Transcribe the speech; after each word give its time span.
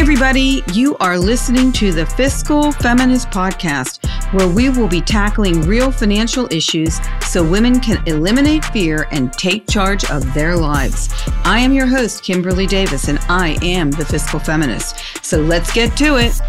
everybody. 0.00 0.62
You 0.72 0.96
are 0.96 1.18
listening 1.18 1.72
to 1.72 1.92
the 1.92 2.06
Fiscal 2.06 2.72
Feminist 2.72 3.28
Podcast, 3.28 4.02
where 4.32 4.48
we 4.48 4.70
will 4.70 4.88
be 4.88 5.02
tackling 5.02 5.60
real 5.60 5.92
financial 5.92 6.50
issues 6.50 6.98
so 7.20 7.44
women 7.44 7.80
can 7.80 8.02
eliminate 8.08 8.64
fear 8.64 9.06
and 9.12 9.30
take 9.34 9.68
charge 9.68 10.10
of 10.10 10.32
their 10.32 10.56
lives. 10.56 11.10
I 11.44 11.58
am 11.58 11.74
your 11.74 11.86
host, 11.86 12.24
Kimberlee 12.24 12.66
Davis, 12.66 13.08
and 13.08 13.18
I 13.28 13.58
am 13.60 13.90
the 13.90 14.06
Fiscal 14.06 14.40
Feminist. 14.40 15.04
So 15.22 15.38
let's 15.42 15.70
get 15.70 15.94
to 15.98 16.16
it. 16.16 16.40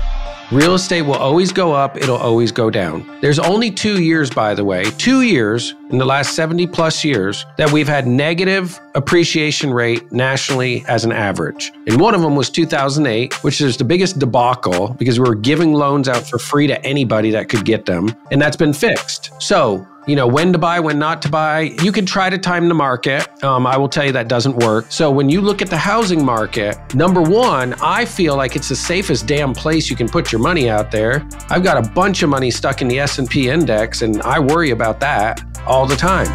Real 0.52 0.73
estate 0.73 1.04
will 1.04 1.13
always 1.13 1.54
go 1.54 1.71
up, 1.71 1.95
it'll 1.95 2.17
always 2.17 2.52
go 2.52 2.70
down. 2.70 3.07
There's 3.21 3.39
only 3.39 3.71
two 3.71 4.02
years, 4.02 4.29
by 4.29 4.54
the 4.54 4.66
way, 4.66 4.84
two 4.97 5.21
years 5.21 5.73
in 5.91 5.97
the 5.97 6.04
last 6.04 6.35
70 6.35 6.67
plus 6.67 7.05
years 7.05 7.45
that 7.55 7.71
we've 7.71 7.88
had 7.88 8.05
negative 8.05 8.77
appreciation 8.93 9.73
rate 9.73 10.12
nationally 10.12 10.84
as 10.90 11.05
an 11.05 11.13
average. 11.13 11.71
And 11.88 12.02
one 12.02 12.13
of 12.13 12.20
them 12.20 12.35
was 12.35 12.49
2008, 12.49 13.41
which 13.45 13.62
is 13.62 13.77
the 13.77 13.85
biggest 13.85 14.20
debacle 14.20 14.90
because 14.99 15.21
we 15.21 15.29
were 15.29 15.35
giving 15.35 15.71
loans 15.71 16.09
out 16.09 16.27
for 16.27 16.38
free 16.38 16.68
to 16.68 16.85
anybody 16.85 17.31
that 17.31 17.48
could 17.48 17.63
get 17.63 17.85
them. 17.85 18.13
And 18.29 18.41
that's 18.41 18.57
been 18.57 18.73
fixed. 18.73 19.31
So 19.41 19.88
you 20.11 20.17
know, 20.17 20.27
when 20.27 20.51
to 20.51 20.59
buy, 20.59 20.77
when 20.77 20.99
not 20.99 21.21
to 21.21 21.29
buy. 21.29 21.73
You 21.81 21.93
can 21.93 22.05
try 22.05 22.29
to 22.29 22.38
time 22.38 22.67
the 22.67 22.73
market. 22.73 23.41
Um, 23.45 23.65
I 23.65 23.77
will 23.77 23.88
tell 23.88 24.05
you 24.05 24.11
that 24.11 24.27
doesn't 24.27 24.57
work. 24.57 24.87
So 24.89 25.09
when 25.09 25.29
you 25.29 25.39
look 25.39 25.61
at 25.61 25.70
the 25.70 25.77
housing 25.77 26.25
market, 26.25 26.75
number 26.93 27.21
one, 27.21 27.75
I 27.81 28.03
feel 28.03 28.35
like 28.35 28.57
it's 28.57 28.67
the 28.67 28.75
safest 28.75 29.25
damn 29.25 29.53
place 29.53 29.89
you 29.89 29.95
can 29.95 30.09
put 30.09 30.29
your 30.29 30.41
money 30.41 30.70
out 30.70 30.91
there. 30.91 31.25
I've 31.49 31.63
got 31.63 31.77
a 31.77 31.89
bunch 31.91 32.23
of 32.23 32.29
money 32.29 32.51
stuck 32.51 32.81
in 32.81 32.89
the 32.89 32.99
S&P 32.99 33.47
index 33.47 34.01
and 34.01 34.21
I 34.23 34.37
worry 34.37 34.71
about 34.71 34.99
that 34.99 35.41
all 35.65 35.85
the 35.85 35.95
time. 35.95 36.27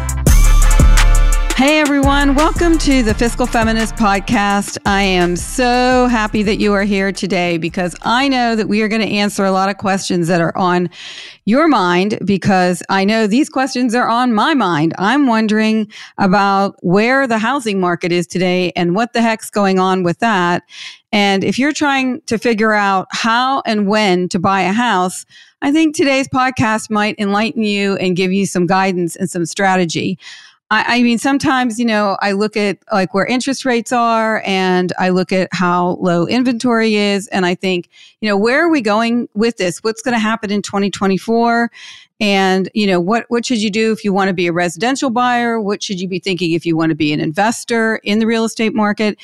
Hey 1.57 1.79
everyone, 1.79 2.35
welcome 2.35 2.77
to 2.77 3.01
the 3.01 3.15
Fiscal 3.15 3.47
Feminist 3.47 3.95
Podcast. 3.95 4.77
I 4.85 5.01
am 5.01 5.35
so 5.35 6.05
happy 6.05 6.43
that 6.43 6.57
you 6.57 6.71
are 6.73 6.83
here 6.83 7.11
today 7.11 7.57
because 7.57 7.95
I 8.03 8.27
know 8.27 8.55
that 8.55 8.67
we 8.67 8.83
are 8.83 8.87
going 8.87 9.01
to 9.01 9.07
answer 9.07 9.43
a 9.43 9.49
lot 9.49 9.67
of 9.67 9.77
questions 9.77 10.27
that 10.27 10.39
are 10.39 10.55
on 10.55 10.87
your 11.45 11.67
mind 11.67 12.19
because 12.23 12.83
I 12.89 13.05
know 13.05 13.25
these 13.25 13.49
questions 13.49 13.95
are 13.95 14.07
on 14.07 14.35
my 14.35 14.53
mind. 14.53 14.93
I'm 14.99 15.25
wondering 15.25 15.91
about 16.19 16.75
where 16.83 17.25
the 17.25 17.39
housing 17.39 17.79
market 17.79 18.11
is 18.11 18.27
today 18.27 18.71
and 18.75 18.93
what 18.93 19.13
the 19.13 19.23
heck's 19.23 19.49
going 19.49 19.79
on 19.79 20.03
with 20.03 20.19
that. 20.19 20.61
And 21.11 21.43
if 21.43 21.57
you're 21.57 21.73
trying 21.73 22.21
to 22.27 22.37
figure 22.37 22.73
out 22.73 23.07
how 23.09 23.63
and 23.65 23.87
when 23.87 24.29
to 24.29 24.37
buy 24.37 24.61
a 24.61 24.73
house, 24.73 25.25
I 25.63 25.71
think 25.71 25.95
today's 25.95 26.27
podcast 26.27 26.91
might 26.91 27.15
enlighten 27.17 27.63
you 27.63 27.95
and 27.95 28.15
give 28.15 28.31
you 28.31 28.45
some 28.45 28.67
guidance 28.67 29.15
and 29.15 29.27
some 29.27 29.47
strategy. 29.47 30.19
I, 30.69 30.97
I, 30.97 31.03
mean, 31.03 31.17
sometimes, 31.17 31.79
you 31.79 31.85
know, 31.85 32.17
I 32.21 32.33
look 32.33 32.57
at 32.57 32.79
like 32.91 33.13
where 33.13 33.25
interest 33.25 33.63
rates 33.63 33.93
are 33.93 34.41
and 34.45 34.91
I 34.99 35.09
look 35.09 35.31
at 35.31 35.47
how 35.53 35.97
low 36.01 36.27
inventory 36.27 36.95
is. 36.95 37.27
And 37.27 37.45
I 37.45 37.55
think, 37.55 37.89
you 38.19 38.27
know, 38.27 38.35
where 38.35 38.65
are 38.65 38.69
we 38.69 38.81
going 38.81 39.29
with 39.33 39.57
this? 39.57 39.79
What's 39.81 40.01
going 40.01 40.13
to 40.13 40.19
happen 40.19 40.51
in 40.51 40.61
2024? 40.61 41.71
And, 42.19 42.69
you 42.73 42.85
know, 42.85 42.99
what, 42.99 43.25
what 43.29 43.45
should 43.45 43.61
you 43.61 43.69
do 43.69 43.93
if 43.93 44.03
you 44.03 44.11
want 44.11 44.27
to 44.27 44.33
be 44.33 44.47
a 44.47 44.51
residential 44.51 45.09
buyer? 45.09 45.61
What 45.61 45.81
should 45.81 46.01
you 46.01 46.07
be 46.07 46.19
thinking 46.19 46.51
if 46.51 46.65
you 46.65 46.75
want 46.75 46.89
to 46.89 46.95
be 46.95 47.13
an 47.13 47.21
investor 47.21 47.97
in 47.97 48.19
the 48.19 48.27
real 48.27 48.43
estate 48.43 48.73
market? 48.73 49.17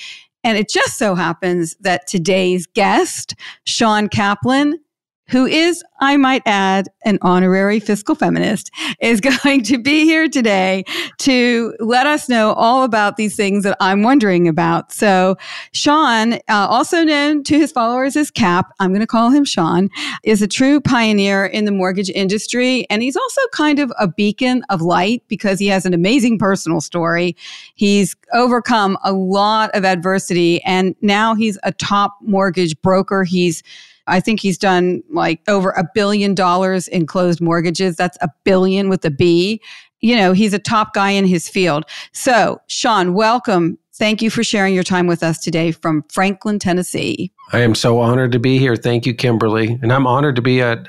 And 0.46 0.58
it 0.58 0.70
just 0.70 0.98
so 0.98 1.16
happens 1.16 1.76
that 1.82 2.08
today's 2.08 2.68
guest, 2.68 3.36
Shawn 3.66 4.08
Kaplan, 4.08 4.80
who 5.30 5.46
is, 5.46 5.84
I 6.00 6.18
might 6.18 6.42
add, 6.46 6.90
an 7.06 7.18
honorary 7.22 7.80
fiscal 7.80 8.16
feminist, 8.16 8.72
is 9.00 9.22
going 9.44 9.64
to 9.64 9.78
be 9.78 10.04
here 10.04 10.28
today 10.28 10.84
to 11.20 11.74
let 11.80 12.06
us 12.08 12.28
know 12.28 12.54
all 12.54 12.84
about 12.84 13.18
these 13.18 13.36
things 13.36 13.64
that 13.64 13.78
I'm 13.80 14.04
wondering 14.04 14.48
about. 14.48 14.92
So, 14.92 15.38
Shawn, 15.72 16.34
uh, 16.34 16.40
also 16.50 17.04
known 17.04 17.44
to 17.44 17.58
his 17.58 17.72
followers 17.72 18.16
as 18.16 18.32
Cap, 18.32 18.74
I'm 18.80 18.92
going 18.92 19.02
to 19.02 19.08
call 19.08 19.30
him 19.30 19.46
Shawn, 19.46 19.90
is 20.24 20.42
a 20.42 20.48
true 20.48 20.82
pioneer 20.82 21.46
in 21.46 21.66
the 21.66 21.72
mortgage 21.72 22.10
industry. 22.10 22.86
And 22.90 23.02
he's 23.02 23.16
also 23.16 23.42
kind 23.54 23.80
of 23.80 23.92
a 24.00 24.08
beacon 24.08 24.64
of 24.70 24.82
light 24.82 25.24
because 25.28 25.60
he 25.60 25.68
has 25.68 25.86
an 25.86 25.94
amazing 25.94 26.38
personal 26.38 26.82
story. 26.82 27.36
He's 27.76 28.16
overcome 28.34 28.98
a 29.04 29.14
lot 29.14 29.70
of 29.74 29.86
adversity 29.86 30.62
and 30.64 30.96
now 31.02 31.36
he's 31.36 31.58
a 31.64 31.72
top 31.72 32.18
mortgage 32.22 32.80
broker. 32.82 33.24
He's 33.24 33.64
I 34.08 34.20
think 34.20 34.40
he's 34.40 34.58
done 34.58 35.04
like 35.10 35.42
over 35.48 35.72
a 35.72 35.84
billion 35.94 36.36
dollars 36.36 36.88
in 36.88 37.06
closed 37.06 37.42
mortgages. 37.42 37.96
That's 37.96 38.18
a 38.22 38.30
billion 38.44 38.90
with 38.90 39.04
a 39.06 39.12
B. 39.12 39.62
You 40.02 40.16
know, 40.18 40.34
he's 40.34 40.54
a 40.54 40.60
top 40.60 40.94
guy 40.94 41.12
in 41.12 41.26
his 41.26 41.48
field. 41.48 41.86
So, 42.12 42.60
Shawn, 42.68 43.14
welcome. 43.14 43.78
Thank 43.96 44.22
you 44.22 44.30
for 44.30 44.44
sharing 44.44 44.74
your 44.74 44.84
time 44.84 45.08
with 45.08 45.22
us 45.24 45.40
today 45.40 45.72
from 45.72 46.04
Franklin, 46.12 46.60
Tennessee. 46.60 47.32
I 47.54 47.60
am 47.60 47.76
so 47.76 48.00
honored 48.00 48.32
to 48.32 48.40
be 48.40 48.58
here. 48.58 48.76
Thank 48.76 49.06
you, 49.06 49.14
Kimberlee. 49.14 49.80
And 49.82 49.94
I'm 49.94 50.08
honored 50.08 50.36
to 50.36 50.42
be 50.42 50.62
an 50.62 50.86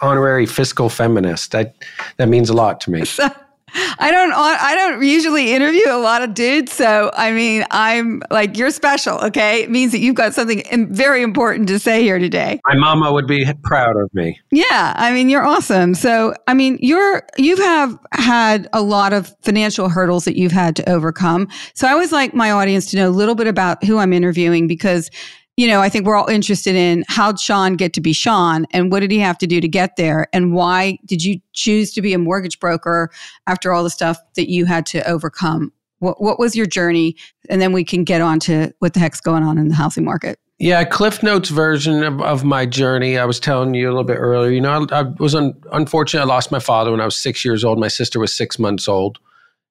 honorary 0.00 0.46
fiscal 0.46 0.88
feminist. 0.88 1.50
That, 1.50 1.74
that 2.16 2.28
means 2.28 2.48
a 2.48 2.54
lot 2.54 2.80
to 2.82 2.90
me. 2.90 3.02
I 3.74 4.10
don't 4.10 4.32
I 4.32 4.74
don't 4.74 5.02
usually 5.02 5.52
interview 5.52 5.84
a 5.88 5.98
lot 5.98 6.22
of 6.22 6.34
dudes, 6.34 6.72
so 6.72 7.10
I 7.14 7.32
mean, 7.32 7.64
I'm 7.70 8.22
like 8.30 8.56
you're 8.56 8.70
special, 8.70 9.18
okay? 9.18 9.62
It 9.62 9.70
means 9.70 9.92
that 9.92 9.98
you've 9.98 10.14
got 10.14 10.34
something 10.34 10.92
very 10.92 11.22
important 11.22 11.68
to 11.68 11.78
say 11.78 12.02
here 12.02 12.18
today. 12.18 12.60
My 12.66 12.76
mama 12.76 13.12
would 13.12 13.26
be 13.26 13.46
proud 13.62 13.96
of 13.96 14.12
me. 14.14 14.38
Yeah, 14.50 14.92
I 14.96 15.12
mean, 15.12 15.28
you're 15.28 15.44
awesome. 15.44 15.94
So, 15.94 16.34
I 16.46 16.54
mean, 16.54 16.78
you're 16.80 17.22
you 17.36 17.56
have 17.56 17.98
had 18.12 18.68
a 18.72 18.82
lot 18.82 19.12
of 19.12 19.34
financial 19.42 19.88
hurdles 19.88 20.24
that 20.24 20.36
you've 20.36 20.52
had 20.52 20.76
to 20.76 20.88
overcome. 20.88 21.48
So, 21.74 21.88
I 21.88 21.92
always 21.92 22.12
like 22.12 22.34
my 22.34 22.50
audience 22.50 22.90
to 22.90 22.96
know 22.96 23.08
a 23.08 23.10
little 23.10 23.34
bit 23.34 23.46
about 23.46 23.82
who 23.84 23.98
I'm 23.98 24.12
interviewing 24.12 24.68
because 24.68 25.10
you 25.56 25.68
know, 25.68 25.80
I 25.80 25.88
think 25.88 26.06
we're 26.06 26.16
all 26.16 26.28
interested 26.28 26.74
in 26.74 27.04
how'd 27.08 27.38
Shawn 27.38 27.76
get 27.76 27.92
to 27.94 28.00
be 28.00 28.12
Shawn 28.12 28.66
and 28.72 28.90
what 28.90 29.00
did 29.00 29.10
he 29.10 29.18
have 29.20 29.38
to 29.38 29.46
do 29.46 29.60
to 29.60 29.68
get 29.68 29.96
there? 29.96 30.26
And 30.32 30.52
why 30.52 30.98
did 31.06 31.22
you 31.22 31.40
choose 31.52 31.92
to 31.94 32.02
be 32.02 32.12
a 32.12 32.18
mortgage 32.18 32.58
broker 32.58 33.10
after 33.46 33.72
all 33.72 33.84
the 33.84 33.90
stuff 33.90 34.18
that 34.34 34.50
you 34.50 34.64
had 34.64 34.84
to 34.86 35.08
overcome? 35.08 35.72
What, 36.00 36.20
what 36.20 36.38
was 36.38 36.56
your 36.56 36.66
journey? 36.66 37.16
And 37.48 37.62
then 37.62 37.72
we 37.72 37.84
can 37.84 38.02
get 38.02 38.20
on 38.20 38.40
to 38.40 38.74
what 38.80 38.94
the 38.94 39.00
heck's 39.00 39.20
going 39.20 39.44
on 39.44 39.58
in 39.58 39.68
the 39.68 39.74
housing 39.74 40.04
market. 40.04 40.38
Yeah, 40.58 40.84
Cliff 40.84 41.22
Notes 41.22 41.50
version 41.50 42.02
of, 42.02 42.20
of 42.20 42.44
my 42.44 42.66
journey. 42.66 43.18
I 43.18 43.24
was 43.24 43.38
telling 43.38 43.74
you 43.74 43.88
a 43.88 43.90
little 43.90 44.04
bit 44.04 44.16
earlier. 44.16 44.50
You 44.50 44.60
know, 44.60 44.86
I, 44.90 45.00
I 45.00 45.02
was 45.18 45.34
un, 45.34 45.54
unfortunate. 45.72 46.22
I 46.22 46.24
lost 46.24 46.52
my 46.52 46.60
father 46.60 46.90
when 46.90 47.00
I 47.00 47.04
was 47.04 47.16
six 47.16 47.44
years 47.44 47.64
old. 47.64 47.78
My 47.78 47.88
sister 47.88 48.20
was 48.20 48.36
six 48.36 48.56
months 48.56 48.86
old, 48.86 49.18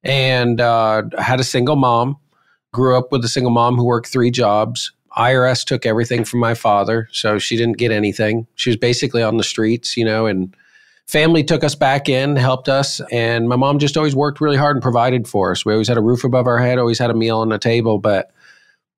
and 0.03 0.59
uh, 0.59 1.03
I 1.17 1.21
had 1.21 1.39
a 1.39 1.43
single 1.43 1.77
mom. 1.77 2.17
Grew 2.73 2.97
up 2.97 3.11
with 3.13 3.23
a 3.23 3.29
single 3.29 3.51
mom 3.51 3.75
who 3.75 3.85
worked 3.85 4.07
three 4.07 4.29
jobs 4.29 4.91
IRS 5.17 5.63
took 5.65 5.85
everything 5.85 6.25
from 6.25 6.39
my 6.39 6.53
father, 6.53 7.07
so 7.11 7.37
she 7.37 7.55
didn't 7.55 7.77
get 7.77 7.91
anything. 7.91 8.47
She 8.55 8.69
was 8.69 8.77
basically 8.77 9.21
on 9.21 9.37
the 9.37 9.43
streets, 9.43 9.95
you 9.95 10.05
know, 10.05 10.25
and 10.25 10.55
family 11.07 11.43
took 11.43 11.63
us 11.63 11.75
back 11.75 12.09
in, 12.09 12.35
helped 12.35 12.69
us, 12.69 12.99
and 13.11 13.47
my 13.47 13.55
mom 13.55 13.79
just 13.79 13.97
always 13.97 14.15
worked 14.15 14.41
really 14.41 14.57
hard 14.57 14.75
and 14.75 14.81
provided 14.81 15.27
for 15.27 15.51
us. 15.51 15.65
We 15.65 15.73
always 15.73 15.87
had 15.87 15.97
a 15.97 16.01
roof 16.01 16.23
above 16.23 16.47
our 16.47 16.57
head, 16.57 16.79
always 16.79 16.99
had 16.99 17.09
a 17.09 17.13
meal 17.13 17.39
on 17.39 17.49
the 17.49 17.59
table, 17.59 17.99
but 17.99 18.31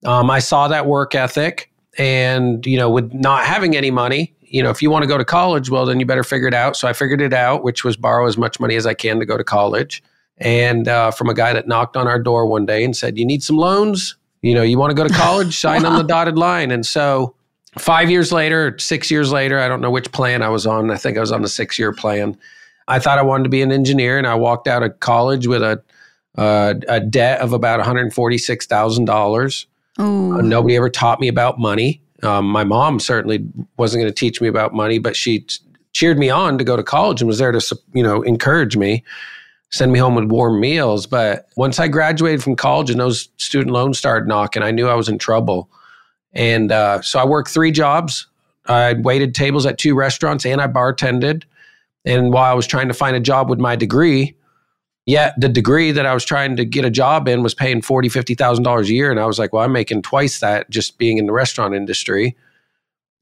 um, 0.06 0.30
I 0.30 0.40
saw 0.40 0.68
that 0.70 0.86
work 0.86 1.16
ethic, 1.16 1.72
and 1.98 2.66
you 2.66 2.78
know, 2.78 2.90
with 2.90 3.14
not 3.14 3.44
having 3.44 3.76
any 3.76 3.92
money, 3.92 4.34
you 4.42 4.64
know, 4.64 4.70
if 4.70 4.82
you 4.82 4.90
want 4.90 5.04
to 5.04 5.08
go 5.08 5.18
to 5.18 5.26
college, 5.26 5.70
well, 5.70 5.86
then 5.86 6.00
you 6.00 6.06
better 6.06 6.24
figure 6.24 6.48
it 6.48 6.54
out. 6.54 6.78
So 6.78 6.88
I 6.88 6.94
figured 6.94 7.22
it 7.22 7.34
out, 7.34 7.64
which 7.64 7.84
was 7.84 7.98
borrow 7.98 8.28
as 8.28 8.38
much 8.38 8.60
money 8.60 8.76
as 8.76 8.86
I 8.86 8.94
can 8.94 9.20
to 9.20 9.26
go 9.26 9.38
to 9.38 9.44
college. 9.44 10.04
And 10.38 10.88
uh, 10.88 11.12
from 11.12 11.30
a 11.30 11.34
guy 11.34 11.54
that 11.54 11.68
knocked 11.68 11.98
on 11.98 12.08
our 12.08 12.20
door 12.20 12.46
one 12.46 12.66
day 12.66 12.84
and 12.84 12.96
said, 12.96 13.18
"You 13.18 13.26
need 13.26 13.44
some 13.44 13.58
loans." 13.58 14.16
You 14.46 14.54
know, 14.54 14.62
you 14.62 14.78
want 14.78 14.92
to 14.92 14.96
go 14.96 15.08
to 15.08 15.14
college, 15.14 15.58
sign 15.58 15.84
wow. 15.84 15.90
on 15.90 15.98
the 15.98 16.04
dotted 16.04 16.38
line. 16.38 16.70
And 16.70 16.86
so 16.86 17.36
five 17.80 18.12
years 18.12 18.32
later, 18.32 18.78
six 18.78 19.10
years 19.10 19.32
later, 19.32 19.60
I 19.60 19.68
don't 19.68 19.82
know 19.82 19.90
which 19.90 20.12
plan 20.12 20.44
I 20.44 20.50
was 20.50 20.68
on. 20.68 20.92
I 20.92 20.98
think 20.98 21.18
I 21.18 21.20
was 21.20 21.32
on 21.32 21.42
the 21.42 21.50
six 21.50 21.80
year 21.80 21.92
plan. 21.92 22.38
I 22.88 23.00
thought 23.00 23.18
I 23.18 23.24
wanted 23.24 23.46
to 23.46 23.50
be 23.50 23.64
an 23.64 23.72
engineer, 23.72 24.20
and 24.20 24.28
I 24.28 24.36
walked 24.36 24.68
out 24.68 24.84
of 24.84 25.00
college 25.00 25.48
with 25.48 25.64
a 25.64 25.82
uh, 26.38 26.76
a 26.88 27.00
debt 27.00 27.42
of 27.42 27.54
about 27.54 27.80
one 27.80 27.88
hundred 27.88 28.14
forty 28.14 28.38
six 28.38 28.68
thousand 28.68 29.06
dollars. 29.06 29.66
Uh, 29.98 30.42
nobody 30.42 30.76
ever 30.76 30.90
taught 30.90 31.20
me 31.20 31.28
about 31.28 31.58
money. 31.58 32.00
Um, 32.22 32.48
my 32.48 32.64
mom 32.64 33.00
certainly 33.00 33.44
wasn't 33.78 34.04
going 34.04 34.14
to 34.14 34.16
teach 34.16 34.42
me 34.42 34.48
about 34.48 34.74
money, 34.74 35.00
but 35.00 35.16
she 35.16 35.40
t- 35.40 35.58
cheered 35.94 36.20
me 36.20 36.30
on 36.30 36.60
to 36.60 36.64
go 36.64 36.76
to 36.76 36.84
college 36.84 37.22
and 37.22 37.28
was 37.28 37.40
there 37.40 37.52
to 37.52 37.80
you 37.94 38.04
know 38.04 38.22
encourage 38.22 38.78
me 38.78 39.04
send 39.76 39.92
me 39.92 40.00
home 40.00 40.16
with 40.16 40.26
warm 40.26 40.60
meals. 40.60 41.06
But 41.06 41.48
once 41.56 41.80
I 41.80 41.88
graduated 41.88 42.42
from 42.42 42.56
college 42.56 42.90
and 42.90 43.00
those 43.00 43.30
student 43.38 43.72
loans 43.72 43.98
started 43.98 44.28
knocking, 44.28 44.64
I 44.64 44.72
knew 44.72 44.88
I 44.88 44.96
was 44.96 45.10
in 45.10 45.18
trouble. 45.18 45.70
And 46.34 46.72
uh, 46.72 47.02
so 47.02 47.20
I 47.20 47.26
worked 47.26 47.50
three 47.50 47.72
jobs. 47.72 48.28
I 48.68 48.94
waited 48.94 49.36
tables 49.36 49.66
at 49.66 49.78
two 49.78 49.96
restaurants 49.96 50.46
and 50.46 50.62
I 50.62 50.68
bartended. 50.68 51.44
And 52.06 52.32
while 52.34 52.50
I 52.50 52.54
was 52.54 52.68
trying 52.68 52.88
to 52.88 52.94
find 52.94 53.16
a 53.16 53.20
job 53.20 53.50
with 53.50 53.60
my 53.60 53.76
degree, 53.76 54.36
yet 55.06 55.34
the 55.40 55.50
degree 55.50 55.92
that 55.92 56.06
I 56.06 56.14
was 56.14 56.26
trying 56.26 56.56
to 56.56 56.66
get 56.66 56.86
a 56.86 56.90
job 56.90 57.28
in 57.28 57.44
was 57.44 57.54
paying 57.54 57.82
forty, 57.82 58.10
fifty 58.10 58.36
thousand 58.36 58.64
dollars 58.64 58.90
a 58.90 58.94
year, 58.94 59.10
and 59.12 59.20
I 59.20 59.26
was 59.26 59.40
like, 59.40 59.54
"Well, 59.54 59.64
I'm 59.64 59.72
making 59.72 60.04
twice 60.04 60.40
that 60.40 60.70
just 60.70 60.98
being 60.98 61.18
in 61.18 61.26
the 61.26 61.34
restaurant 61.34 61.74
industry." 61.74 62.36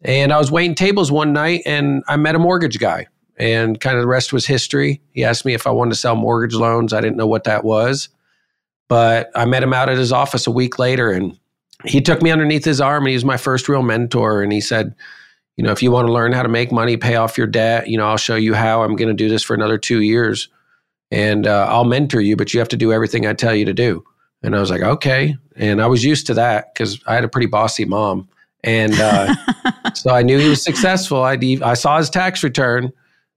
And 0.01 0.33
I 0.33 0.37
was 0.37 0.51
waiting 0.51 0.75
tables 0.75 1.11
one 1.11 1.31
night, 1.31 1.61
and 1.65 2.03
I 2.07 2.17
met 2.17 2.35
a 2.35 2.39
mortgage 2.39 2.77
guy, 2.77 3.07
and 3.37 3.79
kind 3.79 3.97
of 3.97 4.03
the 4.03 4.07
rest 4.07 4.33
was 4.33 4.45
history. 4.45 5.01
He 5.11 5.23
asked 5.23 5.45
me 5.45 5.53
if 5.53 5.65
I 5.65 5.71
wanted 5.71 5.91
to 5.91 5.99
sell 5.99 6.15
mortgage 6.15 6.55
loans. 6.55 6.93
I 6.93 7.01
didn't 7.01 7.17
know 7.17 7.27
what 7.27 7.45
that 7.45 7.63
was, 7.63 8.09
but 8.87 9.31
I 9.35 9.45
met 9.45 9.63
him 9.63 9.73
out 9.73 9.89
at 9.89 9.97
his 9.97 10.11
office 10.11 10.47
a 10.47 10.51
week 10.51 10.77
later 10.77 11.11
and 11.11 11.37
he 11.85 11.99
took 11.99 12.21
me 12.21 12.31
underneath 12.31 12.63
his 12.63 12.79
arm 12.79 13.03
and 13.03 13.09
he 13.09 13.15
was 13.15 13.25
my 13.25 13.37
first 13.37 13.67
real 13.67 13.81
mentor. 13.81 14.41
And 14.41 14.53
he 14.53 14.61
said, 14.61 14.95
you 15.57 15.63
know, 15.63 15.71
if 15.71 15.83
you 15.83 15.91
want 15.91 16.07
to 16.07 16.13
learn 16.13 16.31
how 16.31 16.43
to 16.43 16.49
make 16.49 16.71
money, 16.71 16.97
pay 16.97 17.15
off 17.15 17.37
your 17.37 17.47
debt, 17.47 17.87
you 17.87 17.97
know, 17.97 18.07
I'll 18.07 18.17
show 18.17 18.35
you 18.35 18.53
how. 18.53 18.83
I'm 18.83 18.95
going 18.95 19.09
to 19.09 19.13
do 19.13 19.29
this 19.29 19.43
for 19.43 19.53
another 19.53 19.77
two 19.77 20.01
years 20.01 20.49
and 21.11 21.45
uh, 21.45 21.67
I'll 21.69 21.83
mentor 21.83 22.21
you, 22.21 22.35
but 22.35 22.53
you 22.53 22.59
have 22.59 22.69
to 22.69 22.77
do 22.77 22.93
everything 22.93 23.27
I 23.27 23.33
tell 23.33 23.53
you 23.53 23.65
to 23.65 23.73
do. 23.73 24.03
And 24.41 24.55
I 24.55 24.59
was 24.59 24.71
like, 24.71 24.81
okay. 24.81 25.35
And 25.55 25.81
I 25.81 25.87
was 25.87 26.03
used 26.03 26.27
to 26.27 26.33
that 26.35 26.73
because 26.73 26.99
I 27.05 27.15
had 27.15 27.23
a 27.23 27.29
pretty 27.29 27.47
bossy 27.47 27.85
mom. 27.85 28.27
And 28.63 28.93
uh, 28.99 29.35
so 29.93 30.11
I 30.11 30.23
knew 30.23 30.39
he 30.39 30.49
was 30.49 30.63
successful. 30.63 31.23
I, 31.23 31.37
I 31.63 31.75
saw 31.75 31.97
his 31.97 32.09
tax 32.09 32.43
return 32.43 32.91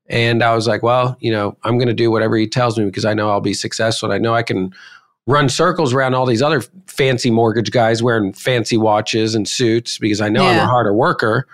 and 0.08 0.42
I 0.42 0.54
was 0.54 0.66
like, 0.66 0.82
well, 0.82 1.16
you 1.20 1.32
know, 1.32 1.56
I'm 1.64 1.78
going 1.78 1.88
to 1.88 1.94
do 1.94 2.10
whatever 2.10 2.36
he 2.36 2.46
tells 2.46 2.78
me 2.78 2.84
because 2.84 3.04
I 3.04 3.14
know 3.14 3.30
I'll 3.30 3.40
be 3.40 3.54
successful. 3.54 4.10
And 4.10 4.14
I 4.14 4.18
know 4.18 4.34
I 4.34 4.42
can 4.42 4.72
run 5.26 5.48
circles 5.48 5.92
around 5.92 6.14
all 6.14 6.26
these 6.26 6.42
other 6.42 6.62
fancy 6.86 7.30
mortgage 7.30 7.72
guys 7.72 8.02
wearing 8.02 8.32
fancy 8.32 8.76
watches 8.76 9.34
and 9.34 9.48
suits 9.48 9.98
because 9.98 10.20
I 10.20 10.28
know 10.28 10.44
yeah. 10.44 10.50
I'm 10.50 10.58
a 10.58 10.66
harder 10.66 10.94
worker. 10.94 11.48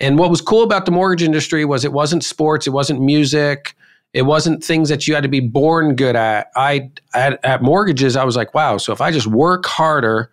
And 0.00 0.18
what 0.18 0.30
was 0.30 0.40
cool 0.40 0.62
about 0.62 0.86
the 0.86 0.90
mortgage 0.90 1.22
industry 1.22 1.64
was 1.64 1.84
it 1.84 1.92
wasn't 1.92 2.24
sports, 2.24 2.66
it 2.66 2.70
wasn't 2.70 3.00
music, 3.00 3.76
it 4.12 4.22
wasn't 4.22 4.64
things 4.64 4.88
that 4.88 5.06
you 5.06 5.14
had 5.14 5.22
to 5.22 5.28
be 5.28 5.40
born 5.40 5.94
good 5.94 6.16
at. 6.16 6.50
I 6.56 6.90
at, 7.14 7.44
at 7.44 7.62
mortgages, 7.62 8.16
I 8.16 8.24
was 8.24 8.34
like, 8.34 8.54
wow. 8.54 8.78
So 8.78 8.92
if 8.92 9.00
I 9.00 9.12
just 9.12 9.28
work 9.28 9.66
harder, 9.66 10.30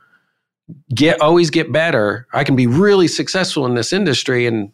get 0.96 1.22
always 1.22 1.50
get 1.50 1.72
better, 1.72 2.28
I 2.34 2.44
can 2.44 2.56
be 2.56 2.66
really 2.66 3.08
successful 3.08 3.66
in 3.66 3.76
this 3.76 3.94
industry. 3.94 4.48
And 4.48 4.72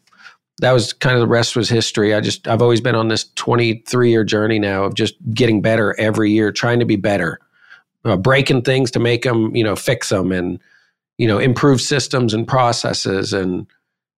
that 0.60 0.72
was 0.72 0.94
kind 0.94 1.16
of 1.16 1.22
the 1.22 1.28
rest 1.28 1.56
was 1.56 1.70
history. 1.70 2.14
I 2.14 2.22
just 2.22 2.48
I've 2.48 2.62
always 2.62 2.82
been 2.82 2.96
on 2.96 3.08
this 3.08 3.26
23 3.36 4.10
year 4.10 4.24
journey 4.24 4.60
now 4.60 4.84
of 4.84 4.94
just 4.94 5.16
getting 5.34 5.62
better 5.62 5.96
every 6.00 6.32
year, 6.32 6.52
trying 6.52 6.80
to 6.80 6.86
be 6.86 6.96
better, 6.96 7.40
uh, 8.06 8.18
breaking 8.18 8.62
things 8.62 8.92
to 8.92 9.00
make 9.00 9.24
them, 9.24 9.56
you 9.56 9.64
know, 9.64 9.76
fix 9.76 10.10
them, 10.10 10.32
and 10.32 10.60
you 11.18 11.28
know, 11.28 11.40
improve 11.40 11.82
systems 11.82 12.34
and 12.34 12.48
processes 12.48 13.34
and 13.34 13.68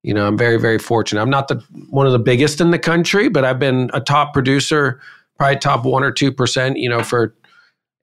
you 0.05 0.13
know, 0.13 0.27
I'm 0.27 0.37
very, 0.37 0.59
very 0.59 0.77
fortunate. 0.77 1.19
I'm 1.19 1.31
not 1.31 1.47
the 1.47 1.55
one 1.89 2.05
of 2.05 2.11
the 2.11 2.19
biggest 2.19 2.61
in 2.61 2.69
the 2.69 2.77
country, 2.77 3.27
but 3.27 3.43
I've 3.43 3.57
been 3.57 3.89
a 3.91 3.99
top 3.99 4.33
producer, 4.33 5.01
probably 5.35 5.57
top 5.57 5.83
one 5.83 6.03
or 6.03 6.11
two 6.11 6.31
percent, 6.31 6.77
you 6.77 6.87
know, 6.87 7.01
for 7.01 7.33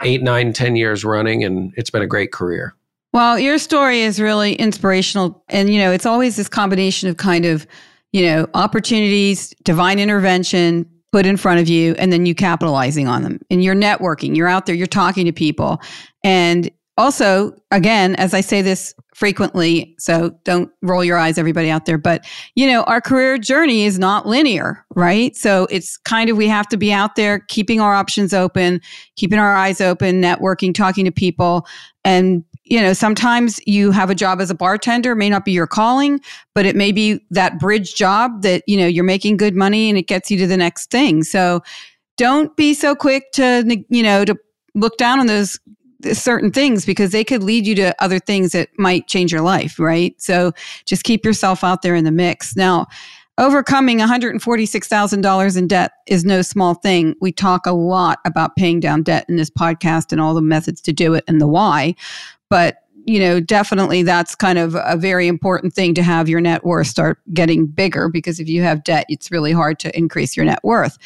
eight, 0.03 0.21
nine, 0.21 0.53
ten 0.53 0.75
years 0.75 1.05
running, 1.05 1.45
and 1.45 1.73
it's 1.77 1.91
been 1.91 2.03
a 2.03 2.09
great 2.09 2.33
career. 2.33 2.75
Well, 3.13 3.39
your 3.39 3.57
story 3.57 4.01
is 4.01 4.21
really 4.21 4.55
inspirational, 4.55 5.45
and 5.49 5.73
you 5.73 5.79
know, 5.79 5.93
it's 5.93 6.05
always 6.05 6.35
this 6.35 6.49
combination 6.49 7.09
of 7.09 7.19
kind 7.19 7.45
of, 7.45 7.69
you 8.13 8.23
know, 8.23 8.49
opportunities, 8.55 9.55
divine 9.65 9.99
intervention 9.99 10.89
put 11.13 11.27
in 11.27 11.37
front 11.37 11.61
of 11.61 11.69
you, 11.69 11.95
and 11.99 12.13
then 12.13 12.25
you 12.25 12.35
capitalizing 12.35 13.07
on 13.07 13.23
them. 13.23 13.39
And 13.51 13.63
you're 13.63 13.75
networking. 13.75 14.35
You're 14.37 14.49
out 14.49 14.67
there. 14.67 14.75
You're 14.75 14.87
talking 14.87 15.27
to 15.27 15.33
people, 15.33 15.81
and 16.25 16.71
also, 16.99 17.53
again, 17.71 18.15
as 18.17 18.35
I 18.35 18.43
say 18.43 18.61
this 18.61 18.95
frequently, 19.15 19.95
so 19.99 20.39
don't 20.45 20.71
roll 20.83 21.03
your 21.03 21.17
eyes, 21.17 21.39
everybody 21.39 21.71
out 21.71 21.87
there, 21.87 21.97
but 21.97 22.27
you 22.55 22.67
know, 22.67 22.83
our 22.85 23.01
career 23.01 23.39
journey 23.39 23.85
is 23.85 23.99
not 23.99 24.27
linear, 24.27 24.85
right? 24.95 25.35
So 25.37 25.67
it's 25.71 25.97
kind 25.99 26.29
of 26.29 26.37
we 26.37 26.49
have 26.49 26.69
to 26.69 26.77
be 26.77 26.93
out 26.93 27.17
there 27.17 27.41
keeping 27.49 27.81
our 27.81 27.95
options 27.95 28.35
open, 28.35 28.81
keeping 29.17 29.39
our 29.39 29.55
eyes 29.55 29.81
open, 29.81 30.21
networking, 30.21 30.75
talking 30.75 31.05
to 31.05 31.13
people. 31.13 31.67
And, 32.05 32.45
you 32.73 32.81
know, 32.81 32.95
sometimes 32.95 33.61
you 33.67 33.91
have 33.91 34.09
a 34.09 34.15
job 34.15 34.41
as 34.41 34.51
a 34.51 34.55
bartender, 34.55 35.15
may 35.15 35.29
not 35.29 35.45
be 35.45 35.53
your 35.53 35.67
calling, 35.67 36.19
but 36.55 36.65
it 36.65 36.75
may 36.75 36.91
be 36.91 37.23
that 37.31 37.59
bridge 37.59 37.95
job 37.95 38.41
that, 38.41 38.63
you 38.67 38.79
know, 38.79 38.87
you're 38.87 39.05
making 39.05 39.37
good 39.37 39.55
money 39.55 39.91
and 39.91 39.99
it 39.99 40.07
gets 40.09 40.31
you 40.31 40.39
to 40.39 40.47
the 40.47 40.57
next 40.57 40.91
thing. 40.91 41.23
So 41.23 41.61
don't 42.17 42.57
be 42.57 42.73
so 42.73 42.95
quick 42.95 43.31
to, 43.33 43.85
you 43.91 44.03
know, 44.03 44.25
to 44.25 44.39
look 44.75 44.97
down 44.97 45.21
on 45.21 45.27
those 45.27 45.61
certain 46.15 46.51
things 46.51 46.87
because 46.87 47.13
they 47.13 47.25
could 47.25 47.43
lead 47.43 47.67
you 47.67 47.75
to 47.75 47.95
other 48.03 48.19
things 48.19 48.53
that 48.53 48.71
might 48.79 49.07
change 49.07 49.33
your 49.33 49.43
life, 49.43 49.79
right? 49.79 50.19
So 50.19 50.53
just 50.87 51.05
keep 51.05 51.27
yourself 51.27 51.63
out 51.63 51.83
there 51.83 51.95
in 51.95 52.05
the 52.05 52.11
mix. 52.11 52.57
Now, 52.57 52.87
overcoming 53.39 53.99
$146,000 53.99 55.57
in 55.57 55.67
debt 55.67 55.93
is 56.07 56.25
no 56.25 56.43
small 56.43 56.75
thing. 56.75 57.15
We 57.21 57.33
talk 57.33 57.67
a 57.67 57.73
lot 57.73 58.21
about 58.25 58.57
paying 58.57 58.81
down 58.81 59.03
debt 59.03 59.25
in 59.29 59.37
this 59.37 59.51
podcast 59.51 60.13
and 60.13 60.21
all 60.21 60.35
the 60.35 60.43
methods 60.43 60.81
to 60.83 60.93
do 60.93 61.15
it 61.15 61.25
and 61.27 61.41
the 61.41 61.49
why. 61.49 61.95
But 62.51 62.79
you 63.05 63.19
know, 63.19 63.41
definitely 63.41 64.03
that's 64.03 64.35
kind 64.35 64.59
of 64.59 64.77
a 64.77 64.97
very 64.97 65.27
important 65.27 65.75
thing 65.75 65.95
to 65.95 66.03
have 66.03 66.29
your 66.29 66.41
net 66.41 66.65
worth 66.65 66.87
start 66.87 67.19
getting 67.33 67.67
bigger 67.67 68.09
because 68.09 68.39
if 68.39 68.49
you 68.49 68.63
have 68.63 68.85
debt, 68.85 69.07
it's 69.09 69.31
really 69.31 69.53
hard 69.53 69.79
to 69.81 69.97
increase 69.97 70.37
your 70.37 70.47
net 70.47 70.61
worth. 70.63 70.99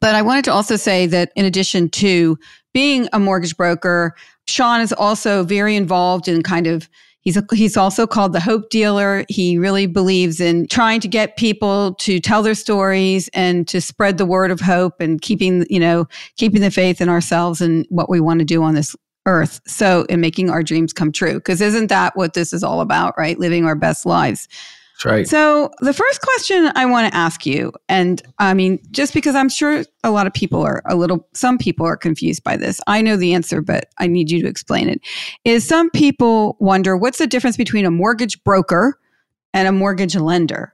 But 0.00 0.14
I 0.14 0.22
wanted 0.22 0.44
to 0.46 0.52
also 0.52 0.76
say 0.76 1.06
that 1.06 1.32
in 1.36 1.44
addition 1.44 1.90
to 1.90 2.36
being 2.72 3.08
a 3.12 3.20
mortgage 3.20 3.56
broker, 3.56 4.16
Shawn 4.46 4.80
is 4.80 4.92
also 4.92 5.44
very 5.44 5.76
involved 5.76 6.26
in 6.26 6.42
kind 6.42 6.66
of 6.66 6.88
He's, 7.24 7.38
a, 7.38 7.44
he's 7.52 7.76
also 7.76 8.06
called 8.06 8.34
the 8.34 8.40
hope 8.40 8.68
dealer. 8.68 9.24
He 9.28 9.56
really 9.56 9.86
believes 9.86 10.40
in 10.40 10.66
trying 10.66 11.00
to 11.00 11.08
get 11.08 11.36
people 11.36 11.94
to 11.94 12.20
tell 12.20 12.42
their 12.42 12.54
stories 12.54 13.28
and 13.32 13.66
to 13.68 13.80
spread 13.80 14.18
the 14.18 14.26
word 14.26 14.50
of 14.50 14.60
hope 14.60 15.00
and 15.00 15.20
keeping, 15.20 15.66
you 15.70 15.80
know, 15.80 16.06
keeping 16.36 16.60
the 16.60 16.70
faith 16.70 17.00
in 17.00 17.08
ourselves 17.08 17.62
and 17.62 17.86
what 17.88 18.10
we 18.10 18.20
want 18.20 18.40
to 18.40 18.44
do 18.44 18.62
on 18.62 18.74
this 18.74 18.94
earth. 19.26 19.60
So, 19.66 20.04
in 20.10 20.20
making 20.20 20.50
our 20.50 20.62
dreams 20.62 20.92
come 20.92 21.12
true. 21.12 21.34
Because 21.34 21.62
isn't 21.62 21.86
that 21.86 22.14
what 22.14 22.34
this 22.34 22.52
is 22.52 22.62
all 22.62 22.82
about, 22.82 23.14
right? 23.16 23.38
Living 23.38 23.64
our 23.64 23.74
best 23.74 24.04
lives. 24.04 24.46
That's 24.94 25.04
right. 25.04 25.28
So, 25.28 25.72
the 25.80 25.92
first 25.92 26.20
question 26.20 26.70
I 26.76 26.86
want 26.86 27.12
to 27.12 27.16
ask 27.16 27.44
you, 27.44 27.72
and 27.88 28.22
I 28.38 28.54
mean, 28.54 28.78
just 28.92 29.12
because 29.12 29.34
I'm 29.34 29.48
sure 29.48 29.84
a 30.04 30.10
lot 30.12 30.28
of 30.28 30.32
people 30.32 30.62
are 30.62 30.82
a 30.86 30.94
little, 30.94 31.28
some 31.34 31.58
people 31.58 31.84
are 31.84 31.96
confused 31.96 32.44
by 32.44 32.56
this. 32.56 32.80
I 32.86 33.02
know 33.02 33.16
the 33.16 33.34
answer, 33.34 33.60
but 33.60 33.86
I 33.98 34.06
need 34.06 34.30
you 34.30 34.40
to 34.42 34.48
explain 34.48 34.88
it. 34.88 35.00
Is 35.44 35.66
some 35.66 35.90
people 35.90 36.56
wonder 36.60 36.96
what's 36.96 37.18
the 37.18 37.26
difference 37.26 37.56
between 37.56 37.84
a 37.84 37.90
mortgage 37.90 38.42
broker 38.44 39.00
and 39.52 39.66
a 39.66 39.72
mortgage 39.72 40.14
lender? 40.14 40.72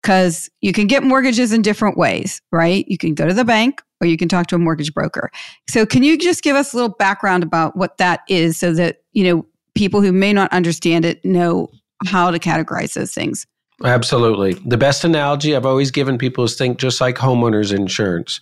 Because 0.00 0.48
you 0.62 0.72
can 0.72 0.86
get 0.86 1.02
mortgages 1.02 1.52
in 1.52 1.60
different 1.60 1.98
ways, 1.98 2.40
right? 2.50 2.86
You 2.88 2.96
can 2.96 3.14
go 3.14 3.26
to 3.26 3.34
the 3.34 3.44
bank 3.44 3.82
or 4.00 4.06
you 4.06 4.16
can 4.16 4.30
talk 4.30 4.46
to 4.46 4.54
a 4.54 4.58
mortgage 4.58 4.94
broker. 4.94 5.30
So, 5.68 5.84
can 5.84 6.02
you 6.02 6.16
just 6.16 6.42
give 6.42 6.56
us 6.56 6.72
a 6.72 6.76
little 6.76 6.96
background 6.98 7.42
about 7.42 7.76
what 7.76 7.98
that 7.98 8.20
is 8.30 8.56
so 8.56 8.72
that, 8.72 9.02
you 9.12 9.24
know, 9.24 9.44
people 9.74 10.00
who 10.00 10.12
may 10.12 10.32
not 10.32 10.50
understand 10.54 11.04
it 11.04 11.22
know 11.22 11.68
how 12.06 12.30
to 12.30 12.38
categorize 12.38 12.94
those 12.94 13.12
things? 13.12 13.46
Absolutely. 13.84 14.54
The 14.54 14.76
best 14.76 15.04
analogy 15.04 15.54
I've 15.54 15.66
always 15.66 15.90
given 15.90 16.18
people 16.18 16.44
is 16.44 16.56
think 16.56 16.78
just 16.78 17.00
like 17.00 17.16
homeowners 17.16 17.74
insurance. 17.74 18.40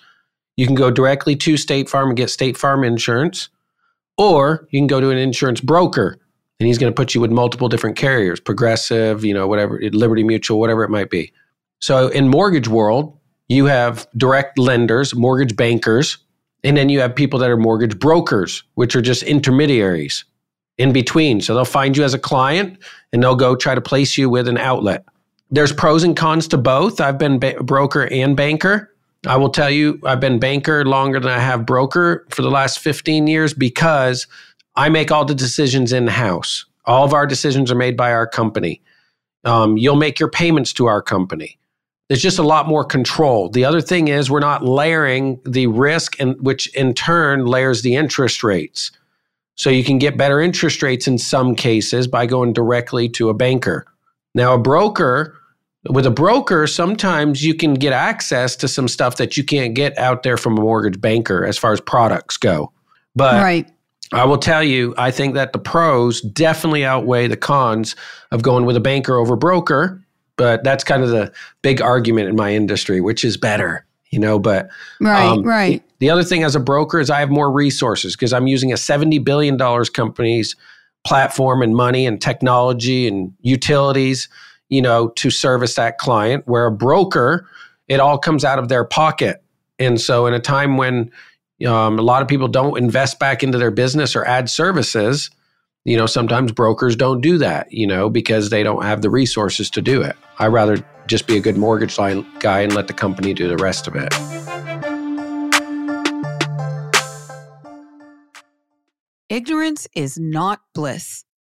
You 0.57 0.67
can 0.67 0.75
go 0.75 0.91
directly 0.91 1.37
to 1.37 1.57
State 1.57 1.89
Farm 1.89 2.09
and 2.09 2.17
get 2.17 2.31
State 2.31 2.57
Farm 2.57 2.85
insurance, 2.85 3.51
or 4.17 4.67
you 4.71 4.81
can 4.81 4.87
go 4.87 5.01
to 5.01 5.11
an 5.11 5.19
insurance 5.19 5.61
broker 5.61 6.19
and 6.59 6.67
he's 6.67 6.79
going 6.79 6.91
to 6.91 6.95
put 6.95 7.15
you 7.15 7.21
with 7.21 7.31
multiple 7.31 7.69
different 7.69 7.97
carriers, 7.97 8.41
progressive, 8.41 9.25
you 9.25 9.35
know, 9.35 9.47
whatever, 9.47 9.79
Liberty 9.93 10.25
Mutual, 10.25 10.59
whatever 10.59 10.85
it 10.85 10.89
might 10.89 11.11
be. 11.11 11.33
So 11.81 12.09
in 12.09 12.29
mortgage 12.29 12.67
world, 12.67 13.19
you 13.49 13.67
have 13.67 14.09
direct 14.17 14.59
lenders, 14.59 15.15
mortgage 15.15 15.55
bankers, 15.55 16.17
and 16.65 16.79
then 16.79 16.89
you 16.89 17.01
have 17.01 17.15
people 17.15 17.39
that 17.41 17.51
are 17.51 17.59
mortgage 17.59 17.99
brokers, 17.99 18.63
which 18.75 18.97
are 18.97 19.03
just 19.03 19.23
intermediaries 19.23 20.25
in 20.79 20.95
between. 20.95 21.43
So 21.43 21.55
they'll 21.55 21.67
find 21.67 21.95
you 21.95 22.05
as 22.05 22.15
a 22.15 22.19
client 22.19 22.79
and 23.13 23.23
they'll 23.23 23.37
go 23.37 23.55
try 23.55 23.75
to 23.75 23.83
place 23.83 24.17
you 24.17 24.31
with 24.31 24.49
an 24.49 24.57
outlet 24.57 25.05
there's 25.51 25.73
pros 25.73 26.03
and 26.03 26.17
cons 26.17 26.49
to 26.49 26.59
both. 26.59 27.01
I've 27.01 27.19
been 27.19 27.39
ba- 27.39 27.63
broker 27.63 28.09
and 28.11 28.37
banker. 28.37 28.93
I 29.27 29.37
will 29.37 29.51
tell 29.51 29.71
you, 29.71 30.01
I've 30.05 30.21
been 30.21 30.39
banker 30.39 30.85
longer 30.85 31.19
than 31.19 31.31
I 31.31 31.39
have 31.39 31.67
broker 31.67 32.27
for 32.31 32.43
the 32.43 32.51
last 32.51 32.79
15 32.79 33.27
years 33.27 33.55
because 33.55 34.27
I 34.77 34.89
make 34.89 35.11
all 35.11 35.25
the 35.25 35.35
decisions 35.35 35.93
in 35.93 36.07
house. 36.07 36.65
All 36.85 37.05
of 37.05 37.13
our 37.13 37.27
decisions 37.27 37.71
are 37.71 37.77
made 37.77 37.97
by 37.97 38.13
our 38.13 38.27
company. 38.27 38.81
Um, 39.45 39.77
you'll 39.77 39.97
make 39.97 40.21
your 40.21 40.31
payments 40.31 40.73
to 40.75 40.87
our 40.87 41.03
company. 41.03 41.59
There's 42.09 42.23
just 42.23 42.39
a 42.39 42.45
lot 42.45 42.69
more 42.69 42.85
control. 42.85 43.49
The 43.49 43.65
other 43.65 43.81
thing 43.81 44.09
is 44.09 44.31
we're 44.31 44.39
not 44.39 44.65
layering 44.65 45.41
the 45.45 45.67
risk, 45.67 46.21
and 46.21 46.37
which 46.41 46.73
in 46.75 46.95
turn 46.95 47.47
layers 47.47 47.83
the 47.83 47.97
interest 47.97 48.45
rates. 48.45 48.93
So 49.57 49.71
you 49.71 49.83
can 49.83 49.99
get 49.99 50.17
better 50.17 50.41
interest 50.41 50.83
rates 50.83 51.09
in 51.09 51.19
some 51.19 51.57
cases 51.57 52.07
by 52.07 52.27
going 52.27 52.53
directly 52.53 53.09
to 53.11 53.29
a 53.29 53.35
banker. 53.35 53.87
Now, 54.35 54.55
a 54.55 54.59
broker, 54.59 55.36
with 55.91 56.07
a 56.07 56.11
broker, 56.11 56.67
sometimes 56.67 57.45
you 57.45 57.55
can 57.55 57.75
get 57.75 57.93
access 57.93 58.57
to 58.57 58.69
some 58.69 58.89
stuff 58.89 59.17
that 59.17 59.37
you 59.37 59.45
can't 59.45 59.75
get 59.75 59.97
out 59.99 60.23
there 60.23 60.37
from 60.37 60.57
a 60.57 60.61
mortgage 60.61 61.01
banker 61.01 61.45
as 61.45 61.59
far 61.59 61.73
as 61.73 61.81
products 61.81 62.37
go. 62.37 62.73
But 63.15 63.43
right. 63.43 63.71
I 64.13 64.25
will 64.25 64.39
tell 64.39 64.63
you, 64.63 64.95
I 64.99 65.11
think 65.11 65.35
that 65.35 65.53
the 65.53 65.59
pros 65.59 66.21
definitely 66.21 66.85
outweigh 66.85 67.27
the 67.27 67.37
cons 67.37 67.97
of 68.31 68.43
going 68.43 68.65
with 68.65 68.77
a 68.77 68.81
banker 68.81 69.17
over 69.17 69.37
broker. 69.37 70.03
But 70.37 70.63
that's 70.65 70.85
kind 70.85 71.03
of 71.03 71.09
the 71.09 71.33
big 71.63 71.81
argument 71.81 72.29
in 72.29 72.37
my 72.37 72.53
industry, 72.53 73.01
which 73.01 73.25
is 73.25 73.39
better, 73.39 73.87
you 74.11 74.19
know. 74.19 74.39
But 74.39 74.69
right, 75.01 75.25
um, 75.25 75.43
right. 75.43 75.83
The 75.99 76.11
other 76.11 76.23
thing 76.23 76.45
as 76.45 76.55
a 76.55 76.61
broker 76.61 77.01
is 77.01 77.09
I 77.09 77.21
have 77.21 77.31
more 77.31 77.51
resources 77.51 78.15
because 78.15 78.35
I'm 78.35 78.47
using 78.47 78.71
a 78.71 78.77
seventy 78.77 79.19
billion 79.19 79.57
dollars 79.57 79.89
company's 79.89 80.55
platform 81.07 81.63
and 81.63 81.75
money 81.75 82.05
and 82.05 82.21
technology 82.21 83.09
and 83.09 83.33
utilities, 83.41 84.29
you 84.69 84.83
know, 84.83 85.09
to 85.17 85.31
service 85.31 85.75
that 85.75 85.99
client. 85.99 86.43
Where 86.47 86.67
a 86.67 86.73
broker, 86.73 87.49
it 87.89 88.01
all 88.01 88.19
comes 88.19 88.45
out 88.45 88.59
of 88.59 88.69
their 88.69 88.85
pocket. 88.85 89.43
And 89.79 90.01
so, 90.01 90.27
in 90.27 90.35
a 90.35 90.41
time 90.41 90.77
when 90.77 91.11
um, 91.67 91.99
a 91.99 92.03
lot 92.03 92.23
of 92.23 92.29
people 92.29 92.49
don't 92.49 92.77
invest 92.79 93.19
back 93.19 93.43
into 93.43 93.59
their 93.59 93.71
business 93.71 94.15
or 94.17 94.25
add 94.25 94.51
services, 94.51 95.31
You 95.87 95.97
know, 95.97 96.07
sometimes 96.07 96.51
brokers 96.51 96.97
don't 96.97 97.21
do 97.21 97.39
that, 97.39 97.73
you 97.73 97.87
know, 97.87 98.11
because 98.11 98.51
they 98.51 98.65
don't 98.65 98.83
have 98.83 99.03
the 99.03 99.11
resources 99.11 99.71
to 99.71 99.81
do 99.81 100.03
it. 100.03 100.17
I 100.41 100.49
rather 100.49 100.85
just 101.07 101.29
be 101.29 101.37
a 101.37 101.41
good 101.41 101.57
mortgage 101.57 101.97
line 101.97 102.27
guy 102.41 102.63
and 102.63 102.75
let 102.75 102.89
the 102.89 102.93
company 102.93 103.33
do 103.33 103.47
the 103.47 103.57
rest 103.57 103.87
of 103.87 103.95
it. 103.95 104.13
Ignorance 109.29 109.87
is 109.95 110.19
not 110.19 110.61
bliss. 110.75 111.26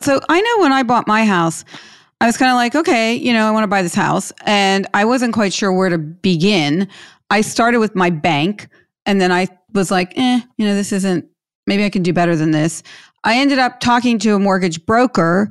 So 0.00 0.20
I 0.28 0.40
know 0.40 0.58
when 0.60 0.72
I 0.72 0.82
bought 0.82 1.06
my 1.06 1.24
house, 1.24 1.64
I 2.20 2.26
was 2.26 2.36
kind 2.36 2.50
of 2.50 2.56
like, 2.56 2.74
okay, 2.74 3.14
you 3.14 3.32
know, 3.32 3.46
I 3.46 3.50
want 3.50 3.64
to 3.64 3.68
buy 3.68 3.82
this 3.82 3.94
house. 3.94 4.32
And 4.44 4.86
I 4.94 5.04
wasn't 5.04 5.34
quite 5.34 5.52
sure 5.52 5.72
where 5.72 5.88
to 5.88 5.98
begin. 5.98 6.88
I 7.30 7.40
started 7.42 7.78
with 7.78 7.94
my 7.94 8.10
bank 8.10 8.68
and 9.06 9.20
then 9.20 9.32
I 9.32 9.48
was 9.72 9.90
like, 9.90 10.16
eh, 10.16 10.40
you 10.56 10.66
know, 10.66 10.74
this 10.74 10.92
isn't, 10.92 11.26
maybe 11.66 11.84
I 11.84 11.90
can 11.90 12.02
do 12.02 12.12
better 12.12 12.36
than 12.36 12.50
this. 12.50 12.82
I 13.24 13.38
ended 13.38 13.58
up 13.58 13.80
talking 13.80 14.18
to 14.20 14.34
a 14.34 14.38
mortgage 14.38 14.84
broker 14.86 15.50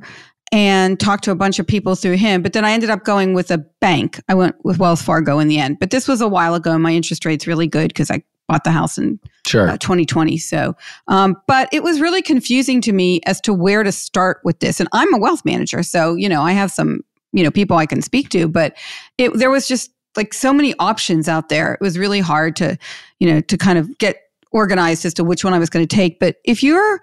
and 0.50 0.98
talked 0.98 1.24
to 1.24 1.30
a 1.30 1.34
bunch 1.34 1.58
of 1.58 1.66
people 1.66 1.94
through 1.94 2.16
him. 2.16 2.42
But 2.42 2.54
then 2.54 2.64
I 2.64 2.72
ended 2.72 2.90
up 2.90 3.04
going 3.04 3.34
with 3.34 3.50
a 3.50 3.58
bank. 3.80 4.20
I 4.28 4.34
went 4.34 4.56
with 4.64 4.78
Wells 4.78 5.02
Fargo 5.02 5.38
in 5.38 5.48
the 5.48 5.58
end. 5.58 5.78
But 5.78 5.90
this 5.90 6.08
was 6.08 6.20
a 6.20 6.28
while 6.28 6.54
ago. 6.54 6.72
and 6.72 6.82
My 6.82 6.92
interest 6.92 7.24
rate's 7.24 7.46
really 7.46 7.66
good 7.66 7.88
because 7.88 8.10
I 8.10 8.22
bought 8.48 8.64
the 8.64 8.70
house 8.70 8.98
in 8.98 9.20
sure. 9.46 9.68
uh, 9.68 9.76
2020. 9.76 10.38
So, 10.38 10.74
um, 11.06 11.36
but 11.46 11.68
it 11.72 11.82
was 11.82 12.00
really 12.00 12.22
confusing 12.22 12.80
to 12.82 12.92
me 12.92 13.20
as 13.26 13.40
to 13.42 13.54
where 13.54 13.82
to 13.82 13.92
start 13.92 14.40
with 14.44 14.60
this. 14.60 14.80
And 14.80 14.88
I'm 14.92 15.12
a 15.14 15.18
wealth 15.18 15.44
manager, 15.44 15.82
so 15.82 16.14
you 16.14 16.28
know 16.28 16.42
I 16.42 16.52
have 16.52 16.70
some 16.70 17.00
you 17.32 17.44
know 17.44 17.50
people 17.50 17.76
I 17.76 17.86
can 17.86 18.02
speak 18.02 18.30
to, 18.30 18.48
but 18.48 18.76
it, 19.18 19.32
there 19.34 19.50
was 19.50 19.68
just 19.68 19.90
like 20.16 20.34
so 20.34 20.52
many 20.52 20.74
options 20.78 21.28
out 21.28 21.48
there. 21.48 21.74
It 21.74 21.80
was 21.80 21.98
really 21.98 22.20
hard 22.20 22.56
to 22.56 22.76
you 23.20 23.32
know 23.32 23.40
to 23.42 23.56
kind 23.56 23.78
of 23.78 23.96
get 23.98 24.16
organized 24.50 25.04
as 25.04 25.14
to 25.14 25.24
which 25.24 25.44
one 25.44 25.52
I 25.52 25.58
was 25.58 25.70
going 25.70 25.86
to 25.86 25.96
take. 25.96 26.18
But 26.18 26.36
if 26.44 26.62
you're 26.62 27.00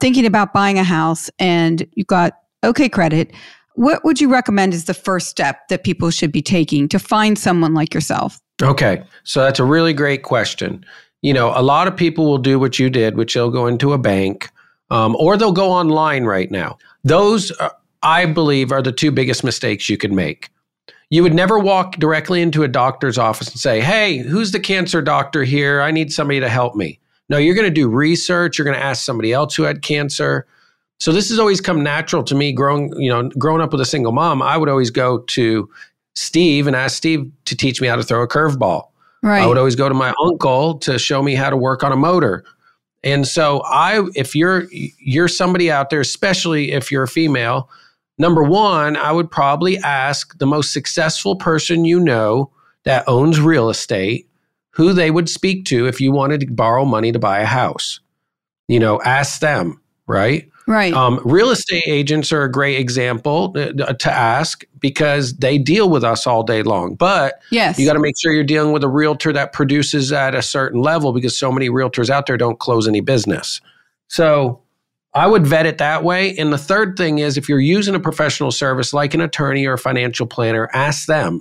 thinking 0.00 0.26
about 0.26 0.52
buying 0.52 0.78
a 0.78 0.84
house 0.84 1.30
and 1.38 1.86
you've 1.94 2.06
got 2.06 2.34
okay 2.64 2.88
credit. 2.88 3.32
What 3.74 4.04
would 4.04 4.20
you 4.20 4.30
recommend 4.30 4.74
is 4.74 4.86
the 4.86 4.94
first 4.94 5.28
step 5.28 5.68
that 5.68 5.84
people 5.84 6.10
should 6.10 6.32
be 6.32 6.42
taking 6.42 6.88
to 6.88 6.98
find 6.98 7.38
someone 7.38 7.74
like 7.74 7.94
yourself? 7.94 8.40
Okay. 8.62 9.02
So 9.24 9.42
that's 9.42 9.60
a 9.60 9.64
really 9.64 9.92
great 9.92 10.22
question. 10.22 10.84
You 11.22 11.32
know, 11.32 11.52
a 11.54 11.62
lot 11.62 11.88
of 11.88 11.96
people 11.96 12.26
will 12.26 12.38
do 12.38 12.58
what 12.58 12.78
you 12.78 12.90
did, 12.90 13.16
which 13.16 13.34
they'll 13.34 13.50
go 13.50 13.66
into 13.66 13.92
a 13.92 13.98
bank 13.98 14.50
um, 14.90 15.16
or 15.16 15.36
they'll 15.36 15.52
go 15.52 15.70
online 15.70 16.24
right 16.24 16.50
now. 16.50 16.78
Those, 17.04 17.50
uh, 17.58 17.70
I 18.02 18.26
believe, 18.26 18.72
are 18.72 18.82
the 18.82 18.92
two 18.92 19.10
biggest 19.10 19.44
mistakes 19.44 19.88
you 19.88 19.96
could 19.96 20.12
make. 20.12 20.50
You 21.10 21.22
would 21.22 21.34
never 21.34 21.58
walk 21.58 21.96
directly 21.96 22.42
into 22.42 22.62
a 22.62 22.68
doctor's 22.68 23.18
office 23.18 23.48
and 23.48 23.58
say, 23.58 23.80
Hey, 23.80 24.18
who's 24.18 24.52
the 24.52 24.60
cancer 24.60 25.00
doctor 25.00 25.42
here? 25.42 25.80
I 25.80 25.90
need 25.90 26.12
somebody 26.12 26.40
to 26.40 26.48
help 26.48 26.74
me. 26.74 27.00
No, 27.28 27.38
you're 27.38 27.54
going 27.54 27.66
to 27.66 27.70
do 27.70 27.88
research. 27.88 28.58
You're 28.58 28.64
going 28.64 28.76
to 28.76 28.82
ask 28.82 29.04
somebody 29.04 29.32
else 29.32 29.54
who 29.54 29.62
had 29.64 29.82
cancer. 29.82 30.46
So 31.00 31.12
this 31.12 31.28
has 31.28 31.38
always 31.38 31.60
come 31.60 31.82
natural 31.82 32.22
to 32.24 32.34
me 32.34 32.52
growing, 32.52 32.92
you 33.00 33.08
know, 33.08 33.28
growing 33.38 33.62
up 33.62 33.72
with 33.72 33.80
a 33.80 33.86
single 33.86 34.12
mom. 34.12 34.42
I 34.42 34.56
would 34.56 34.68
always 34.68 34.90
go 34.90 35.18
to 35.18 35.68
Steve 36.18 36.66
and 36.66 36.74
ask 36.74 36.96
Steve 36.96 37.30
to 37.44 37.56
teach 37.56 37.80
me 37.80 37.86
how 37.86 37.94
to 37.94 38.02
throw 38.02 38.22
a 38.22 38.26
curveball. 38.26 38.88
Right. 39.22 39.40
I 39.40 39.46
would 39.46 39.56
always 39.56 39.76
go 39.76 39.88
to 39.88 39.94
my 39.94 40.12
uncle 40.20 40.76
to 40.78 40.98
show 40.98 41.22
me 41.22 41.36
how 41.36 41.48
to 41.48 41.56
work 41.56 41.84
on 41.84 41.92
a 41.92 41.96
motor. 41.96 42.44
And 43.04 43.26
so 43.26 43.62
I 43.64 44.04
if 44.16 44.34
you're 44.34 44.66
you're 44.72 45.28
somebody 45.28 45.70
out 45.70 45.90
there, 45.90 46.00
especially 46.00 46.72
if 46.72 46.90
you're 46.90 47.04
a 47.04 47.08
female, 47.08 47.70
number 48.18 48.42
1, 48.42 48.96
I 48.96 49.12
would 49.12 49.30
probably 49.30 49.78
ask 49.78 50.36
the 50.38 50.46
most 50.46 50.72
successful 50.72 51.36
person 51.36 51.84
you 51.84 52.00
know 52.00 52.50
that 52.82 53.04
owns 53.06 53.40
real 53.40 53.70
estate 53.70 54.28
who 54.70 54.92
they 54.92 55.12
would 55.12 55.28
speak 55.28 55.66
to 55.66 55.86
if 55.86 56.00
you 56.00 56.10
wanted 56.10 56.40
to 56.40 56.46
borrow 56.50 56.84
money 56.84 57.12
to 57.12 57.20
buy 57.20 57.38
a 57.38 57.46
house. 57.46 58.00
You 58.66 58.80
know, 58.80 59.00
ask 59.02 59.38
them, 59.38 59.80
right? 60.08 60.48
Right. 60.68 60.92
Um, 60.92 61.18
real 61.24 61.48
estate 61.48 61.84
agents 61.86 62.30
are 62.30 62.42
a 62.42 62.52
great 62.52 62.78
example 62.78 63.54
uh, 63.56 63.94
to 63.94 64.12
ask 64.12 64.64
because 64.78 65.32
they 65.38 65.56
deal 65.56 65.88
with 65.88 66.04
us 66.04 66.26
all 66.26 66.42
day 66.42 66.62
long. 66.62 66.94
But 66.94 67.40
yes. 67.50 67.78
you 67.78 67.86
got 67.86 67.94
to 67.94 68.00
make 68.00 68.16
sure 68.20 68.32
you're 68.32 68.44
dealing 68.44 68.72
with 68.72 68.84
a 68.84 68.88
realtor 68.88 69.32
that 69.32 69.54
produces 69.54 70.12
at 70.12 70.34
a 70.34 70.42
certain 70.42 70.82
level 70.82 71.14
because 71.14 71.34
so 71.38 71.50
many 71.50 71.70
realtors 71.70 72.10
out 72.10 72.26
there 72.26 72.36
don't 72.36 72.58
close 72.58 72.86
any 72.86 73.00
business. 73.00 73.62
So 74.08 74.60
I 75.14 75.26
would 75.26 75.46
vet 75.46 75.64
it 75.64 75.78
that 75.78 76.04
way. 76.04 76.36
And 76.36 76.52
the 76.52 76.58
third 76.58 76.98
thing 76.98 77.18
is 77.18 77.38
if 77.38 77.48
you're 77.48 77.60
using 77.60 77.94
a 77.94 78.00
professional 78.00 78.50
service 78.50 78.92
like 78.92 79.14
an 79.14 79.22
attorney 79.22 79.64
or 79.64 79.72
a 79.72 79.78
financial 79.78 80.26
planner, 80.26 80.68
ask 80.74 81.06
them 81.06 81.40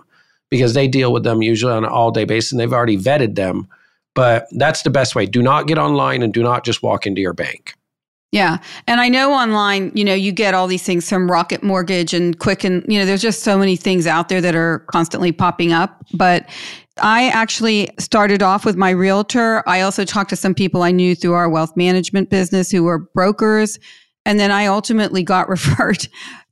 because 0.50 0.74
they 0.74 0.88
deal 0.88 1.12
with 1.12 1.26
them 1.26 1.42
usually 1.42 1.74
on 1.74 1.84
an 1.84 1.90
all 1.90 2.12
day 2.12 2.24
basis 2.24 2.54
and 2.54 2.62
they've 2.62 2.72
already 2.72 2.98
vetted 2.98 3.36
them. 3.36 3.68
But 4.16 4.48
that's 4.52 4.84
the 4.84 4.90
best 4.90 5.16
way. 5.16 5.26
Do 5.26 5.42
not 5.42 5.68
get 5.68 5.78
online 5.78 6.24
and 6.24 6.34
do 6.34 6.44
not 6.44 6.64
just 6.64 6.82
walk 6.82 7.06
into 7.06 7.20
your 7.20 7.34
bank. 7.34 7.76
Yeah. 8.32 8.58
And 8.88 9.00
I 9.00 9.08
know 9.08 9.32
online, 9.32 9.92
you 9.96 10.04
know, 10.04 10.14
you 10.14 10.34
get 10.34 10.54
all 10.54 10.68
these 10.68 10.84
things 10.84 11.08
from 11.08 11.32
Rocket 11.32 11.64
Mortgage 11.64 12.14
and 12.14 12.38
Quicken, 12.38 12.84
you 12.88 13.00
know, 13.00 13.06
there's 13.06 13.22
just 13.22 13.44
so 13.44 13.58
many 13.58 13.78
things 13.78 14.06
out 14.06 14.28
there 14.28 14.42
that 14.42 14.54
are 14.54 14.80
constantly 14.92 15.32
popping 15.32 15.72
up. 15.72 16.06
But 16.14 16.50
I 17.02 17.30
actually 17.30 17.90
started 18.00 18.44
off 18.44 18.66
with 18.66 18.76
my 18.76 18.90
realtor. 18.90 19.64
I 19.68 19.82
also 19.82 20.04
talked 20.04 20.30
to 20.32 20.36
some 20.36 20.54
people 20.54 20.84
I 20.84 20.92
knew 20.92 21.16
through 21.16 21.34
our 21.34 21.50
wealth 21.50 21.78
management 21.78 22.30
business 22.30 22.70
who 22.70 22.84
were 22.84 23.00
brokers. 23.00 23.80
And 24.26 24.38
then 24.40 24.52
I 24.52 24.66
ultimately 24.66 25.24
got 25.24 25.48
referred 25.50 26.08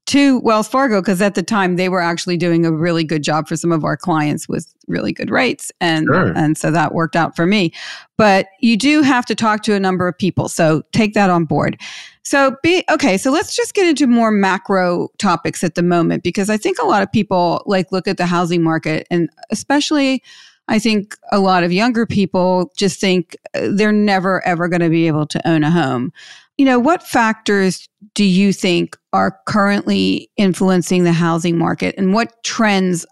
to 0.07 0.39
Wells 0.41 0.67
Fargo 0.67 1.01
because 1.01 1.21
at 1.21 1.33
the 1.35 1.41
time 1.41 1.75
they 1.75 1.89
were 1.89 2.01
actually 2.01 2.37
doing 2.37 2.65
a 2.65 2.71
really 2.71 3.03
good 3.03 3.23
job 3.23 3.47
for 3.47 3.55
some 3.55 3.71
of 3.71 3.83
our 3.83 3.97
clients 3.97 4.47
with 4.47 4.73
really 4.87 5.11
good 5.11 5.31
rates 5.31 5.71
and 5.81 6.05
sure. 6.05 6.31
and 6.35 6.57
so 6.57 6.69
that 6.69 6.93
worked 6.93 7.15
out 7.15 7.35
for 7.35 7.45
me. 7.45 7.73
But 8.17 8.47
you 8.59 8.77
do 8.77 9.01
have 9.01 9.25
to 9.25 9.35
talk 9.35 9.63
to 9.63 9.73
a 9.73 9.79
number 9.79 10.07
of 10.07 10.17
people. 10.17 10.47
So 10.47 10.83
take 10.91 11.13
that 11.15 11.29
on 11.29 11.45
board. 11.45 11.81
So 12.23 12.55
be 12.61 12.83
okay, 12.89 13.17
so 13.17 13.31
let's 13.31 13.55
just 13.55 13.73
get 13.73 13.87
into 13.87 14.07
more 14.07 14.31
macro 14.31 15.09
topics 15.17 15.63
at 15.63 15.75
the 15.75 15.83
moment 15.83 16.23
because 16.23 16.49
I 16.49 16.57
think 16.57 16.77
a 16.79 16.85
lot 16.85 17.01
of 17.01 17.11
people 17.11 17.63
like 17.65 17.91
look 17.91 18.07
at 18.07 18.17
the 18.17 18.25
housing 18.25 18.63
market 18.63 19.07
and 19.09 19.29
especially 19.49 20.23
I 20.67 20.79
think 20.79 21.15
a 21.31 21.39
lot 21.39 21.63
of 21.63 21.71
younger 21.71 22.05
people 22.05 22.71
just 22.75 22.99
think 22.99 23.37
uh, 23.53 23.69
they're 23.71 23.91
never 23.91 24.45
ever 24.45 24.67
going 24.67 24.81
to 24.81 24.89
be 24.89 25.07
able 25.07 25.27
to 25.27 25.47
own 25.47 25.63
a 25.63 25.71
home. 25.71 26.11
You 26.57 26.65
know, 26.65 26.79
what 26.79 27.03
factors 27.03 27.89
do 28.13 28.23
you 28.23 28.53
think 28.53 28.97
are 29.13 29.39
currently 29.45 30.29
influencing 30.37 31.03
the 31.03 31.11
housing 31.11 31.57
market 31.57 31.95
and 31.97 32.13
what 32.13 32.43
trends 32.43 33.05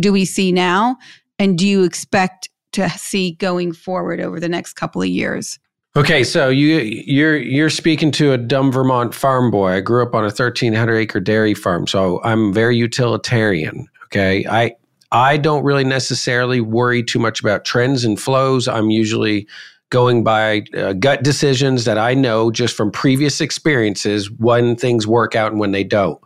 do 0.00 0.12
we 0.12 0.24
see 0.24 0.52
now 0.52 0.96
and 1.38 1.56
do 1.56 1.66
you 1.66 1.84
expect 1.84 2.48
to 2.72 2.88
see 2.90 3.32
going 3.32 3.72
forward 3.72 4.20
over 4.20 4.40
the 4.40 4.48
next 4.48 4.74
couple 4.74 5.00
of 5.00 5.08
years? 5.08 5.58
Okay, 5.96 6.22
so 6.22 6.48
you 6.48 6.76
you're 6.76 7.36
you're 7.36 7.70
speaking 7.70 8.10
to 8.12 8.32
a 8.32 8.38
dumb 8.38 8.70
Vermont 8.70 9.14
farm 9.14 9.50
boy. 9.50 9.72
I 9.72 9.80
grew 9.80 10.02
up 10.02 10.14
on 10.14 10.22
a 10.22 10.26
1300 10.26 10.94
acre 10.96 11.18
dairy 11.18 11.54
farm, 11.54 11.86
so 11.86 12.22
I'm 12.22 12.52
very 12.52 12.76
utilitarian, 12.76 13.88
okay? 14.04 14.46
I 14.46 14.76
I 15.10 15.38
don't 15.38 15.64
really 15.64 15.84
necessarily 15.84 16.60
worry 16.60 17.02
too 17.02 17.18
much 17.18 17.40
about 17.40 17.64
trends 17.64 18.04
and 18.04 18.20
flows. 18.20 18.68
I'm 18.68 18.90
usually 18.90 19.48
going 19.90 20.22
by 20.22 20.64
uh, 20.76 20.92
gut 20.94 21.22
decisions 21.22 21.84
that 21.84 21.98
I 21.98 22.14
know 22.14 22.50
just 22.50 22.76
from 22.76 22.90
previous 22.90 23.40
experiences 23.40 24.30
when 24.30 24.76
things 24.76 25.06
work 25.06 25.34
out 25.34 25.50
and 25.50 25.60
when 25.60 25.72
they 25.72 25.84
don't. 25.84 26.20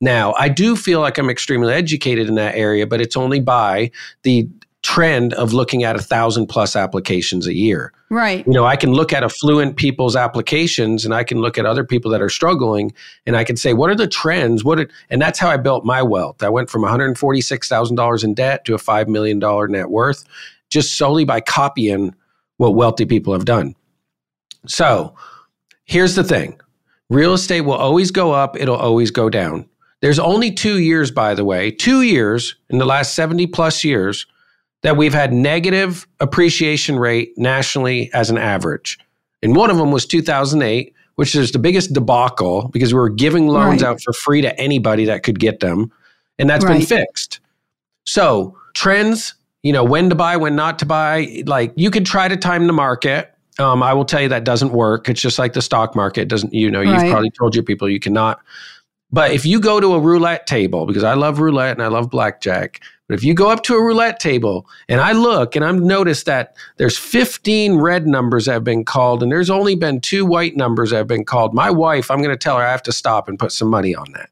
Now, 0.00 0.34
I 0.34 0.48
do 0.48 0.76
feel 0.76 1.00
like 1.00 1.18
I'm 1.18 1.28
extremely 1.28 1.72
educated 1.74 2.28
in 2.28 2.36
that 2.36 2.54
area, 2.54 2.86
but 2.86 3.00
it's 3.00 3.16
only 3.16 3.40
by 3.40 3.90
the 4.22 4.48
trend 4.82 5.34
of 5.34 5.52
looking 5.52 5.82
at 5.82 5.96
a 5.96 5.98
thousand 6.00 6.46
plus 6.46 6.76
applications 6.76 7.48
a 7.48 7.54
year. 7.54 7.92
Right. 8.10 8.46
You 8.46 8.52
know, 8.52 8.64
I 8.64 8.76
can 8.76 8.92
look 8.92 9.12
at 9.12 9.24
affluent 9.24 9.76
people's 9.76 10.14
applications 10.14 11.04
and 11.04 11.12
I 11.12 11.24
can 11.24 11.40
look 11.40 11.58
at 11.58 11.66
other 11.66 11.84
people 11.84 12.12
that 12.12 12.22
are 12.22 12.28
struggling 12.28 12.92
and 13.26 13.36
I 13.36 13.42
can 13.42 13.56
say, 13.56 13.74
what 13.74 13.90
are 13.90 13.96
the 13.96 14.06
trends? 14.06 14.62
What, 14.62 14.78
are, 14.78 14.88
and 15.10 15.20
that's 15.20 15.38
how 15.38 15.50
I 15.50 15.56
built 15.56 15.84
my 15.84 16.00
wealth. 16.00 16.44
I 16.44 16.48
went 16.48 16.70
from 16.70 16.82
$146,000 16.82 18.24
in 18.24 18.34
debt 18.34 18.64
to 18.66 18.74
a 18.74 18.78
$5 18.78 19.08
million 19.08 19.40
net 19.70 19.90
worth 19.90 20.24
just 20.70 20.96
solely 20.96 21.24
by 21.24 21.40
copying 21.40 22.14
what 22.58 22.74
wealthy 22.74 23.06
people 23.06 23.32
have 23.32 23.44
done. 23.44 23.74
So 24.66 25.14
here's 25.84 26.14
the 26.14 26.24
thing 26.24 26.60
real 27.08 27.32
estate 27.32 27.62
will 27.62 27.72
always 27.72 28.10
go 28.10 28.32
up, 28.32 28.56
it'll 28.56 28.76
always 28.76 29.10
go 29.10 29.30
down. 29.30 29.66
There's 30.00 30.18
only 30.18 30.52
two 30.52 30.78
years, 30.78 31.10
by 31.10 31.34
the 31.34 31.44
way, 31.44 31.70
two 31.70 32.02
years 32.02 32.54
in 32.68 32.78
the 32.78 32.84
last 32.84 33.14
70 33.14 33.48
plus 33.48 33.82
years 33.82 34.26
that 34.82 34.96
we've 34.96 35.14
had 35.14 35.32
negative 35.32 36.06
appreciation 36.20 36.98
rate 36.98 37.32
nationally 37.36 38.10
as 38.12 38.30
an 38.30 38.38
average. 38.38 38.98
And 39.42 39.56
one 39.56 39.70
of 39.70 39.76
them 39.76 39.90
was 39.90 40.06
2008, 40.06 40.94
which 41.16 41.34
is 41.34 41.50
the 41.50 41.58
biggest 41.58 41.92
debacle 41.92 42.68
because 42.68 42.94
we 42.94 43.00
were 43.00 43.08
giving 43.08 43.48
loans 43.48 43.82
right. 43.82 43.88
out 43.90 44.00
for 44.00 44.12
free 44.12 44.40
to 44.40 44.56
anybody 44.58 45.04
that 45.06 45.24
could 45.24 45.40
get 45.40 45.58
them. 45.60 45.90
And 46.38 46.48
that's 46.48 46.64
right. 46.64 46.78
been 46.78 46.86
fixed. 46.86 47.40
So, 48.04 48.56
trends, 48.74 49.34
you 49.62 49.72
know, 49.72 49.84
when 49.84 50.08
to 50.08 50.14
buy, 50.14 50.36
when 50.36 50.56
not 50.56 50.78
to 50.80 50.86
buy, 50.86 51.42
like 51.46 51.72
you 51.76 51.90
could 51.90 52.06
try 52.06 52.28
to 52.28 52.36
time 52.36 52.66
the 52.66 52.72
market. 52.72 53.34
Um, 53.58 53.82
I 53.82 53.92
will 53.92 54.04
tell 54.04 54.20
you 54.20 54.28
that 54.28 54.44
doesn't 54.44 54.72
work. 54.72 55.08
It's 55.08 55.20
just 55.20 55.38
like 55.38 55.52
the 55.52 55.62
stock 55.62 55.96
market. 55.96 56.28
Doesn't, 56.28 56.54
you 56.54 56.70
know, 56.70 56.82
right. 56.82 57.02
you've 57.02 57.10
probably 57.10 57.30
told 57.30 57.54
your 57.56 57.64
people 57.64 57.88
you 57.88 57.98
cannot. 57.98 58.40
But 59.10 59.32
if 59.32 59.46
you 59.46 59.58
go 59.58 59.80
to 59.80 59.94
a 59.94 60.00
roulette 60.00 60.46
table, 60.46 60.86
because 60.86 61.02
I 61.02 61.14
love 61.14 61.40
roulette 61.40 61.72
and 61.72 61.82
I 61.82 61.88
love 61.88 62.10
blackjack, 62.10 62.80
but 63.08 63.14
if 63.14 63.24
you 63.24 63.32
go 63.32 63.50
up 63.50 63.62
to 63.64 63.74
a 63.74 63.82
roulette 63.82 64.20
table 64.20 64.68
and 64.88 65.00
I 65.00 65.12
look 65.12 65.56
and 65.56 65.64
I've 65.64 65.80
noticed 65.80 66.26
that 66.26 66.54
there's 66.76 66.98
15 66.98 67.78
red 67.78 68.06
numbers 68.06 68.44
that 68.44 68.52
have 68.52 68.64
been 68.64 68.84
called 68.84 69.22
and 69.22 69.32
there's 69.32 69.48
only 69.48 69.74
been 69.74 70.00
two 70.00 70.26
white 70.26 70.56
numbers 70.56 70.90
that 70.90 70.96
have 70.98 71.06
been 71.06 71.24
called, 71.24 71.54
my 71.54 71.70
wife, 71.70 72.10
I'm 72.10 72.18
going 72.18 72.30
to 72.30 72.36
tell 72.36 72.58
her 72.58 72.64
I 72.64 72.70
have 72.70 72.82
to 72.82 72.92
stop 72.92 73.28
and 73.28 73.38
put 73.38 73.50
some 73.50 73.68
money 73.68 73.94
on 73.94 74.12
that. 74.12 74.28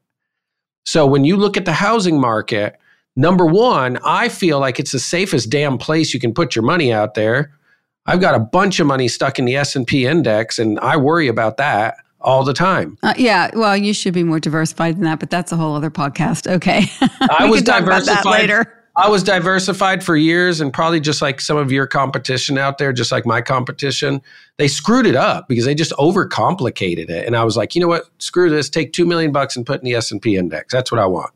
So 0.85 1.07
when 1.07 1.25
you 1.25 1.37
look 1.37 1.57
at 1.57 1.65
the 1.65 1.73
housing 1.73 2.21
market, 2.21 2.79
number 3.17 3.45
one, 3.45 3.97
I 4.05 4.29
feel 4.29 4.59
like 4.59 4.79
it's 4.79 4.93
the 4.93 4.99
safest 4.99 5.49
damn 5.49 5.77
place 5.77 6.13
you 6.13 6.19
can 6.19 6.33
put 6.33 6.55
your 6.55 6.63
money 6.63 6.93
out 6.93 7.15
there. 7.15 7.51
I've 8.05 8.21
got 8.21 8.35
a 8.35 8.39
bunch 8.39 8.79
of 8.79 8.87
money 8.87 9.09
stuck 9.09 9.37
in 9.37 9.43
the 9.43 9.57
S&P 9.57 10.05
index 10.05 10.57
and 10.57 10.79
I 10.79 10.95
worry 10.95 11.27
about 11.27 11.57
that 11.57 11.97
all 12.21 12.43
the 12.43 12.53
time. 12.53 12.97
Uh, 13.03 13.13
yeah, 13.17 13.49
well, 13.53 13.75
you 13.75 13.93
should 13.93 14.13
be 14.13 14.23
more 14.23 14.39
diversified 14.39 14.95
than 14.95 15.03
that, 15.03 15.19
but 15.19 15.29
that's 15.29 15.51
a 15.51 15.57
whole 15.57 15.75
other 15.75 15.91
podcast. 15.91 16.49
Okay, 16.49 16.85
I 17.29 17.49
was 17.49 17.61
diversified 17.61 18.25
later. 18.25 18.73
I 18.97 19.09
was 19.09 19.21
diversified 19.21 20.03
for 20.03 20.17
years, 20.17 20.59
and 20.59 20.73
probably 20.73 20.99
just 20.99 21.21
like 21.21 21.39
some 21.39 21.55
of 21.55 21.71
your 21.71 21.85
competition 21.85 22.57
out 22.57 22.79
there, 22.79 22.91
just 22.91 23.11
like 23.11 23.27
my 23.27 23.41
competition, 23.41 24.23
they 24.57 24.67
screwed 24.67 25.05
it 25.05 25.15
up 25.15 25.47
because 25.47 25.65
they 25.65 25.75
just 25.75 25.91
overcomplicated 25.93 27.07
it. 27.07 27.27
And 27.27 27.35
I 27.35 27.43
was 27.43 27.55
like, 27.55 27.75
you 27.75 27.81
know 27.81 27.87
what? 27.87 28.05
Screw 28.17 28.49
this. 28.49 28.71
Take 28.71 28.93
two 28.93 29.05
million 29.05 29.31
bucks 29.31 29.55
and 29.55 29.67
put 29.67 29.81
in 29.81 29.85
the 29.85 29.93
S 29.93 30.11
and 30.11 30.19
P 30.19 30.35
index. 30.35 30.73
That's 30.73 30.91
what 30.91 30.99
I 30.99 31.05
want. 31.05 31.31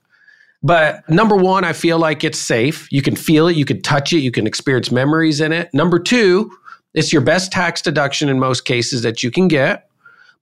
But 0.64 1.10
number 1.10 1.36
one, 1.36 1.64
I 1.64 1.74
feel 1.74 1.98
like 1.98 2.24
it's 2.24 2.38
safe. 2.38 2.88
You 2.92 3.02
can 3.02 3.16
feel 3.16 3.48
it, 3.48 3.56
you 3.56 3.66
can 3.66 3.82
touch 3.82 4.14
it, 4.14 4.20
you 4.20 4.32
can 4.32 4.46
experience 4.46 4.92
memories 4.92 5.42
in 5.42 5.52
it. 5.52 5.74
Number 5.74 5.98
two, 5.98 6.52
it's 6.94 7.12
your 7.12 7.22
best 7.22 7.52
tax 7.52 7.82
deduction 7.82 8.30
in 8.30 8.40
most 8.40 8.66
cases 8.66 9.02
that 9.02 9.24
you 9.24 9.32
can 9.32 9.48
get. 9.48 9.90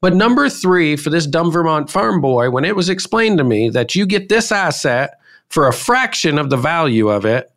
But 0.02 0.16
number 0.16 0.50
three, 0.50 0.96
for 0.96 1.10
this 1.10 1.28
dumb 1.28 1.52
Vermont 1.52 1.90
farm 1.90 2.22
boy, 2.22 2.50
when 2.50 2.66
it 2.66 2.76
was 2.76 2.90
explained 2.90 3.38
to 3.38 3.44
me 3.44 3.70
that 3.70 3.96
you 3.96 4.06
get 4.06 4.30
this 4.30 4.52
asset 4.52 5.20
for 5.50 5.68
a 5.68 5.74
fraction 5.74 6.38
of 6.38 6.50
the 6.50 6.58
value 6.58 7.10
of 7.10 7.26
it, 7.26 7.52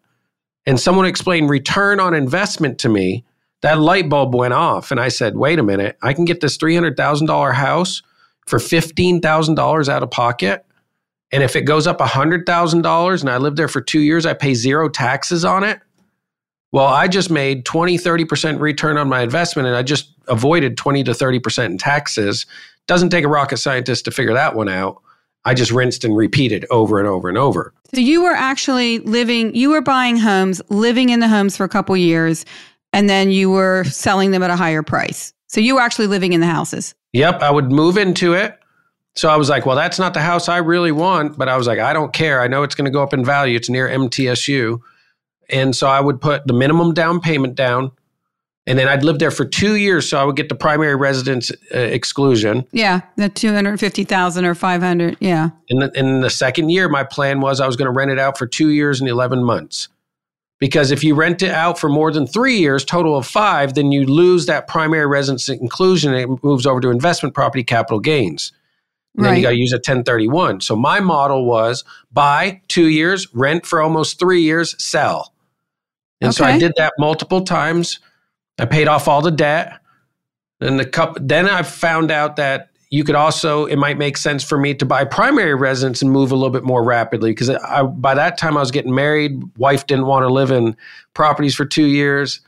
and 0.67 0.79
someone 0.79 1.07
explained 1.07 1.51
return 1.51 2.01
on 2.01 2.15
investment 2.15 2.79
to 2.79 2.89
me, 2.89 3.25
that 3.63 3.81
light 3.81 4.09
bulb 4.09 4.35
went 4.35 4.55
off. 4.55 4.91
And 4.91 5.01
I 5.01 5.09
said, 5.09 5.37
wait 5.37 5.59
a 5.59 5.63
minute, 5.63 5.97
I 6.03 6.13
can 6.15 6.25
get 6.25 6.41
this 6.41 6.59
$300,000 6.59 7.55
house 7.55 8.03
for 8.47 8.59
$15,000 8.59 9.89
out 9.89 10.03
of 10.03 10.11
pocket. 10.11 10.65
And 11.33 11.43
if 11.43 11.57
it 11.57 11.63
goes 11.63 11.87
up 11.87 11.99
$100,000 11.99 13.21
and 13.21 13.31
I 13.31 13.37
live 13.39 13.57
there 13.57 13.69
for 13.69 13.81
two 13.81 14.01
years, 14.01 14.27
I 14.27 14.35
pay 14.35 14.55
zero 14.55 14.89
taxes 14.89 15.45
on 15.45 15.65
it. 15.65 15.81
Well, 16.73 16.87
I 16.87 17.09
just 17.09 17.31
made 17.31 17.65
20, 17.65 17.99
30% 17.99 18.61
return 18.61 18.97
on 18.97 19.09
my 19.09 19.23
investment 19.23 19.67
and 19.67 19.77
I 19.77 19.83
just 19.83 20.15
avoided 20.29 20.77
20 20.77 21.05
to 21.05 21.13
30% 21.13 21.65
in 21.67 21.79
taxes. 21.79 22.47
Doesn't 22.87 23.11
take 23.11 23.25
a 23.25 23.29
rocket 23.29 23.59
scientist 23.59 24.05
to 24.07 24.11
figure 24.11 24.35
that 24.35 24.55
one 24.55 24.69
out. 24.69 25.03
I 25.45 25.55
just 25.55 25.73
rinsed 25.73 26.05
and 26.05 26.17
repeated 26.17 26.67
over 26.71 26.99
and 26.99 27.09
over 27.09 27.29
and 27.29 27.37
over. 27.37 27.75
So 27.93 28.01
you 28.01 28.23
were 28.23 28.33
actually 28.33 29.01
living, 29.01 29.55
you 29.55 29.71
were 29.71 29.81
buying 29.81 30.17
homes, 30.17 30.63
living 30.69 31.11
in 31.11 31.21
the 31.21 31.29
homes 31.29 31.57
for 31.57 31.65
a 31.65 31.69
couple 31.69 31.97
years, 31.97 32.45
and 32.93 33.11
then 33.11 33.31
you 33.31 33.51
were 33.51 33.85
selling 33.85 34.31
them 34.31 34.43
at 34.43 34.51
a 34.51 34.57
higher 34.57 34.83
price. 34.83 35.33
So 35.49 35.61
you 35.61 35.75
were 35.75 35.81
actually 35.81 36.07
living 36.07 36.33
in 36.33 36.41
the 36.41 36.47
houses. 36.47 36.95
Yep, 37.13 37.43
I 37.43 37.51
would 37.51 37.71
move 37.71 37.99
into 37.99 38.35
it. 38.35 38.59
So 39.15 39.29
I 39.29 39.37
was 39.37 39.49
like, 39.49 39.67
well, 39.67 39.77
that's 39.77 39.99
not 39.99 40.15
the 40.15 40.21
house 40.21 40.49
I 40.49 40.59
really 40.59 40.93
want, 40.93 41.37
but 41.37 41.49
I 41.49 41.57
was 41.57 41.67
like, 41.67 41.79
I 41.79 41.93
don't 41.93 42.13
care. 42.13 42.41
I 42.41 42.49
know 42.49 42.63
it's 42.63 42.75
going 42.75 42.87
to 42.87 42.91
go 42.91 43.03
up 43.03 43.13
in 43.13 43.25
value. 43.25 43.57
It's 43.57 43.69
near 43.69 43.89
MTSU. 43.89 44.81
And 45.51 45.77
so 45.77 45.87
I 45.87 46.01
would 46.01 46.21
put 46.21 46.47
the 46.47 46.55
minimum 46.55 46.95
down 46.95 47.21
payment 47.21 47.55
down. 47.55 47.93
And 48.65 48.79
then 48.79 48.87
I'd 48.87 49.03
live 49.03 49.19
there 49.19 49.33
for 49.33 49.45
two 49.45 49.75
years, 49.75 50.09
so 50.09 50.21
I 50.21 50.25
would 50.25 50.37
get 50.37 50.49
the 50.49 50.55
primary 50.55 50.95
residence 50.95 51.51
uh, 51.75 51.79
exclusion. 51.79 52.65
Yeah, 52.71 53.01
the 53.17 53.29
two 53.29 53.53
hundred 53.53 53.81
fifty 53.81 54.05
thousand 54.05 54.45
or 54.45 54.55
five 54.55 54.81
hundred. 54.81 55.17
Yeah. 55.19 55.51
In 55.67 55.81
the, 55.81 55.91
in 55.99 56.21
the 56.21 56.31
second 56.31 56.69
year, 56.69 56.89
my 56.89 57.03
plan 57.03 57.41
was 57.41 57.61
I 57.61 57.67
was 57.67 57.75
going 57.75 57.87
to 57.87 57.93
rent 57.93 58.13
it 58.13 58.21
out 58.21 58.39
for 58.39 58.47
two 58.47 58.69
years 58.69 59.01
and 59.01 59.11
eleven 59.11 59.43
months, 59.43 59.89
because 60.61 60.93
if 60.93 61.03
you 61.03 61.17
rent 61.17 61.43
it 61.43 61.51
out 61.51 61.77
for 61.77 61.89
more 61.89 62.13
than 62.13 62.25
three 62.25 62.59
years, 62.59 62.85
total 62.85 63.17
of 63.17 63.27
five, 63.27 63.75
then 63.75 63.91
you 63.91 64.07
lose 64.07 64.47
that 64.47 64.69
primary 64.69 65.07
residence 65.07 65.49
inclusion. 65.49 66.15
And 66.15 66.23
it 66.23 66.45
moves 66.45 66.65
over 66.65 66.81
to 66.83 66.91
investment 66.91 67.35
property 67.35 67.65
capital 67.65 67.99
gains. 67.99 68.53
And 69.17 69.25
right. 69.25 69.31
then 69.31 69.37
you 69.39 69.43
got 69.43 69.51
to 69.51 69.57
use 69.57 69.73
a 69.73 69.77
1031. 69.77 70.63
So 70.63 70.75
my 70.75 71.01
model 71.01 71.45
was 71.45 71.85
buy 72.13 72.63
two 72.69 72.89
years, 72.89 73.33
rent 73.35 73.67
for 73.67 73.83
almost 73.83 74.19
three 74.19 74.43
years, 74.43 74.75
sell. 74.83 75.35
And 76.21 76.29
okay. 76.29 76.37
so 76.37 76.45
I 76.45 76.59
did 76.59 76.73
that 76.77 76.95
multiple 76.99 77.43
times. 77.43 78.01
I 78.59 78.65
paid 78.65 78.89
off 78.89 79.09
all 79.09 79.21
the 79.21 79.31
debt. 79.31 79.81
And 80.61 80.79
the 80.79 80.87
cup 80.87 81.19
then 81.21 81.49
I 81.49 81.63
found 81.63 82.11
out 82.11 82.37
that 82.37 82.71
you 82.91 83.05
could 83.05 83.17
also 83.17 83.65
it 83.67 83.77
might 83.77 83.99
make 83.99 84.17
sense 84.17 84.45
for 84.45 84.57
me 84.57 84.75
to 84.75 84.87
buy 84.87 85.05
primary 85.05 85.55
residence 85.55 86.03
and 86.03 86.13
move 86.13 86.31
a 86.31 86.37
little 86.37 86.51
bit 86.51 86.63
more 86.63 86.85
rapidly 86.85 87.33
because 87.33 87.51
by 87.95 88.15
that 88.15 88.39
time 88.39 88.57
I 88.57 88.61
was 88.61 88.71
getting 88.71 88.95
married, 88.95 89.43
wife 89.57 89.87
didn't 89.87 90.07
want 90.07 90.23
to 90.23 90.33
live 90.33 90.51
in 90.53 90.77
properties 91.15 91.55
for 91.55 91.65
2 91.65 91.87
years. 91.87 92.41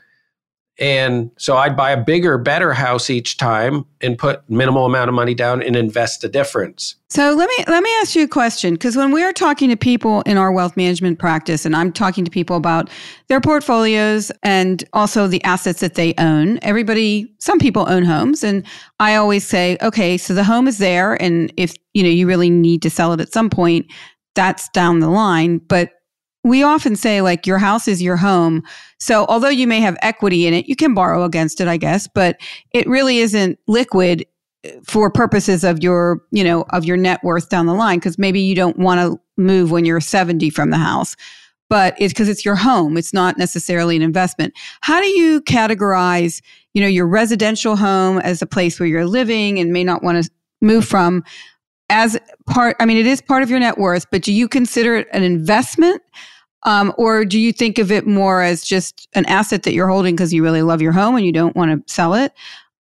And 0.77 1.31
so 1.37 1.55
I'd 1.55 1.77
buy 1.77 1.91
a 1.91 2.03
bigger, 2.03 2.37
better 2.37 2.73
house 2.73 3.09
each 3.09 3.37
time 3.37 3.85
and 4.01 4.17
put 4.17 4.47
minimal 4.49 4.85
amount 4.85 5.07
of 5.07 5.15
money 5.15 5.33
down 5.33 5.63
and 5.63 5.75
invest 5.75 6.21
the 6.21 6.27
difference. 6.27 6.95
So 7.09 7.33
let 7.33 7.47
me 7.47 7.63
let 7.67 7.81
me 7.81 7.89
ask 8.01 8.13
you 8.13 8.25
a 8.25 8.27
question 8.27 8.73
because 8.73 8.97
when 8.97 9.13
we 9.13 9.23
are 9.23 9.31
talking 9.31 9.69
to 9.69 9.77
people 9.77 10.21
in 10.23 10.37
our 10.37 10.51
wealth 10.51 10.75
management 10.75 11.17
practice 11.17 11.65
and 11.65 11.75
I'm 11.75 11.93
talking 11.93 12.25
to 12.25 12.31
people 12.31 12.57
about 12.57 12.89
their 13.27 13.39
portfolios 13.39 14.33
and 14.43 14.83
also 14.91 15.27
the 15.27 15.41
assets 15.45 15.79
that 15.79 15.95
they 15.95 16.13
own, 16.17 16.59
everybody 16.61 17.33
some 17.39 17.57
people 17.57 17.85
own 17.87 18.03
homes 18.03 18.43
and 18.43 18.65
I 18.99 19.15
always 19.15 19.47
say, 19.47 19.77
okay, 19.81 20.17
so 20.17 20.33
the 20.33 20.43
home 20.43 20.67
is 20.67 20.77
there 20.77 21.21
and 21.21 21.53
if 21.55 21.73
you 21.93 22.03
know 22.03 22.09
you 22.09 22.27
really 22.27 22.49
need 22.49 22.81
to 22.81 22.89
sell 22.89 23.13
it 23.13 23.21
at 23.21 23.31
some 23.31 23.49
point, 23.49 23.85
that's 24.33 24.67
down 24.69 24.99
the 24.99 25.09
line, 25.09 25.59
but 25.59 25.91
we 26.45 26.61
often 26.61 26.95
say 26.95 27.21
like 27.21 27.47
your 27.47 27.57
house 27.57 27.87
is 27.87 28.03
your 28.03 28.17
home. 28.17 28.61
So 28.99 29.25
although 29.27 29.49
you 29.49 29.65
may 29.65 29.81
have 29.81 29.97
equity 30.03 30.45
in 30.45 30.53
it, 30.53 30.67
you 30.67 30.75
can 30.75 30.93
borrow 30.93 31.23
against 31.23 31.59
it, 31.59 31.67
I 31.67 31.77
guess, 31.77 32.07
but 32.07 32.39
it 32.71 32.87
really 32.87 33.17
isn't 33.17 33.57
liquid 33.67 34.27
uh, 34.63 34.69
for 34.83 35.09
purposes 35.09 35.63
of 35.63 35.81
your, 35.81 36.21
you 36.31 36.43
know, 36.43 36.63
of 36.69 36.85
your 36.85 36.97
net 36.97 37.23
worth 37.23 37.49
down 37.49 37.65
the 37.65 37.73
line 37.73 37.97
because 37.97 38.19
maybe 38.19 38.39
you 38.39 38.53
don't 38.53 38.77
want 38.77 39.01
to 39.01 39.19
move 39.41 39.71
when 39.71 39.85
you're 39.85 39.99
70 39.99 40.51
from 40.51 40.69
the 40.69 40.77
house. 40.77 41.15
But 41.67 41.95
it's 41.97 42.13
because 42.13 42.29
it's 42.29 42.45
your 42.45 42.55
home. 42.55 42.95
It's 42.95 43.11
not 43.11 43.39
necessarily 43.39 43.95
an 43.95 44.03
investment. 44.03 44.53
How 44.81 45.01
do 45.01 45.07
you 45.07 45.41
categorize, 45.41 46.43
you 46.75 46.81
know, 46.81 46.87
your 46.87 47.07
residential 47.07 47.75
home 47.75 48.19
as 48.19 48.43
a 48.43 48.45
place 48.45 48.79
where 48.79 48.87
you're 48.87 49.07
living 49.07 49.57
and 49.57 49.73
may 49.73 49.83
not 49.83 50.03
want 50.03 50.23
to 50.23 50.29
move 50.61 50.85
from 50.85 51.23
as 51.89 52.17
part 52.47 52.75
I 52.79 52.85
mean 52.85 52.97
it 52.97 53.05
is 53.05 53.21
part 53.21 53.43
of 53.43 53.49
your 53.49 53.59
net 53.59 53.77
worth, 53.77 54.09
but 54.11 54.21
do 54.21 54.31
you 54.31 54.47
consider 54.47 54.95
it 54.95 55.07
an 55.11 55.23
investment? 55.23 56.01
Um, 56.65 56.91
or 56.97 57.25
do 57.25 57.39
you 57.39 57.53
think 57.53 57.77
of 57.77 57.91
it 57.91 58.07
more 58.07 58.41
as 58.41 58.63
just 58.63 59.07
an 59.13 59.25
asset 59.27 59.63
that 59.63 59.73
you're 59.73 59.87
holding 59.87 60.15
because 60.15 60.33
you 60.33 60.43
really 60.43 60.63
love 60.63 60.81
your 60.81 60.91
home 60.91 61.15
and 61.15 61.25
you 61.25 61.31
don't 61.31 61.55
want 61.55 61.87
to 61.87 61.93
sell 61.93 62.15
it? 62.15 62.33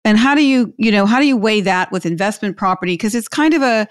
And 0.05 0.17
how 0.17 0.33
do 0.33 0.43
you, 0.43 0.73
you 0.77 0.91
know, 0.91 1.05
how 1.05 1.19
do 1.19 1.25
you 1.25 1.35
weigh 1.35 1.61
that 1.61 1.91
with 1.91 2.05
investment 2.05 2.55
property? 2.55 2.93
Because 2.93 3.13
it's 3.13 3.27
kind 3.27 3.53
of 3.53 3.61
a, 3.61 3.87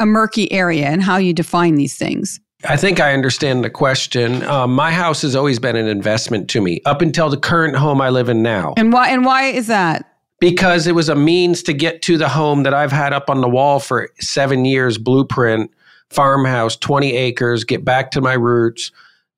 a 0.00 0.06
murky 0.06 0.50
area 0.50 0.86
and 0.86 1.02
how 1.02 1.18
you 1.18 1.32
define 1.32 1.76
these 1.76 1.94
things. 1.94 2.40
I 2.64 2.76
think 2.76 3.00
I 3.00 3.12
understand 3.12 3.64
the 3.64 3.70
question. 3.70 4.42
Um, 4.44 4.74
my 4.74 4.92
house 4.92 5.22
has 5.22 5.36
always 5.36 5.58
been 5.58 5.76
an 5.76 5.86
investment 5.86 6.48
to 6.50 6.60
me 6.60 6.80
up 6.84 7.02
until 7.02 7.28
the 7.28 7.36
current 7.36 7.76
home 7.76 8.00
I 8.00 8.10
live 8.10 8.28
in 8.28 8.42
now. 8.42 8.74
And 8.76 8.92
why? 8.92 9.10
And 9.10 9.24
why 9.24 9.44
is 9.44 9.66
that? 9.66 10.08
Because 10.40 10.86
it 10.86 10.94
was 10.94 11.08
a 11.08 11.14
means 11.14 11.62
to 11.64 11.72
get 11.72 12.02
to 12.02 12.16
the 12.18 12.28
home 12.28 12.62
that 12.62 12.74
I've 12.74 12.92
had 12.92 13.12
up 13.12 13.30
on 13.30 13.40
the 13.40 13.48
wall 13.48 13.78
for 13.78 14.08
seven 14.20 14.64
years. 14.64 14.96
Blueprint 14.96 15.70
farmhouse, 16.10 16.76
twenty 16.76 17.16
acres. 17.16 17.64
Get 17.64 17.84
back 17.84 18.10
to 18.12 18.20
my 18.20 18.34
roots 18.34 18.90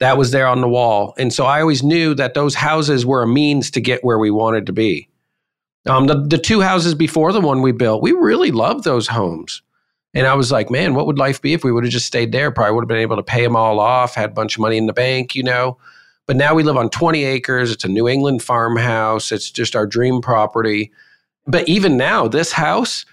that 0.04 0.18
was 0.18 0.30
there 0.30 0.46
on 0.46 0.60
the 0.60 0.68
wall. 0.68 1.14
And 1.16 1.32
so 1.32 1.46
I 1.46 1.60
always 1.60 1.82
knew 1.82 2.14
that 2.14 2.34
those 2.34 2.54
houses 2.54 3.06
were 3.06 3.22
a 3.22 3.26
means 3.26 3.70
to 3.72 3.80
get 3.80 4.04
where 4.04 4.18
we 4.18 4.30
wanted 4.30 4.66
to 4.66 4.72
be. 4.72 5.08
Um, 5.86 6.06
the, 6.06 6.20
the 6.20 6.38
two 6.38 6.60
houses 6.60 6.94
before 6.94 7.32
the 7.32 7.40
one 7.40 7.62
we 7.62 7.72
built, 7.72 8.02
we 8.02 8.12
really 8.12 8.50
loved 8.50 8.84
those 8.84 9.08
homes. 9.08 9.62
And 10.14 10.26
I 10.26 10.34
was 10.34 10.52
like, 10.52 10.70
man, 10.70 10.94
what 10.94 11.06
would 11.06 11.18
life 11.18 11.42
be 11.42 11.54
if 11.54 11.64
we 11.64 11.72
would 11.72 11.84
have 11.84 11.92
just 11.92 12.06
stayed 12.06 12.32
there? 12.32 12.50
Probably 12.50 12.74
would 12.74 12.82
have 12.82 12.88
been 12.88 12.98
able 12.98 13.16
to 13.16 13.22
pay 13.22 13.42
them 13.42 13.56
all 13.56 13.80
off, 13.80 14.14
had 14.14 14.30
a 14.30 14.34
bunch 14.34 14.56
of 14.56 14.60
money 14.60 14.76
in 14.76 14.86
the 14.86 14.92
bank, 14.92 15.34
you 15.34 15.42
know. 15.42 15.78
But 16.26 16.36
now 16.36 16.54
we 16.54 16.62
live 16.62 16.76
on 16.76 16.88
20 16.90 17.24
acres. 17.24 17.70
It's 17.70 17.84
a 17.84 17.88
New 17.88 18.08
England 18.08 18.42
farmhouse. 18.42 19.32
It's 19.32 19.50
just 19.50 19.74
our 19.74 19.86
dream 19.86 20.20
property. 20.20 20.92
But 21.46 21.68
even 21.68 21.96
now, 21.96 22.28
this 22.28 22.52
house, 22.52 23.04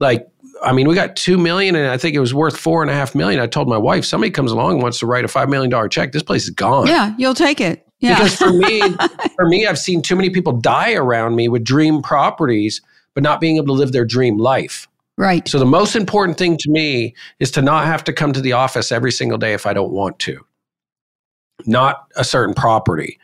like, 0.00 0.28
I 0.62 0.72
mean, 0.72 0.88
we 0.88 0.94
got 0.94 1.16
two 1.16 1.38
million, 1.38 1.74
and 1.74 1.88
I 1.88 1.96
think 1.96 2.14
it 2.14 2.20
was 2.20 2.34
worth 2.34 2.56
four 2.56 2.82
and 2.82 2.90
a 2.90 2.94
half 2.94 3.14
million. 3.14 3.40
I 3.40 3.46
told 3.46 3.68
my 3.68 3.76
wife, 3.76 4.04
somebody 4.04 4.30
comes 4.30 4.52
along 4.52 4.74
and 4.74 4.82
wants 4.82 4.98
to 5.00 5.06
write 5.06 5.24
a 5.24 5.28
five 5.28 5.48
million 5.48 5.70
dollar 5.70 5.88
check, 5.88 6.12
this 6.12 6.22
place 6.22 6.44
is 6.44 6.50
gone. 6.50 6.86
Yeah, 6.86 7.14
you'll 7.18 7.34
take 7.34 7.60
it. 7.60 7.86
Yeah. 8.00 8.14
Because 8.14 8.36
for 8.36 8.52
me, 8.52 8.80
for 9.36 9.48
me, 9.48 9.66
I've 9.66 9.78
seen 9.78 10.02
too 10.02 10.16
many 10.16 10.30
people 10.30 10.52
die 10.52 10.94
around 10.94 11.36
me 11.36 11.48
with 11.48 11.64
dream 11.64 12.02
properties, 12.02 12.80
but 13.14 13.22
not 13.22 13.40
being 13.40 13.56
able 13.56 13.66
to 13.66 13.72
live 13.72 13.92
their 13.92 14.04
dream 14.04 14.38
life. 14.38 14.88
Right. 15.16 15.48
So 15.48 15.58
the 15.58 15.66
most 15.66 15.96
important 15.96 16.38
thing 16.38 16.56
to 16.58 16.70
me 16.70 17.14
is 17.40 17.50
to 17.52 17.62
not 17.62 17.86
have 17.86 18.04
to 18.04 18.12
come 18.12 18.32
to 18.32 18.40
the 18.40 18.52
office 18.52 18.92
every 18.92 19.10
single 19.10 19.36
day 19.36 19.52
if 19.52 19.66
I 19.66 19.72
don't 19.72 19.92
want 19.92 20.20
to. 20.20 20.44
Not 21.66 22.06
a 22.16 22.22
certain 22.22 22.54
property. 22.54 23.18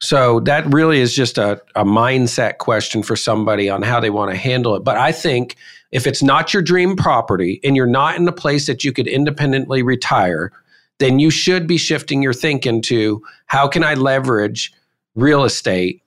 So 0.00 0.40
that 0.40 0.66
really 0.72 1.00
is 1.00 1.14
just 1.14 1.38
a, 1.38 1.60
a 1.76 1.84
mindset 1.84 2.58
question 2.58 3.04
for 3.04 3.14
somebody 3.14 3.70
on 3.70 3.82
how 3.82 4.00
they 4.00 4.10
want 4.10 4.32
to 4.32 4.36
handle 4.36 4.74
it. 4.74 4.80
But 4.80 4.96
I 4.96 5.12
think 5.12 5.56
if 5.90 6.06
it's 6.06 6.22
not 6.22 6.52
your 6.52 6.62
dream 6.62 6.96
property 6.96 7.60
and 7.64 7.76
you're 7.76 7.86
not 7.86 8.16
in 8.16 8.28
a 8.28 8.32
place 8.32 8.66
that 8.66 8.84
you 8.84 8.92
could 8.92 9.06
independently 9.06 9.82
retire, 9.82 10.52
then 10.98 11.18
you 11.18 11.30
should 11.30 11.66
be 11.66 11.78
shifting 11.78 12.22
your 12.22 12.32
thinking 12.32 12.82
to 12.82 13.22
how 13.46 13.68
can 13.68 13.84
I 13.84 13.94
leverage 13.94 14.72
real 15.14 15.44
estate 15.44 16.02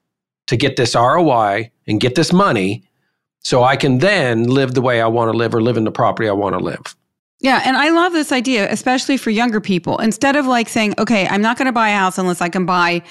to 0.48 0.58
get 0.58 0.76
this 0.76 0.96
ROI 0.96 1.72
and 1.88 2.00
get 2.00 2.15
this 2.15 2.32
money 2.34 2.84
so 3.39 3.63
I 3.63 3.76
can 3.76 4.00
then 4.00 4.44
live 4.44 4.74
the 4.74 4.82
way 4.82 5.02
I 5.02 5.08
want 5.08 5.32
to 5.32 5.38
live 5.38 5.56
or 5.56 5.62
live 5.62 5.78
in 5.78 5.84
the 5.84 5.91
property 5.91 6.30
I 6.30 6.34
want 6.34 6.58
to 6.58 6.63
live. 6.63 6.96
Yeah, 7.39 7.60
and 7.65 7.76
I 7.76 7.89
love 7.89 8.13
this 8.13 8.32
idea, 8.32 8.72
especially 8.72 9.17
for 9.17 9.32
younger 9.32 9.60
people. 9.60 9.98
Instead 9.98 10.36
of 10.36 10.46
like 10.46 10.70
saying, 10.70 10.94
okay, 11.00 11.28
I'm 11.28 11.41
not 11.41 11.58
going 11.58 11.65
to 11.65 11.72
buy 11.72 11.89
a 11.89 11.98
house 11.98 12.20
unless 12.20 12.39
I 12.39 12.50
can 12.50 12.67
buy 12.67 13.02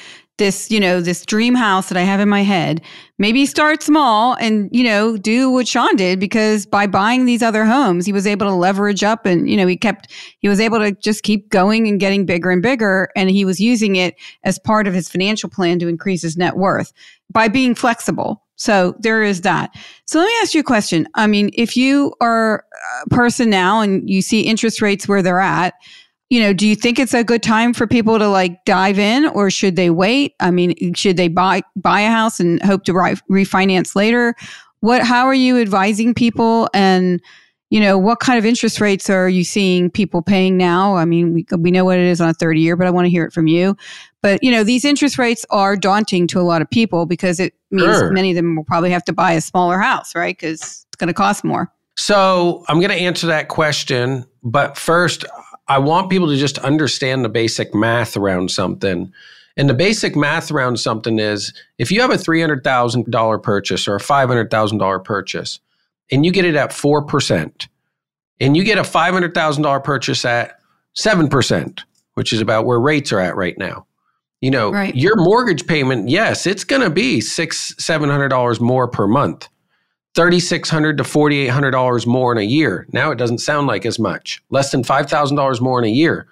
this, 0.40 0.70
you 0.70 0.81
know, 0.81 1.00
this 1.00 1.24
dream 1.24 1.55
house 1.55 1.88
that 1.90 1.98
I 1.98 2.03
have 2.03 2.18
in 2.18 2.29
my 2.29 2.42
head. 2.42 2.81
Maybe 3.18 3.44
start 3.44 3.83
small 3.83 4.35
and, 4.40 4.70
you 4.72 4.83
know, 4.83 5.16
do 5.18 5.50
what 5.50 5.68
Shawn 5.68 5.94
did 5.94 6.18
because 6.18 6.64
by 6.64 6.87
buying 6.87 7.26
these 7.26 7.42
other 7.42 7.66
homes, 7.66 8.07
he 8.07 8.12
was 8.12 8.26
able 8.26 8.46
to 8.46 8.55
leverage 8.55 9.05
up 9.05 9.26
and, 9.26 9.48
you 9.48 9.57
know, 9.57 9.66
he 9.66 9.76
kept, 9.76 10.11
he 10.38 10.48
was 10.48 10.59
able 10.59 10.79
to 10.79 10.92
just 10.92 11.22
keep 11.22 11.50
going 11.50 11.87
and 11.87 12.00
getting 12.00 12.24
bigger 12.24 12.50
and 12.50 12.62
bigger. 12.62 13.11
And 13.14 13.31
he 13.31 13.44
was 13.44 13.61
using 13.61 13.96
it 13.96 14.16
as 14.42 14.59
part 14.59 14.88
of 14.88 14.94
his 14.94 15.09
financial 15.09 15.50
plan 15.50 15.79
to 15.81 15.88
increase 15.88 16.22
his 16.22 16.38
net 16.38 16.57
worth 16.57 16.92
by 17.31 17.48
being 17.48 17.74
flexible. 17.74 18.42
So 18.57 18.96
there 18.98 19.22
is 19.22 19.42
that. 19.42 19.70
So 20.07 20.18
let 20.18 20.26
me 20.26 20.35
ask 20.40 20.55
you 20.55 20.61
a 20.61 20.64
question. 20.64 21.07
I 21.14 21.26
mean, 21.26 21.50
if 21.53 21.76
you 21.76 22.14
are 22.20 22.64
a 23.05 23.09
person 23.11 23.50
now 23.50 23.83
and 23.83 24.09
you 24.09 24.22
see 24.22 24.40
interest 24.40 24.81
rates 24.83 25.07
where 25.07 25.22
they're 25.22 25.40
at, 25.40 25.74
you 26.30 26.40
know, 26.40 26.52
do 26.52 26.66
you 26.66 26.76
think 26.76 26.98
it's 26.98 27.12
a 27.12 27.24
good 27.24 27.42
time 27.42 27.74
for 27.74 27.86
people 27.86 28.18
to 28.18 28.28
like 28.28 28.64
dive 28.64 28.98
in 28.98 29.26
or 29.26 29.50
should 29.50 29.76
they 29.76 29.90
wait? 29.90 30.34
I 30.40 30.50
mean, 30.50 30.94
should 30.94 31.16
they 31.16 31.28
buy 31.28 31.62
buy 31.76 32.00
a 32.00 32.10
house 32.10 32.40
and 32.40 32.62
hope 32.62 32.84
to 32.84 32.94
re- 32.94 33.16
refinance 33.28 33.94
later? 33.94 34.34
What 34.78 35.02
how 35.02 35.26
are 35.26 35.34
you 35.34 35.58
advising 35.58 36.14
people 36.14 36.68
and 36.72 37.20
you 37.70 37.78
know, 37.78 37.96
what 37.96 38.18
kind 38.18 38.36
of 38.36 38.44
interest 38.44 38.80
rates 38.80 39.08
are 39.08 39.28
you 39.28 39.44
seeing 39.44 39.90
people 39.90 40.22
paying 40.22 40.56
now? 40.56 40.96
I 40.96 41.04
mean, 41.04 41.32
we, 41.32 41.46
we 41.56 41.70
know 41.70 41.84
what 41.84 41.98
it 41.98 42.04
is 42.04 42.20
on 42.20 42.28
a 42.28 42.34
30 42.34 42.60
year, 42.60 42.76
but 42.76 42.88
I 42.88 42.90
want 42.90 43.04
to 43.04 43.10
hear 43.10 43.24
it 43.24 43.32
from 43.32 43.46
you. 43.46 43.76
But, 44.22 44.42
you 44.42 44.50
know, 44.50 44.64
these 44.64 44.84
interest 44.84 45.18
rates 45.18 45.46
are 45.50 45.76
daunting 45.76 46.26
to 46.28 46.40
a 46.40 46.42
lot 46.42 46.62
of 46.62 46.68
people 46.68 47.06
because 47.06 47.38
it 47.38 47.54
means 47.70 47.96
sure. 47.96 48.10
many 48.10 48.30
of 48.30 48.36
them 48.36 48.56
will 48.56 48.64
probably 48.64 48.90
have 48.90 49.04
to 49.04 49.12
buy 49.12 49.32
a 49.32 49.40
smaller 49.40 49.78
house, 49.78 50.16
right? 50.16 50.36
Because 50.36 50.60
it's 50.60 50.96
going 50.98 51.06
to 51.06 51.14
cost 51.14 51.44
more. 51.44 51.72
So 51.96 52.64
I'm 52.68 52.80
going 52.80 52.90
to 52.90 52.96
answer 52.96 53.28
that 53.28 53.48
question. 53.48 54.26
But 54.42 54.76
first, 54.76 55.24
I 55.70 55.78
want 55.78 56.11
people 56.11 56.26
to 56.26 56.37
just 56.37 56.59
understand 56.59 57.24
the 57.24 57.28
basic 57.28 57.72
math 57.72 58.16
around 58.16 58.50
something. 58.50 59.12
And 59.56 59.70
the 59.70 59.74
basic 59.74 60.16
math 60.16 60.50
around 60.50 60.80
something 60.80 61.20
is 61.20 61.54
if 61.78 61.92
you 61.92 62.00
have 62.00 62.11
a 62.11 62.16
$300,000 62.16 63.42
purchase 63.44 63.87
or 63.87 63.94
a 63.94 64.00
$500,000 64.00 65.04
purchase, 65.04 65.61
and 66.11 66.26
you 66.26 66.33
get 66.33 66.44
it 66.44 66.56
at 66.56 66.70
4%, 66.70 67.68
and 68.40 68.56
you 68.56 68.64
get 68.64 68.78
a 68.78 68.83
$500,000 68.83 69.85
purchase 69.85 70.24
at 70.24 70.59
7%, 70.98 71.85
which 72.14 72.33
is 72.33 72.40
about 72.40 72.66
where 72.66 72.80
rates 72.80 73.12
are 73.12 73.20
at 73.20 73.37
right 73.37 73.56
now. 73.56 73.87
You 74.40 74.50
know, 74.50 74.72
right. 74.72 74.96
your 74.96 75.14
mortgage 75.14 75.68
payment, 75.68 76.09
yes, 76.09 76.48
it's 76.48 76.64
going 76.64 76.83
to 76.83 76.90
be 76.90 77.20
six, 77.20 77.76
seven 77.78 78.09
hundred 78.09 78.30
dollars 78.30 78.59
more 78.59 78.88
per 78.88 79.06
month, 79.06 79.48
thirty 80.14 80.40
six 80.40 80.68
hundred 80.68 80.99
to 80.99 81.05
forty 81.05 81.38
eight 81.38 81.49
hundred 81.49 81.73
dollars 81.73 82.07
more 82.07 82.33
in 82.33 82.38
a 82.38 82.42
year. 82.42 82.87
Now 82.92 83.11
it 83.11 83.18
doesn't 83.18 83.38
sound 83.38 83.66
like 83.66 83.87
as 83.87 83.99
much, 83.99 84.42
less 84.51 84.70
than 84.70 84.85
five 84.85 85.09
thousand 85.09 85.37
dollars 85.37 85.61
more 85.61 85.79
in 85.79 85.85
a 85.85 85.92
year. 85.92 86.27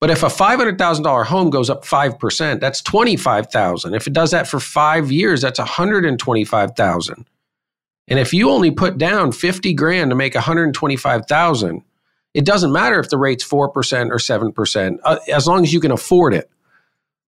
But 0.00 0.10
if 0.10 0.22
a 0.22 0.30
five 0.30 0.58
hundred 0.58 0.78
thousand 0.78 1.04
dollar 1.04 1.24
home 1.24 1.50
goes 1.50 1.70
up 1.70 1.84
five 1.84 2.18
percent, 2.18 2.60
that's 2.60 2.82
twenty 2.82 3.16
five 3.16 3.50
thousand. 3.50 3.94
If 3.94 4.06
it 4.06 4.12
does 4.12 4.30
that 4.32 4.48
for 4.48 4.60
five 4.60 5.10
years, 5.10 5.40
that's 5.40 5.58
one 5.58 5.68
hundred 5.68 6.04
and 6.04 6.18
twenty 6.18 6.44
five 6.44 6.76
thousand. 6.76 7.26
And 8.08 8.18
if 8.18 8.32
you 8.32 8.50
only 8.50 8.70
put 8.70 8.98
down 8.98 9.32
50 9.32 9.74
grand 9.74 10.10
to 10.10 10.14
make 10.14 10.34
125,000, 10.34 11.82
it 12.34 12.44
doesn't 12.44 12.72
matter 12.72 13.00
if 13.00 13.08
the 13.08 13.18
rate's 13.18 13.44
4% 13.44 13.50
or 13.58 13.70
7%, 13.70 14.98
uh, 15.02 15.18
as 15.32 15.46
long 15.46 15.64
as 15.64 15.72
you 15.72 15.80
can 15.80 15.90
afford 15.90 16.34
it. 16.34 16.50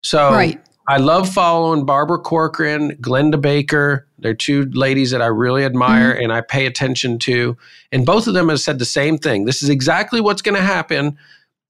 So 0.03 0.31
right. 0.31 0.61
I 0.89 0.97
love 0.97 1.29
following 1.29 1.85
Barbara 1.85 2.19
Corcoran, 2.19 2.97
Glennda 2.97 3.41
Baker. 3.41 4.07
They're 4.19 4.35
two 4.35 4.65
ladies 4.73 5.11
that 5.11 5.23
I 5.23 5.27
really 5.27 5.65
admire 5.65 6.15
mm-hmm. 6.15 6.25
and 6.25 6.33
I 6.33 6.41
pay 6.41 6.67
attention 6.67 7.19
to. 7.21 7.57
And 7.93 8.07
both 8.07 8.27
of 8.27 8.35
them 8.35 8.49
have 8.49 8.61
said 8.61 8.79
the 8.79 8.85
same 8.85 9.19
thing. 9.19 9.45
This 9.45 9.63
is 9.63 9.69
exactly 9.69 10.21
what's 10.21 10.43
going 10.43 10.57
to 10.57 10.63
happen. 10.63 11.17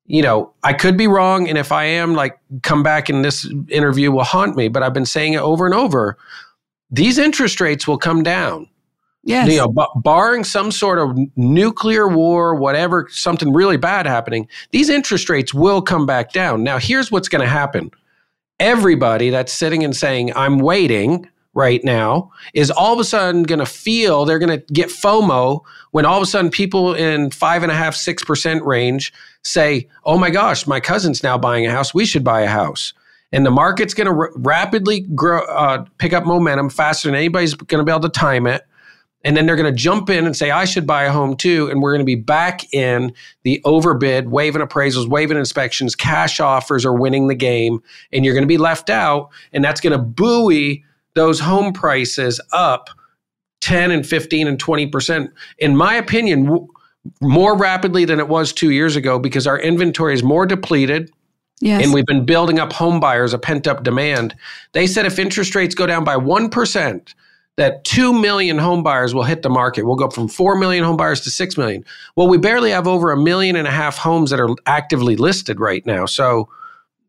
You 0.07 0.23
know, 0.23 0.53
I 0.63 0.73
could 0.73 0.97
be 0.97 1.07
wrong. 1.07 1.49
And 1.49 1.59
if 1.59 1.73
I 1.73 1.85
am, 1.85 2.15
like, 2.15 2.39
come 2.63 2.83
back 2.83 3.09
and 3.09 3.25
this 3.25 3.47
interview 3.69 4.11
will 4.13 4.25
haunt 4.25 4.57
me. 4.57 4.69
But 4.69 4.83
I've 4.83 4.95
been 4.95 5.05
saying 5.05 5.35
it 5.35 5.41
over 5.41 5.67
and 5.67 5.75
over. 5.75 6.17
These 6.91 7.19
interest 7.19 7.61
rates 7.61 7.87
will 7.87 7.99
come 7.99 8.23
down 8.23 8.69
Yes. 9.25 9.51
You 9.51 9.59
know, 9.59 9.69
b- 9.69 9.87
barring 9.97 10.43
some 10.43 10.71
sort 10.71 10.99
of 10.99 11.19
nuclear 11.37 12.09
war, 12.09 12.55
whatever, 12.55 13.09
something 13.11 13.53
really 13.53 13.77
bad 13.77 14.07
happening, 14.07 14.49
these 14.71 14.89
interest 14.89 15.29
rates 15.29 15.53
will 15.53 15.83
come 15.83 16.07
back 16.07 16.33
down. 16.33 16.63
Now, 16.63 16.79
here's 16.79 17.11
what's 17.11 17.29
going 17.29 17.43
to 17.43 17.49
happen. 17.49 17.91
Everybody 18.61 19.31
that's 19.31 19.53
sitting 19.53 19.85
and 19.85 19.97
saying, 19.97 20.33
I'm 20.35 20.59
waiting 20.59 21.29
right 21.55 21.83
now, 21.83 22.31
is 22.55 22.71
all 22.71 22.93
of 22.93 23.01
a 23.01 23.05
sudden 23.05 23.43
going 23.43 23.59
to 23.59 23.67
feel 23.67 24.25
they're 24.25 24.39
going 24.39 24.61
to 24.61 24.73
get 24.73 24.89
FOMO 24.89 25.61
when 25.91 26.05
all 26.05 26.17
of 26.17 26.23
a 26.23 26.27
sudden 26.27 26.51
people 26.51 26.95
in 26.95 27.31
five 27.31 27.63
and 27.63 27.73
a 27.73 27.75
half, 27.75 27.97
six 27.97 28.23
percent 28.23 28.65
range 28.65 29.13
say, 29.43 29.89
Oh 30.05 30.19
my 30.19 30.31
gosh, 30.31 30.67
my 30.67 30.79
cousin's 30.79 31.23
now 31.23 31.37
buying 31.39 31.67
a 31.67 31.71
house. 31.71 31.93
We 31.93 32.05
should 32.05 32.23
buy 32.23 32.43
a 32.43 32.49
house 32.49 32.93
and 33.33 33.45
the 33.45 33.51
market's 33.51 33.95
going 33.95 34.07
to 34.07 34.19
r- 34.19 34.33
rapidly 34.37 35.01
grow, 35.01 35.41
uh, 35.41 35.85
pick 35.99 36.13
up 36.13 36.25
momentum 36.25 36.71
faster 36.71 37.09
than 37.09 37.15
anybody's 37.15 37.55
going 37.55 37.81
to 37.81 37.85
be 37.85 37.93
able 37.93 38.09
to 38.09 38.09
time 38.09 38.47
it. 38.47 38.67
And 39.25 39.37
then 39.37 39.47
they're 39.47 39.57
going 39.57 39.73
to 39.73 39.77
jump 39.77 40.11
in 40.11 40.27
and 40.27 40.37
say, 40.37 40.51
I 40.51 40.65
should 40.65 40.87
buy 40.87 41.05
a 41.05 41.13
home 41.13 41.37
too. 41.37 41.69
And 41.69 41.83
we're 41.83 41.93
going 41.93 42.01
to 42.01 42.07
be 42.07 42.15
back 42.15 42.73
in 42.73 43.13
the 43.43 43.61
overbid, 43.65 44.31
waiving 44.31 44.63
appraisals, 44.63 45.09
waiving 45.09 45.37
inspections, 45.37 45.97
cash 45.97 46.39
offers 46.39 46.85
are 46.85 46.95
winning 46.95 47.27
the 47.27 47.35
game. 47.35 47.83
And 48.13 48.25
you're 48.25 48.35
going 48.35 48.45
to 48.45 48.49
be 48.49 48.59
left 48.59 48.91
out. 48.91 49.31
And 49.53 49.65
that's 49.65 49.81
going 49.81 49.93
to 49.93 49.99
buoy 49.99 50.85
those 51.15 51.41
home 51.41 51.73
prices 51.73 52.41
up 52.53 52.91
10 53.61 53.91
and 53.91 54.07
15 54.07 54.47
and 54.47 54.59
20%. 54.59 55.33
In 55.59 55.77
my 55.77 55.95
opinion, 55.95 56.45
w- 56.45 56.69
more 57.21 57.57
rapidly 57.57 58.05
than 58.05 58.21
it 58.21 58.29
was 58.29 58.53
two 58.53 58.71
years 58.71 58.97
ago 58.97 59.19
because 59.19 59.47
our 59.47 59.59
inventory 59.59 60.15
is 60.15 60.23
more 60.23 60.47
depleted. 60.47 61.11
Yes. 61.61 61.83
And 61.83 61.93
we've 61.93 62.07
been 62.07 62.25
building 62.25 62.61
up 62.61 62.73
home 62.73 63.01
buyers, 63.01 63.33
a 63.33 63.39
pent 63.39 63.67
up 63.67 63.83
demand. 63.83 64.37
They 64.73 64.87
said 64.87 65.07
if 65.07 65.19
interest 65.19 65.57
rates 65.57 65.75
go 65.75 65.87
down 65.87 66.05
by 66.05 66.15
1%, 66.15 67.15
that 67.59 67.83
2 67.83 68.13
million 68.13 68.57
home 68.57 68.85
buyers 68.85 69.13
will 69.13 69.25
hit 69.25 69.43
the 69.43 69.51
market. 69.51 69.85
We'll 69.85 69.97
go 69.97 70.09
from 70.09 70.29
4 70.29 70.57
million 70.57 70.85
home 70.85 70.97
buyers 70.97 71.21
to 71.23 71.31
6 71.31 71.59
million. 71.59 71.85
Well, 72.15 72.29
we 72.29 72.39
barely 72.39 72.71
have 72.71 72.87
over 72.87 73.11
a 73.11 73.17
million 73.17 73.57
and 73.57 73.67
a 73.67 73.71
half 73.71 73.99
homes 73.99 74.31
that 74.31 74.39
are 74.39 74.55
actively 74.65 75.17
listed 75.17 75.59
right 75.59 75.85
now. 75.85 76.07
So, 76.07 76.49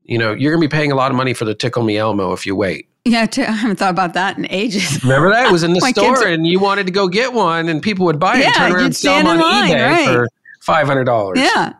you 0.05 0.17
know, 0.17 0.33
you're 0.33 0.51
going 0.51 0.59
to 0.59 0.67
be 0.67 0.75
paying 0.75 0.91
a 0.91 0.95
lot 0.95 1.11
of 1.11 1.17
money 1.17 1.35
for 1.35 1.45
the 1.45 1.53
Tickle 1.53 1.83
Me 1.83 1.97
Elmo 1.97 2.33
if 2.33 2.47
you 2.47 2.55
wait. 2.55 2.89
Yeah, 3.05 3.27
I 3.37 3.41
haven't 3.41 3.77
thought 3.77 3.91
about 3.91 4.15
that 4.15 4.39
in 4.39 4.47
ages. 4.49 5.03
Remember 5.03 5.29
that? 5.29 5.45
It 5.45 5.51
was 5.51 5.61
in 5.61 5.73
the 5.75 5.81
store 5.81 6.25
and 6.25 6.47
you 6.47 6.59
wanted 6.59 6.87
to 6.87 6.91
go 6.91 7.07
get 7.07 7.31
one 7.31 7.69
and 7.69 7.79
people 7.79 8.07
would 8.07 8.19
buy 8.19 8.37
it 8.37 8.39
yeah, 8.39 8.47
and 8.47 8.55
turn 8.55 8.71
around 8.71 8.85
and 8.85 8.95
sell 8.95 9.17
them 9.17 9.27
on 9.27 9.39
line, 9.39 9.69
eBay 9.69 9.87
right. 9.87 10.07
for 10.07 10.29
$500. 10.65 11.35
Yeah. 11.35 11.73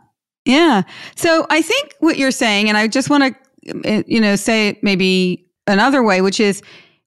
Yeah. 0.46 0.84
So 1.16 1.48
I 1.50 1.64
think 1.64 1.96
what 2.02 2.20
you're 2.20 2.30
saying, 2.30 2.70
and 2.70 2.78
I 2.78 2.88
just 2.88 3.10
want 3.10 3.36
to, 3.66 3.88
eh, 3.88 4.04
you 4.06 4.22
know, 4.22 4.36
say 4.36 4.78
maybe 4.84 5.48
another 5.66 6.04
way, 6.04 6.22
which 6.22 6.40
is, 6.40 6.62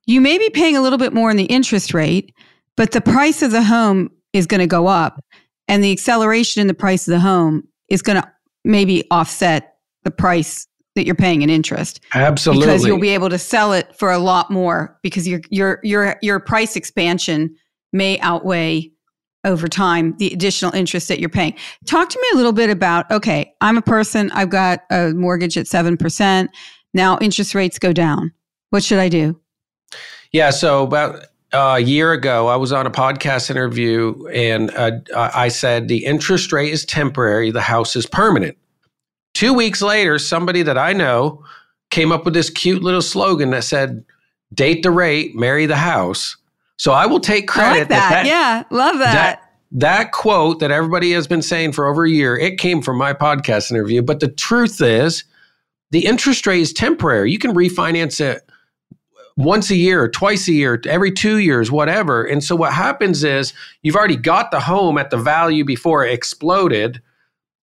you 0.07 0.21
may 0.21 0.39
be 0.39 0.51
paying 0.51 0.77
a 0.77 0.83
little 0.83 0.99
bit 0.99 1.13
more 1.13 1.31
in 1.31 1.37
the 1.37 1.45
interest 1.45 1.95
rate, 1.95 2.35
but 2.77 2.93
the 2.93 3.01
price 3.01 3.43
of 3.43 3.51
the 3.51 3.63
home 3.63 4.11
is 4.33 4.47
going 4.47 4.61
to 4.61 4.67
go 4.67 4.87
up. 4.87 5.23
And 5.69 5.83
the 5.83 5.93
acceleration 5.93 6.61
in 6.61 6.67
the 6.67 6.75
price 6.75 7.07
of 7.07 7.13
the 7.13 7.21
home 7.21 7.69
is 7.89 8.03
going 8.03 8.21
to 8.21 8.33
maybe 8.65 9.05
offset 9.11 9.77
the 10.05 10.11
price 10.11 10.67
that 10.95 11.07
you're 11.07 11.15
paying 11.15 11.43
in 11.43 11.51
interest. 11.51 12.01
Absolutely. 12.15 12.67
Because 12.67 12.85
you'll 12.85 13.01
be 13.01 13.11
able 13.11 13.31
to 13.31 13.39
sell 13.39 13.73
it 13.73 13.97
for 13.97 14.11
a 14.11 14.19
lot 14.19 14.51
more 14.51 14.99
because 15.03 15.27
your 15.27 15.41
your 15.51 15.81
your 15.83 16.17
your 16.21 16.39
price 16.41 16.77
expansion 16.77 17.55
may 17.93 18.19
outweigh 18.21 18.91
over 19.45 19.69
time 19.69 20.15
the 20.19 20.33
additional 20.33 20.75
interest 20.75 21.09
that 21.09 21.19
you're 21.19 21.29
paying. 21.29 21.55
Talk 21.87 22.09
to 22.11 22.19
me 22.21 22.29
a 22.35 22.37
little 22.37 22.53
bit 22.53 22.71
about 22.71 23.11
okay, 23.11 23.55
I'm 23.61 23.79
a 23.79 23.83
person, 23.83 24.31
I've 24.33 24.51
got 24.51 24.81
a 24.91 25.13
mortgage 25.13 25.57
at 25.57 25.67
7%. 25.67 26.49
now 26.95 27.19
interest 27.21 27.55
rates 27.55 27.79
go 27.79 27.93
down. 27.93 28.33
What 28.71 28.85
should 28.85 28.99
I 28.99 29.09
do? 29.09 29.41
Yeah. 30.33 30.51
So 30.51 30.83
about 30.83 31.27
a 31.53 31.81
year 31.81 32.13
ago, 32.13 32.49
I 32.49 32.57
was 32.57 32.73
on 32.73 32.87
a 32.87 32.91
podcast 32.91 33.51
interview 33.51 34.27
and 34.29 34.71
uh, 34.75 35.01
I 35.15 35.49
said 35.49 35.89
the 35.89 36.05
interest 36.05 36.53
rate 36.53 36.73
is 36.73 36.85
temporary, 36.85 37.51
the 37.51 37.61
house 37.61 37.95
is 37.95 38.07
permanent. 38.07 38.57
Two 39.35 39.53
weeks 39.53 39.83
later, 39.83 40.19
somebody 40.19 40.63
that 40.63 40.79
I 40.79 40.93
know 40.93 41.45
came 41.91 42.13
up 42.13 42.25
with 42.25 42.35
this 42.35 42.51
cute 42.51 42.83
little 42.83 43.03
slogan 43.03 43.51
that 43.51 43.65
said, 43.65 44.05
date 44.55 44.83
the 44.83 44.91
rate, 44.91 45.35
marry 45.35 45.67
the 45.67 45.77
house. 45.77 46.37
So 46.79 46.93
I 46.93 47.07
will 47.07 47.21
take 47.21 47.47
credit. 47.49 47.81
Like 47.81 47.89
that. 47.91 48.11
that. 48.11 48.27
yeah, 48.27 48.65
love 48.71 48.99
that. 48.99 49.13
that. 49.13 49.49
That 49.75 50.13
quote 50.13 50.61
that 50.61 50.71
everybody 50.71 51.13
has 51.13 51.27
been 51.27 51.41
saying 51.41 51.73
for 51.73 51.87
over 51.87 52.05
a 52.05 52.11
year, 52.11 52.37
it 52.37 52.59
came 52.59 52.83
from 52.83 52.99
my 52.99 53.15
podcast 53.15 53.71
interview. 53.71 54.03
But 54.03 54.21
the 54.21 54.29
truth 54.29 54.83
is, 54.83 55.25
the 55.93 56.05
interest 56.05 56.47
rate 56.47 56.61
is 56.61 56.75
temporary. 56.75 57.31
You 57.31 57.39
can 57.39 57.55
refinance 57.55 58.21
it 58.21 58.43
once 59.37 59.71
a 59.71 59.77
year, 59.77 60.09
twice 60.09 60.49
a 60.49 60.53
year, 60.53 60.81
every 60.87 61.11
two 61.11 61.39
years, 61.39 61.71
whatever. 61.71 62.25
And 62.25 62.43
so 62.43 62.55
what 62.55 62.73
happens 62.73 63.25
is 63.25 63.53
you've 63.83 63.97
already 63.97 64.17
got 64.17 64.51
the 64.51 64.61
home 64.61 64.99
at 64.99 65.11
the 65.11 65.17
value 65.17 65.65
before 65.65 66.05
it 66.05 66.13
exploded. 66.13 67.01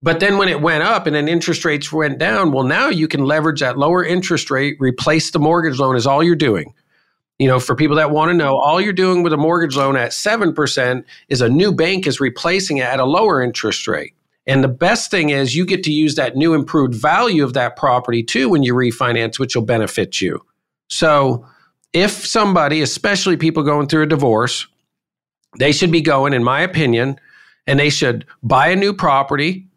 But 0.01 0.19
then 0.19 0.37
when 0.37 0.47
it 0.47 0.61
went 0.61 0.83
up 0.83 1.05
and 1.07 1.15
then 1.15 1.27
interest 1.27 1.65
rates 1.65 1.91
went 1.91 2.17
down, 2.19 2.51
well, 2.51 2.63
now 2.63 2.87
you 2.87 3.07
can 3.07 3.25
leverage 3.25 3.59
that 3.59 3.77
lower 3.77 4.03
interest 4.03 4.49
rate, 4.49 4.77
replace 4.79 5.31
the 5.31 5.39
mortgage 5.39 5.79
loan 5.79 5.95
is 5.95 6.07
all 6.07 6.23
you're 6.23 6.35
doing. 6.35 6.73
You 7.37 7.47
know, 7.47 7.59
for 7.59 7.75
people 7.75 7.95
that 7.97 8.11
want 8.11 8.29
to 8.29 8.33
know, 8.33 8.57
all 8.57 8.81
you're 8.81 8.91
doing 8.91 9.23
with 9.23 9.31
a 9.31 9.37
mortgage 9.37 9.77
loan 9.77 9.95
at 9.95 10.11
7% 10.11 11.03
is 11.29 11.41
a 11.41 11.49
new 11.49 11.71
bank 11.71 12.05
is 12.07 12.19
replacing 12.19 12.77
it 12.77 12.83
at 12.85 12.99
a 12.99 13.05
lower 13.05 13.41
interest 13.41 13.87
rate. 13.87 14.13
And 14.45 14.63
the 14.63 14.69
best 14.69 15.11
thing 15.11 15.29
is 15.29 15.55
you 15.55 15.65
get 15.65 15.83
to 15.83 15.91
use 15.91 16.15
that 16.15 16.35
new 16.35 16.53
improved 16.53 16.95
value 16.95 17.43
of 17.43 17.53
that 17.53 17.75
property 17.75 18.23
too 18.23 18.49
when 18.49 18.63
you 18.63 18.73
refinance, 18.73 19.37
which 19.37 19.55
will 19.55 19.63
benefit 19.63 20.19
you. 20.19 20.43
So 20.87 21.45
if 21.93 22.25
somebody, 22.25 22.81
especially 22.81 23.37
people 23.37 23.63
going 23.63 23.87
through 23.87 24.03
a 24.03 24.07
divorce, 24.07 24.67
they 25.57 25.71
should 25.71 25.91
be 25.91 26.01
going, 26.01 26.33
in 26.33 26.43
my 26.43 26.61
opinion, 26.61 27.19
and 27.65 27.79
they 27.79 27.89
should 27.89 28.25
buy 28.43 28.67
a 28.67 28.75
new 28.75 28.93
property, 28.93 29.67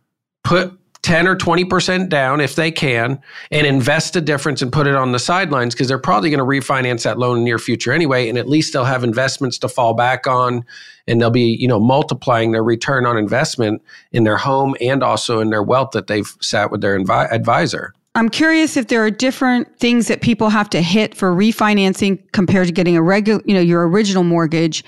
put 0.44 0.78
10 1.02 1.26
or 1.26 1.34
20% 1.34 2.08
down 2.08 2.40
if 2.40 2.54
they 2.54 2.70
can, 2.70 3.20
and 3.50 3.66
invest 3.66 4.12
the 4.12 4.20
difference 4.20 4.62
and 4.62 4.72
put 4.72 4.86
it 4.86 4.94
on 4.94 5.12
the 5.12 5.18
sidelines 5.18 5.74
because 5.74 5.88
they're 5.88 5.98
probably 5.98 6.30
going 6.30 6.38
to 6.38 6.44
refinance 6.44 7.02
that 7.02 7.18
loan 7.18 7.38
in 7.38 7.44
the 7.44 7.44
near 7.44 7.58
future 7.58 7.92
anyway. 7.92 8.28
And 8.28 8.38
at 8.38 8.48
least 8.48 8.72
they'll 8.72 8.84
have 8.84 9.02
investments 9.02 9.58
to 9.58 9.68
fall 9.68 9.94
back 9.94 10.26
on 10.26 10.64
and 11.08 11.20
they'll 11.20 11.30
be, 11.30 11.56
you 11.58 11.66
know, 11.66 11.80
multiplying 11.80 12.52
their 12.52 12.62
return 12.62 13.04
on 13.04 13.18
investment 13.18 13.82
in 14.12 14.22
their 14.22 14.36
home 14.36 14.76
and 14.80 15.02
also 15.02 15.40
in 15.40 15.50
their 15.50 15.62
wealth 15.62 15.90
that 15.92 16.06
they've 16.06 16.32
sat 16.40 16.70
with 16.70 16.82
their 16.82 16.94
advisor. 16.94 17.94
I'm 18.14 18.28
curious 18.28 18.76
if 18.76 18.88
there 18.88 19.02
are 19.02 19.10
different 19.10 19.78
things 19.78 20.08
that 20.08 20.20
people 20.20 20.50
have 20.50 20.68
to 20.70 20.82
hit 20.82 21.14
for 21.14 21.34
refinancing 21.34 22.20
compared 22.32 22.66
to 22.66 22.72
getting 22.72 22.96
a 22.96 23.02
regular, 23.02 23.40
you 23.46 23.54
know, 23.54 23.60
your 23.60 23.88
original 23.88 24.22
mortgage. 24.22 24.84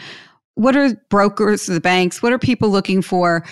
What 0.56 0.76
are 0.76 0.94
brokers, 1.08 1.66
the 1.66 1.80
banks, 1.80 2.22
what 2.22 2.32
are 2.32 2.38
people 2.38 2.68
looking 2.68 3.00
for 3.00 3.44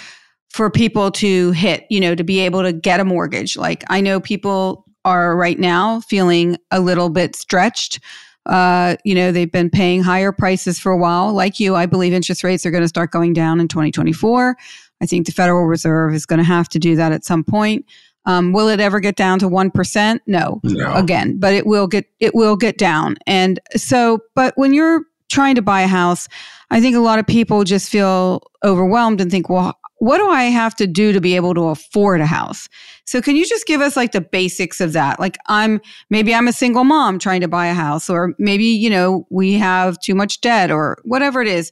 for 0.51 0.71
people 0.71 1.11
to 1.13 1.53
hit, 1.53 1.87
you 1.89 2.01
know, 2.01 2.15
to 2.15 2.23
be 2.23 2.41
able 2.41 2.63
to 2.63 2.73
get 2.73 3.01
a 3.01 3.05
mortgage? 3.05 3.57
Like 3.57 3.83
I 3.89 4.03
know 4.03 4.21
people 4.21 4.85
are 5.05 5.37
right 5.37 5.59
now 5.59 6.01
feeling 6.01 6.59
a 6.71 6.79
little 6.81 7.09
bit 7.09 7.35
stretched. 7.35 7.99
Uh, 8.45 8.97
you 9.05 9.15
know, 9.15 9.33
they've 9.33 9.53
been 9.53 9.71
paying 9.71 10.03
higher 10.03 10.33
prices 10.33 10.79
for 10.79 10.93
a 10.93 10.99
while. 10.99 11.33
Like 11.33 11.59
you, 11.59 11.77
I 11.77 11.87
believe 11.87 12.13
interest 12.13 12.45
rates 12.45 12.67
are 12.67 12.71
going 12.71 12.83
to 12.83 12.89
start 12.89 13.11
going 13.11 13.33
down 13.33 13.59
in 13.59 13.69
2024. 13.69 14.57
I 15.01 15.07
think 15.07 15.27
the 15.27 15.33
Federal 15.33 15.65
Reserve 15.65 16.15
is 16.15 16.27
going 16.27 16.39
to 16.39 16.45
have 16.45 16.69
to 16.71 16.79
do 16.79 16.95
that 16.97 17.13
at 17.13 17.25
some 17.25 17.43
point. 17.43 17.87
Um, 18.25 18.53
will 18.53 18.69
it 18.69 18.81
ever 18.81 19.01
get 19.01 19.17
down 19.17 19.39
to 19.41 19.49
one 19.49 19.71
percent? 19.71 20.23
No. 20.27 20.61
no. 20.65 20.95
Again, 20.95 21.39
but 21.39 21.53
it 21.53 21.67
will 21.67 21.87
get 21.87 22.07
it 22.21 22.35
will 22.35 22.57
get 22.57 22.79
down. 22.79 23.17
And 23.27 23.61
so, 23.77 24.21
but 24.35 24.55
when 24.57 24.73
you're 24.73 25.03
trying 25.29 25.55
to 25.55 25.63
buy 25.63 25.81
a 25.81 25.89
house, 25.89 26.29
I 26.71 26.81
think 26.81 26.95
a 26.95 27.01
lot 27.01 27.19
of 27.19 27.27
people 27.27 27.65
just 27.65 27.91
feel 27.91 28.43
overwhelmed 28.65 29.21
and 29.21 29.31
think, 29.31 29.49
well, 29.49 29.79
what 30.03 30.19
do 30.19 30.29
I 30.29 30.45
have 30.45 30.75
to 30.77 30.87
do 30.89 31.13
to 31.13 31.21
be 31.21 31.37
able 31.37 31.55
to 31.55 31.69
afford 31.69 32.21
a 32.21 32.27
house? 32.27 32.69
So 33.05 33.23
can 33.23 33.37
you 33.37 33.47
just 33.47 33.67
give 33.67 33.81
us 33.81 33.97
like 33.97 34.11
the 34.11 34.21
basics 34.21 34.81
of 34.81 34.93
that? 34.95 35.21
Like 35.21 35.39
I'm 35.47 35.81
maybe 36.11 36.35
I'm 36.35 36.49
a 36.49 36.53
single 36.53 36.83
mom 36.83 37.21
trying 37.21 37.41
to 37.43 37.47
buy 37.49 37.69
a 37.69 37.75
house 37.75 38.11
or 38.11 38.35
maybe, 38.37 38.65
you 38.65 38.91
know, 38.91 39.27
we 39.31 39.53
have 39.55 40.01
too 40.01 40.17
much 40.17 40.41
debt 40.41 40.73
or 40.73 40.99
whatever 41.05 41.41
it 41.41 41.47
is. 41.47 41.71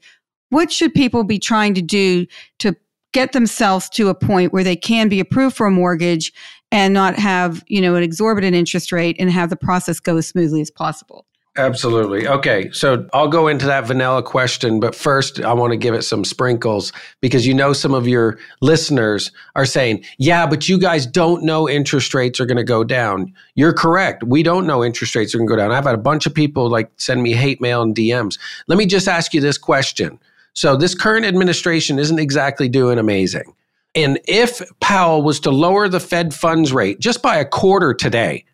What 0.50 0.70
should 0.70 0.94
people 0.94 1.24
be 1.24 1.40
trying 1.40 1.74
to 1.74 1.82
do 1.82 2.24
to 2.60 2.76
get 3.12 3.32
themselves 3.32 3.88
to 3.90 4.08
a 4.08 4.14
point 4.14 4.52
where 4.52 4.64
they 4.64 4.76
can 4.76 5.08
be 5.08 5.20
approved 5.20 5.56
for 5.56 5.66
a 5.66 5.70
mortgage 5.70 6.32
and 6.72 6.94
not 6.94 7.16
have, 7.16 7.64
you 7.66 7.80
know, 7.80 7.94
an 7.96 8.02
exorbitant 8.02 8.54
interest 8.54 8.92
rate 8.92 9.16
and 9.18 9.30
have 9.30 9.50
the 9.50 9.56
process 9.56 9.98
go 10.00 10.16
as 10.16 10.28
smoothly 10.28 10.60
as 10.60 10.70
possible. 10.70 11.26
Absolutely. 11.56 12.28
Okay. 12.28 12.70
So 12.70 13.08
I'll 13.12 13.28
go 13.28 13.48
into 13.48 13.66
that 13.66 13.84
vanilla 13.84 14.22
question, 14.22 14.78
but 14.78 14.94
first 14.94 15.40
I 15.40 15.52
want 15.52 15.72
to 15.72 15.76
give 15.76 15.94
it 15.94 16.02
some 16.02 16.24
sprinkles 16.24 16.92
because 17.20 17.44
you 17.44 17.52
know 17.52 17.72
some 17.72 17.92
of 17.92 18.06
your 18.06 18.38
listeners 18.60 19.32
are 19.56 19.66
saying, 19.66 20.04
yeah, 20.16 20.46
but 20.46 20.68
you 20.68 20.78
guys 20.78 21.06
don't 21.06 21.42
know 21.42 21.68
interest 21.68 22.14
rates 22.14 22.38
are 22.38 22.46
going 22.46 22.56
to 22.56 22.64
go 22.64 22.84
down. 22.84 23.34
You're 23.56 23.72
correct. 23.72 24.22
We 24.22 24.44
don't 24.44 24.64
know 24.64 24.84
interest 24.84 25.16
rates 25.16 25.34
are 25.34 25.38
going 25.38 25.48
to 25.48 25.52
go 25.52 25.56
down. 25.56 25.72
I've 25.72 25.84
had 25.84 25.94
a 25.96 25.98
bunch 25.98 26.24
of 26.24 26.32
people 26.32 26.70
like 26.70 26.88
send 26.98 27.20
me 27.20 27.32
hate 27.32 27.60
mail 27.60 27.82
and 27.82 27.96
DMs. 27.96 28.38
Let 28.68 28.78
me 28.78 28.86
just 28.86 29.08
ask 29.08 29.34
you 29.34 29.40
this 29.40 29.58
question 29.58 30.20
so 30.54 30.76
this 30.76 30.94
current 30.94 31.24
administration 31.24 31.98
isn't 31.98 32.18
exactly 32.18 32.68
doing 32.68 32.98
amazing. 32.98 33.54
And 33.94 34.20
if 34.26 34.62
Powell 34.80 35.22
was 35.22 35.40
to 35.40 35.50
lower 35.50 35.88
the 35.88 36.00
Fed 36.00 36.32
funds 36.32 36.72
rate 36.72 37.00
just 37.00 37.22
by 37.22 37.36
a 37.36 37.44
quarter 37.44 37.92
today, 37.92 38.44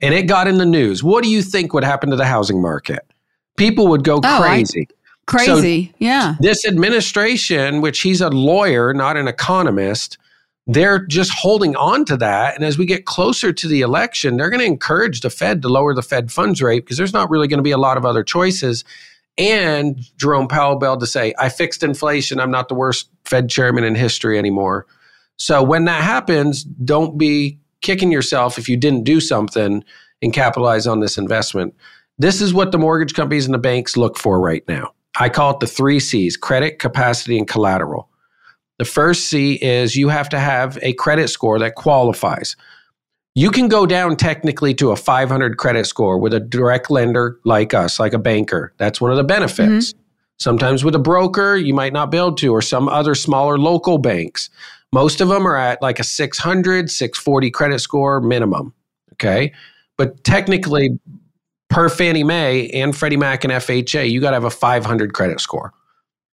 and 0.00 0.14
it 0.14 0.24
got 0.24 0.46
in 0.46 0.58
the 0.58 0.66
news, 0.66 1.02
what 1.02 1.24
do 1.24 1.30
you 1.30 1.42
think 1.42 1.72
would 1.72 1.84
happen 1.84 2.10
to 2.10 2.16
the 2.16 2.26
housing 2.26 2.60
market? 2.60 3.00
People 3.56 3.88
would 3.88 4.04
go 4.04 4.20
oh, 4.22 4.40
crazy. 4.40 4.88
I, 4.90 4.94
crazy, 5.26 5.86
so 5.86 5.94
yeah. 5.98 6.36
This 6.40 6.66
administration, 6.66 7.80
which 7.80 8.02
he's 8.02 8.20
a 8.20 8.28
lawyer, 8.28 8.92
not 8.92 9.16
an 9.16 9.26
economist, 9.26 10.18
they're 10.66 11.04
just 11.06 11.30
holding 11.30 11.76
on 11.76 12.04
to 12.06 12.16
that. 12.16 12.54
And 12.54 12.64
as 12.64 12.78
we 12.78 12.86
get 12.86 13.04
closer 13.04 13.52
to 13.52 13.68
the 13.68 13.80
election, 13.80 14.36
they're 14.36 14.50
going 14.50 14.60
to 14.60 14.66
encourage 14.66 15.20
the 15.20 15.30
Fed 15.30 15.62
to 15.62 15.68
lower 15.68 15.94
the 15.94 16.02
Fed 16.02 16.32
funds 16.32 16.62
rate 16.62 16.84
because 16.84 16.96
there's 16.96 17.12
not 17.12 17.30
really 17.30 17.48
going 17.48 17.58
to 17.58 17.64
be 17.64 17.70
a 17.70 17.78
lot 17.78 17.96
of 17.96 18.04
other 18.04 18.22
choices 18.22 18.84
and 19.36 20.00
Jerome 20.16 20.48
Powell 20.48 20.76
belled 20.76 21.00
to 21.00 21.06
say, 21.06 21.34
I 21.38 21.48
fixed 21.48 21.82
inflation. 21.82 22.38
I'm 22.38 22.50
not 22.50 22.68
the 22.68 22.74
worst 22.74 23.08
Fed 23.24 23.48
chairman 23.48 23.84
in 23.84 23.94
history 23.94 24.38
anymore. 24.38 24.86
So 25.36 25.62
when 25.62 25.86
that 25.86 26.02
happens, 26.02 26.62
don't 26.62 27.18
be 27.18 27.58
kicking 27.80 28.12
yourself 28.12 28.58
if 28.58 28.68
you 28.68 28.76
didn't 28.76 29.04
do 29.04 29.20
something 29.20 29.84
and 30.22 30.32
capitalize 30.32 30.86
on 30.86 31.00
this 31.00 31.18
investment. 31.18 31.74
This 32.18 32.40
is 32.40 32.54
what 32.54 32.70
the 32.70 32.78
mortgage 32.78 33.14
companies 33.14 33.44
and 33.44 33.54
the 33.54 33.58
banks 33.58 33.96
look 33.96 34.16
for 34.16 34.40
right 34.40 34.62
now. 34.68 34.94
I 35.18 35.28
call 35.28 35.52
it 35.52 35.60
the 35.60 35.66
three 35.66 36.00
C's 36.00 36.36
credit, 36.36 36.78
capacity, 36.78 37.36
and 37.36 37.46
collateral. 37.46 38.08
The 38.78 38.84
first 38.84 39.26
C 39.28 39.54
is 39.54 39.96
you 39.96 40.08
have 40.08 40.28
to 40.30 40.38
have 40.38 40.78
a 40.82 40.92
credit 40.94 41.28
score 41.28 41.58
that 41.58 41.74
qualifies. 41.74 42.56
You 43.34 43.50
can 43.50 43.66
go 43.66 43.84
down 43.84 44.16
technically 44.16 44.74
to 44.74 44.92
a 44.92 44.96
500 44.96 45.58
credit 45.58 45.86
score 45.86 46.18
with 46.18 46.32
a 46.32 46.40
direct 46.40 46.90
lender 46.90 47.40
like 47.44 47.74
us, 47.74 47.98
like 47.98 48.12
a 48.12 48.18
banker. 48.18 48.72
That's 48.76 49.00
one 49.00 49.10
of 49.10 49.16
the 49.16 49.24
benefits. 49.24 49.92
Mm-hmm. 49.92 50.00
Sometimes 50.38 50.84
with 50.84 50.94
a 50.94 51.00
broker, 51.00 51.56
you 51.56 51.74
might 51.74 51.92
not 51.92 52.10
be 52.10 52.16
able 52.16 52.34
to, 52.36 52.52
or 52.52 52.62
some 52.62 52.88
other 52.88 53.14
smaller 53.14 53.58
local 53.58 53.98
banks. 53.98 54.50
Most 54.92 55.20
of 55.20 55.28
them 55.28 55.46
are 55.46 55.56
at 55.56 55.82
like 55.82 55.98
a 55.98 56.04
600, 56.04 56.90
640 56.90 57.50
credit 57.50 57.80
score 57.80 58.20
minimum. 58.20 58.72
Okay. 59.14 59.52
But 59.96 60.22
technically, 60.22 60.98
per 61.68 61.88
Fannie 61.88 62.24
Mae 62.24 62.68
and 62.70 62.96
Freddie 62.96 63.16
Mac 63.16 63.42
and 63.42 63.52
FHA, 63.52 64.10
you 64.10 64.20
got 64.20 64.30
to 64.30 64.36
have 64.36 64.44
a 64.44 64.50
500 64.50 65.12
credit 65.12 65.40
score. 65.40 65.72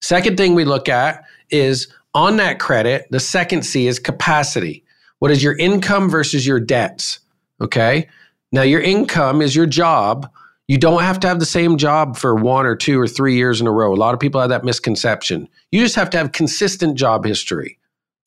Second 0.01 0.37
thing 0.37 0.55
we 0.55 0.65
look 0.65 0.89
at 0.89 1.23
is 1.51 1.87
on 2.15 2.37
that 2.37 2.59
credit, 2.59 3.07
the 3.11 3.19
second 3.19 3.63
C 3.63 3.85
is 3.85 3.99
capacity. 3.99 4.83
What 5.19 5.31
is 5.31 5.41
your 5.43 5.57
income 5.57 6.09
versus 6.09 6.45
your 6.45 6.59
debts? 6.59 7.19
Okay. 7.61 8.07
Now, 8.51 8.61
your 8.61 8.81
income 8.81 9.41
is 9.41 9.55
your 9.55 9.65
job. 9.65 10.31
You 10.67 10.77
don't 10.77 11.01
have 11.01 11.19
to 11.21 11.27
have 11.27 11.39
the 11.39 11.45
same 11.45 11.77
job 11.77 12.17
for 12.17 12.35
one 12.35 12.65
or 12.65 12.75
two 12.75 12.99
or 12.99 13.07
three 13.07 13.35
years 13.35 13.61
in 13.61 13.67
a 13.67 13.71
row. 13.71 13.93
A 13.93 13.95
lot 13.95 14.13
of 14.13 14.19
people 14.19 14.41
have 14.41 14.49
that 14.49 14.63
misconception. 14.63 15.47
You 15.71 15.81
just 15.81 15.95
have 15.95 16.09
to 16.11 16.17
have 16.17 16.33
consistent 16.33 16.97
job 16.97 17.25
history. 17.25 17.79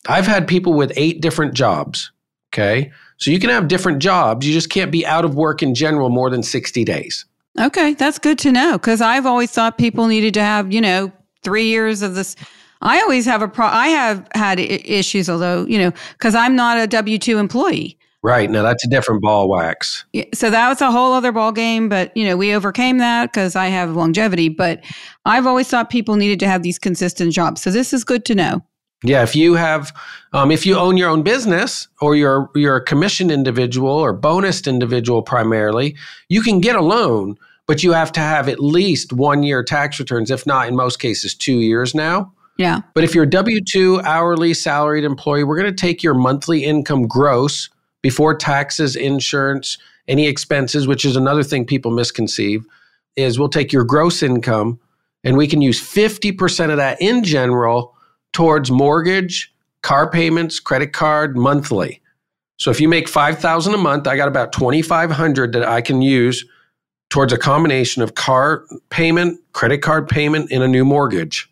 I've 0.09 0.27
had 0.27 0.49
people 0.49 0.73
with 0.73 0.93
eight 0.97 1.21
different 1.21 1.55
jobs. 1.55 2.11
Okay. 2.53 2.91
So 3.19 3.31
you 3.31 3.39
can 3.39 3.51
have 3.51 3.69
different 3.69 4.01
jobs. 4.01 4.47
You 4.47 4.53
just 4.53 4.71
can't 4.71 4.91
be 4.91 5.07
out 5.07 5.25
of 5.25 5.35
work 5.35 5.63
in 5.63 5.75
general 5.75 6.09
more 6.09 6.31
than 6.31 6.43
60 6.43 6.85
days. 6.85 7.27
Okay. 7.59 7.95
That's 7.95 8.19
good 8.19 8.39
to 8.41 8.53
know 8.53 8.73
because 8.73 9.01
I've 9.01 9.27
always 9.27 9.51
thought 9.51 9.79
people 9.79 10.07
needed 10.07 10.35
to 10.35 10.43
have, 10.43 10.73
you 10.73 10.81
know, 10.81 11.13
three 11.43 11.67
years 11.67 12.03
of 12.03 12.15
this 12.15 12.37
I 12.83 13.01
always 13.01 13.27
have 13.27 13.43
a 13.43 13.49
pro. 13.49 13.67
I 13.67 13.89
have 13.89 14.27
had 14.35 14.59
I- 14.59 14.63
issues, 14.85 15.29
although 15.29 15.67
you 15.67 15.79
know, 15.79 15.93
because 16.13 16.35
I'm 16.35 16.57
not 16.57 16.79
a 16.79 16.87
W 16.87 17.19
two 17.19 17.39
employee. 17.39 17.97
Right 18.23 18.51
now, 18.51 18.63
that's 18.63 18.85
a 18.85 18.89
different 18.89 19.23
ball 19.23 19.49
wax. 19.49 20.05
Yeah, 20.13 20.25
so 20.35 20.51
that 20.51 20.69
was 20.69 20.83
a 20.83 20.91
whole 20.91 21.15
other 21.15 21.33
ball 21.33 21.53
game. 21.53 21.89
But 21.89 22.15
you 22.17 22.27
know, 22.27 22.37
we 22.37 22.55
overcame 22.55 22.99
that 22.99 23.33
because 23.33 23.57
I 23.57 23.69
have 23.69 23.97
longevity. 23.97 24.51
But 24.51 24.85
I've 25.25 25.47
always 25.47 25.69
thought 25.69 25.89
people 25.89 26.17
needed 26.17 26.39
to 26.41 26.47
have 26.47 26.63
these 26.63 26.79
consistent 26.79 27.33
jobs. 27.33 27.63
So 27.63 27.71
this 27.71 27.93
is 27.93 28.05
good 28.05 28.25
to 28.27 28.35
know. 28.35 28.63
Yeah, 29.03 29.23
if 29.23 29.35
you 29.35 29.55
have, 29.55 29.97
um, 30.35 30.51
if 30.51 30.67
you 30.67 30.77
own 30.77 30.99
your 30.99 31.09
own 31.09 31.23
business 31.23 31.89
or 32.03 32.15
you're 32.15 32.51
you're 32.55 32.77
a 32.77 32.85
commission 32.85 33.31
individual 33.31 33.91
or 33.91 34.15
bonused 34.15 34.67
individual 34.67 35.23
primarily, 35.23 35.97
you 36.29 36.43
can 36.43 36.61
get 36.61 36.77
a 36.77 36.83
loan, 36.83 37.39
but 37.67 37.83
you 37.83 37.93
have 37.93 38.13
to 38.13 38.21
have 38.21 38.49
at 38.51 38.61
least 38.61 39.15
one 39.15 39.43
year 39.43 39.63
tax 39.65 39.99
returns, 39.99 40.31
if 40.31 40.47
not 40.47 40.69
in 40.69 40.77
most 40.77 40.99
cases 40.99 41.35
two 41.35 41.61
years 41.61 41.95
now. 41.95 42.31
Yeah. 42.61 42.81
But 42.93 43.05
if 43.05 43.15
you're 43.15 43.25
a 43.25 43.31
W 43.31 43.63
two 43.67 44.03
hourly 44.03 44.53
salaried 44.53 45.05
employee, 45.05 45.45
we're 45.45 45.57
going 45.57 45.75
to 45.75 45.81
take 45.81 46.03
your 46.03 46.13
monthly 46.13 46.63
income 46.63 47.09
gross 47.09 47.71
before 48.03 48.35
taxes, 48.35 48.97
insurance, 48.97 49.79
any 50.07 50.27
expenses, 50.27 50.87
which 50.87 51.07
is 51.07 51.17
another 51.17 51.43
thing 51.43 51.65
people 51.65 51.91
misconceive, 51.91 52.67
is 53.17 53.39
we'll 53.39 53.49
take 53.49 53.73
your 53.73 53.83
gross 53.83 54.23
income 54.23 54.79
and 55.25 55.39
we 55.39 55.47
can 55.47 55.63
use 55.63 55.81
50% 55.81 56.71
of 56.71 56.77
that 56.77 57.01
in 57.01 57.25
general 57.25 57.97
towards 58.35 58.71
mortgage, 58.71 59.55
car 59.81 60.11
payments, 60.11 60.61
credit 60.61 60.93
card 60.93 61.39
monthly. 61.39 62.03
So 62.59 62.71
if 62.71 62.79
you 62.79 62.91
make 62.91 63.09
5000 63.09 63.73
a 63.73 63.79
month, 63.79 64.07
I 64.07 64.17
got 64.17 64.29
about 64.29 64.53
2500 64.53 65.55
that 65.55 65.67
I 65.67 65.81
can 65.81 66.03
use 66.03 66.45
towards 67.09 67.33
a 67.33 67.39
combination 67.39 68.03
of 68.03 68.17
car 68.17 68.67
payment, 68.91 69.41
credit 69.55 69.79
card 69.79 70.09
payment 70.09 70.53
and 70.53 70.63
a 70.63 70.69
new 70.69 70.85
mortgage. 70.85 71.51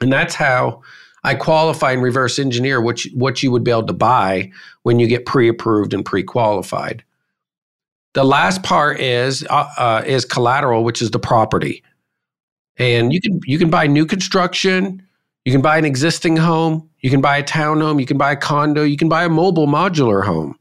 And 0.00 0.12
that's 0.12 0.34
how 0.34 0.82
I 1.24 1.34
qualify 1.34 1.92
and 1.92 2.02
reverse 2.02 2.38
engineer 2.38 2.80
what 2.80 3.04
you, 3.04 3.10
what 3.18 3.42
you 3.42 3.50
would 3.50 3.64
be 3.64 3.70
able 3.70 3.86
to 3.86 3.92
buy 3.92 4.52
when 4.82 4.98
you 4.98 5.06
get 5.06 5.26
pre-approved 5.26 5.92
and 5.92 6.04
pre-qualified. 6.04 7.02
The 8.14 8.24
last 8.24 8.62
part 8.62 9.00
is 9.00 9.44
uh, 9.50 9.68
uh, 9.76 10.02
is 10.06 10.24
collateral, 10.24 10.84
which 10.84 11.02
is 11.02 11.10
the 11.10 11.18
property, 11.18 11.82
and 12.78 13.12
you 13.12 13.20
can 13.20 13.40
you 13.44 13.58
can 13.58 13.68
buy 13.68 13.86
new 13.86 14.06
construction, 14.06 15.02
you 15.44 15.52
can 15.52 15.60
buy 15.60 15.76
an 15.76 15.84
existing 15.84 16.36
home, 16.36 16.88
you 17.00 17.10
can 17.10 17.20
buy 17.20 17.36
a 17.36 17.42
townhome, 17.42 18.00
you 18.00 18.06
can 18.06 18.16
buy 18.16 18.32
a 18.32 18.36
condo, 18.36 18.84
you 18.84 18.96
can 18.96 19.08
buy 19.08 19.24
a 19.24 19.28
mobile 19.28 19.66
modular 19.66 20.24
home, 20.24 20.56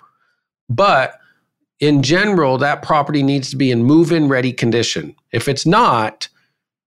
but 0.68 1.20
in 1.80 2.04
general, 2.04 2.58
that 2.58 2.82
property 2.82 3.24
needs 3.24 3.50
to 3.52 3.56
be 3.56 3.70
in 3.72 3.84
move-in 3.84 4.28
ready 4.28 4.52
condition. 4.52 5.16
If 5.32 5.48
it's 5.48 5.66
not, 5.66 6.28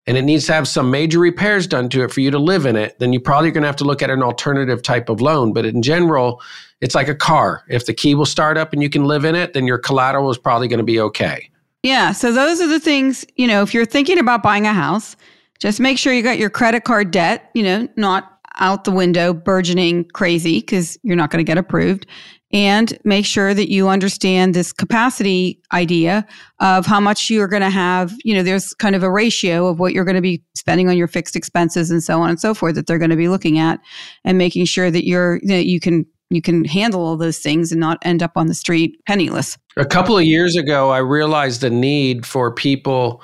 and 0.08 0.16
it 0.16 0.22
needs 0.22 0.46
to 0.46 0.54
have 0.54 0.66
some 0.66 0.90
major 0.90 1.18
repairs 1.18 1.66
done 1.66 1.90
to 1.90 2.02
it 2.02 2.10
for 2.10 2.20
you 2.20 2.30
to 2.30 2.38
live 2.38 2.64
in 2.64 2.76
it, 2.76 2.98
then 2.98 3.12
you 3.12 3.20
probably 3.20 3.50
are 3.50 3.52
going 3.52 3.62
to 3.62 3.68
have 3.68 3.76
to 3.76 3.84
look 3.84 4.00
at 4.00 4.08
an 4.08 4.22
alternative 4.22 4.82
type 4.82 5.10
of 5.10 5.20
loan. 5.20 5.52
But 5.52 5.66
in 5.66 5.82
general, 5.82 6.40
it's 6.80 6.94
like 6.94 7.08
a 7.08 7.14
car. 7.14 7.62
If 7.68 7.84
the 7.84 7.92
key 7.92 8.14
will 8.14 8.24
start 8.24 8.56
up 8.56 8.72
and 8.72 8.82
you 8.82 8.88
can 8.88 9.04
live 9.04 9.26
in 9.26 9.34
it, 9.34 9.52
then 9.52 9.66
your 9.66 9.76
collateral 9.76 10.30
is 10.30 10.38
probably 10.38 10.66
going 10.66 10.78
to 10.78 10.84
be 10.84 10.98
okay. 10.98 11.50
Yeah. 11.82 12.12
So 12.12 12.32
those 12.32 12.58
are 12.58 12.66
the 12.66 12.80
things, 12.80 13.26
you 13.36 13.46
know, 13.46 13.62
if 13.62 13.74
you're 13.74 13.84
thinking 13.84 14.18
about 14.18 14.42
buying 14.42 14.66
a 14.66 14.72
house, 14.72 15.14
just 15.58 15.78
make 15.78 15.98
sure 15.98 16.14
you 16.14 16.22
got 16.22 16.38
your 16.38 16.48
credit 16.48 16.84
card 16.84 17.10
debt, 17.10 17.50
you 17.52 17.62
know, 17.62 17.86
not 17.96 18.38
out 18.60 18.84
the 18.84 18.90
window, 18.90 19.34
burgeoning 19.34 20.06
crazy 20.14 20.60
because 20.60 20.98
you're 21.02 21.16
not 21.16 21.30
going 21.30 21.44
to 21.44 21.46
get 21.46 21.58
approved 21.58 22.06
and 22.52 22.98
make 23.04 23.26
sure 23.26 23.52
that 23.52 23.70
you 23.70 23.88
understand 23.88 24.54
this 24.54 24.72
capacity 24.72 25.60
idea 25.72 26.26
of 26.60 26.86
how 26.86 26.98
much 26.98 27.28
you're 27.28 27.48
going 27.48 27.62
to 27.62 27.70
have. 27.70 28.14
You 28.24 28.34
know, 28.34 28.42
there's 28.42 28.72
kind 28.74 28.96
of 28.96 29.02
a 29.02 29.10
ratio 29.10 29.66
of 29.66 29.78
what 29.78 29.92
you're 29.92 30.04
going 30.04 30.14
to 30.14 30.22
be 30.22 30.42
spending 30.54 30.88
on 30.88 30.96
your 30.96 31.08
fixed 31.08 31.36
expenses 31.36 31.90
and 31.90 32.02
so 32.02 32.20
on 32.20 32.30
and 32.30 32.40
so 32.40 32.54
forth 32.54 32.74
that 32.76 32.86
they're 32.86 32.98
going 32.98 33.10
to 33.10 33.16
be 33.16 33.28
looking 33.28 33.58
at, 33.58 33.80
and 34.24 34.38
making 34.38 34.64
sure 34.64 34.90
that 34.90 35.06
you're 35.06 35.40
that 35.44 35.66
you 35.66 35.80
can 35.80 36.06
you 36.30 36.42
can 36.42 36.64
handle 36.64 37.04
all 37.04 37.16
those 37.16 37.38
things 37.38 37.72
and 37.72 37.80
not 37.80 37.98
end 38.02 38.22
up 38.22 38.32
on 38.36 38.46
the 38.46 38.54
street 38.54 38.98
penniless. 39.06 39.56
A 39.76 39.86
couple 39.86 40.16
of 40.18 40.24
years 40.24 40.56
ago, 40.56 40.90
I 40.90 40.98
realized 40.98 41.60
the 41.60 41.70
need 41.70 42.26
for 42.26 42.52
people 42.52 43.22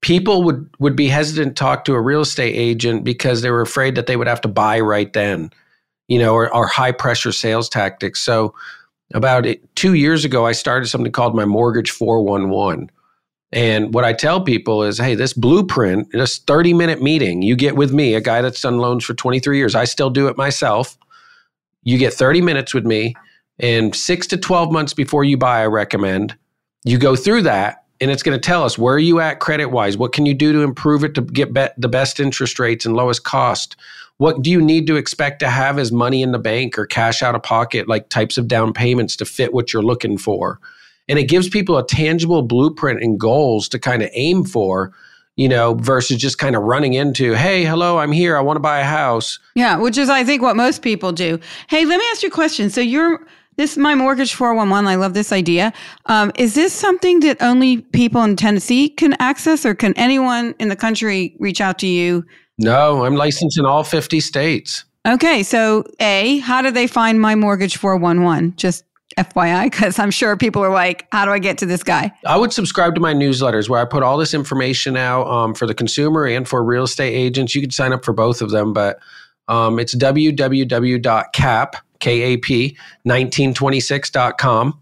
people 0.00 0.42
would 0.42 0.68
would 0.80 0.96
be 0.96 1.08
hesitant 1.08 1.56
to 1.56 1.60
talk 1.60 1.84
to 1.84 1.94
a 1.94 2.00
real 2.00 2.20
estate 2.20 2.54
agent 2.54 3.04
because 3.04 3.42
they 3.42 3.50
were 3.50 3.62
afraid 3.62 3.94
that 3.94 4.06
they 4.06 4.16
would 4.16 4.26
have 4.26 4.40
to 4.40 4.48
buy 4.48 4.80
right 4.80 5.12
then 5.12 5.50
you 6.08 6.18
know, 6.18 6.34
or, 6.34 6.54
or 6.54 6.66
high 6.66 6.92
pressure 6.92 7.32
sales 7.32 7.68
tactics. 7.68 8.20
So 8.20 8.54
about 9.12 9.46
two 9.74 9.94
years 9.94 10.24
ago, 10.24 10.46
I 10.46 10.52
started 10.52 10.86
something 10.86 11.12
called 11.12 11.34
my 11.34 11.44
Mortgage 11.44 11.90
411. 11.90 12.90
And 13.52 13.94
what 13.94 14.04
I 14.04 14.12
tell 14.12 14.40
people 14.40 14.82
is, 14.82 14.98
hey, 14.98 15.14
this 15.14 15.32
blueprint, 15.32 16.10
this 16.12 16.38
30 16.38 16.74
minute 16.74 17.00
meeting 17.00 17.42
you 17.42 17.54
get 17.54 17.76
with 17.76 17.92
me, 17.92 18.14
a 18.14 18.20
guy 18.20 18.42
that's 18.42 18.60
done 18.60 18.78
loans 18.78 19.04
for 19.04 19.14
23 19.14 19.56
years, 19.56 19.74
I 19.74 19.84
still 19.84 20.10
do 20.10 20.26
it 20.26 20.36
myself. 20.36 20.98
You 21.84 21.98
get 21.98 22.12
30 22.12 22.40
minutes 22.40 22.74
with 22.74 22.84
me, 22.84 23.14
and 23.58 23.94
six 23.94 24.26
to 24.28 24.36
12 24.36 24.72
months 24.72 24.94
before 24.94 25.22
you 25.22 25.36
buy, 25.36 25.62
I 25.62 25.66
recommend 25.66 26.36
you 26.84 26.98
go 26.98 27.16
through 27.16 27.42
that. 27.42 27.84
And 28.00 28.10
it's 28.10 28.22
going 28.22 28.38
to 28.38 28.44
tell 28.44 28.64
us 28.64 28.76
where 28.76 28.94
are 28.94 28.98
you 28.98 29.20
at 29.20 29.38
credit 29.38 29.66
wise? 29.66 29.96
What 29.96 30.12
can 30.12 30.26
you 30.26 30.34
do 30.34 30.52
to 30.52 30.62
improve 30.62 31.04
it 31.04 31.14
to 31.14 31.22
get 31.22 31.54
be- 31.54 31.68
the 31.78 31.88
best 31.88 32.18
interest 32.18 32.58
rates 32.58 32.84
and 32.84 32.96
lowest 32.96 33.24
cost? 33.24 33.76
What 34.18 34.42
do 34.42 34.50
you 34.50 34.60
need 34.60 34.86
to 34.86 34.96
expect 34.96 35.40
to 35.40 35.50
have 35.50 35.78
as 35.78 35.90
money 35.90 36.22
in 36.22 36.32
the 36.32 36.38
bank 36.38 36.78
or 36.78 36.86
cash 36.86 37.22
out 37.22 37.34
of 37.34 37.42
pocket, 37.42 37.88
like 37.88 38.08
types 38.08 38.38
of 38.38 38.46
down 38.46 38.72
payments 38.72 39.16
to 39.16 39.24
fit 39.24 39.52
what 39.52 39.72
you're 39.72 39.82
looking 39.82 40.18
for? 40.18 40.60
And 41.08 41.18
it 41.18 41.24
gives 41.24 41.48
people 41.48 41.76
a 41.76 41.86
tangible 41.86 42.42
blueprint 42.42 43.02
and 43.02 43.18
goals 43.18 43.68
to 43.70 43.78
kind 43.78 44.02
of 44.02 44.10
aim 44.14 44.44
for, 44.44 44.92
you 45.36 45.48
know, 45.48 45.74
versus 45.74 46.16
just 46.16 46.38
kind 46.38 46.56
of 46.56 46.62
running 46.62 46.94
into, 46.94 47.34
hey, 47.34 47.64
hello, 47.64 47.98
I'm 47.98 48.12
here. 48.12 48.36
I 48.36 48.40
want 48.40 48.56
to 48.56 48.60
buy 48.60 48.78
a 48.78 48.84
house. 48.84 49.38
Yeah, 49.54 49.76
which 49.76 49.98
is, 49.98 50.08
I 50.08 50.24
think, 50.24 50.40
what 50.40 50.56
most 50.56 50.80
people 50.80 51.12
do. 51.12 51.38
Hey, 51.68 51.84
let 51.84 51.98
me 51.98 52.04
ask 52.10 52.22
you 52.22 52.28
a 52.28 52.32
question. 52.32 52.70
So 52.70 52.80
you're, 52.80 53.26
this 53.56 53.72
is 53.72 53.78
my 53.78 53.94
mortgage 53.94 54.34
411. 54.34 54.86
I 54.88 54.94
love 54.94 55.12
this 55.12 55.32
idea. 55.32 55.72
Um, 56.06 56.32
is 56.36 56.54
this 56.54 56.72
something 56.72 57.20
that 57.20 57.42
only 57.42 57.82
people 57.82 58.22
in 58.22 58.36
Tennessee 58.36 58.88
can 58.88 59.14
access, 59.18 59.66
or 59.66 59.74
can 59.74 59.92
anyone 59.98 60.54
in 60.58 60.68
the 60.68 60.76
country 60.76 61.36
reach 61.38 61.60
out 61.60 61.78
to 61.80 61.86
you 61.86 62.24
no, 62.58 63.04
I'm 63.04 63.16
licensed 63.16 63.58
in 63.58 63.66
all 63.66 63.84
50 63.84 64.20
states. 64.20 64.84
Okay. 65.06 65.42
So, 65.42 65.84
A, 66.00 66.38
how 66.38 66.62
do 66.62 66.70
they 66.70 66.86
find 66.86 67.20
my 67.20 67.34
mortgage 67.34 67.76
411? 67.76 68.56
Just 68.56 68.84
FYI, 69.18 69.70
because 69.70 69.98
I'm 69.98 70.10
sure 70.10 70.36
people 70.36 70.62
are 70.64 70.72
like, 70.72 71.06
how 71.12 71.24
do 71.24 71.30
I 71.30 71.38
get 71.38 71.58
to 71.58 71.66
this 71.66 71.82
guy? 71.82 72.12
I 72.26 72.36
would 72.36 72.52
subscribe 72.52 72.94
to 72.94 73.00
my 73.00 73.14
newsletters 73.14 73.68
where 73.68 73.80
I 73.80 73.84
put 73.84 74.02
all 74.02 74.16
this 74.16 74.34
information 74.34 74.96
out 74.96 75.26
um, 75.28 75.54
for 75.54 75.66
the 75.66 75.74
consumer 75.74 76.26
and 76.26 76.48
for 76.48 76.64
real 76.64 76.84
estate 76.84 77.14
agents. 77.14 77.54
You 77.54 77.60
can 77.60 77.70
sign 77.70 77.92
up 77.92 78.04
for 78.04 78.12
both 78.12 78.42
of 78.42 78.50
them, 78.50 78.72
but 78.72 78.98
um, 79.48 79.78
it's 79.78 79.94
www.cap, 79.94 81.76
K-A-P, 82.00 82.76
1926.com. 83.06 84.80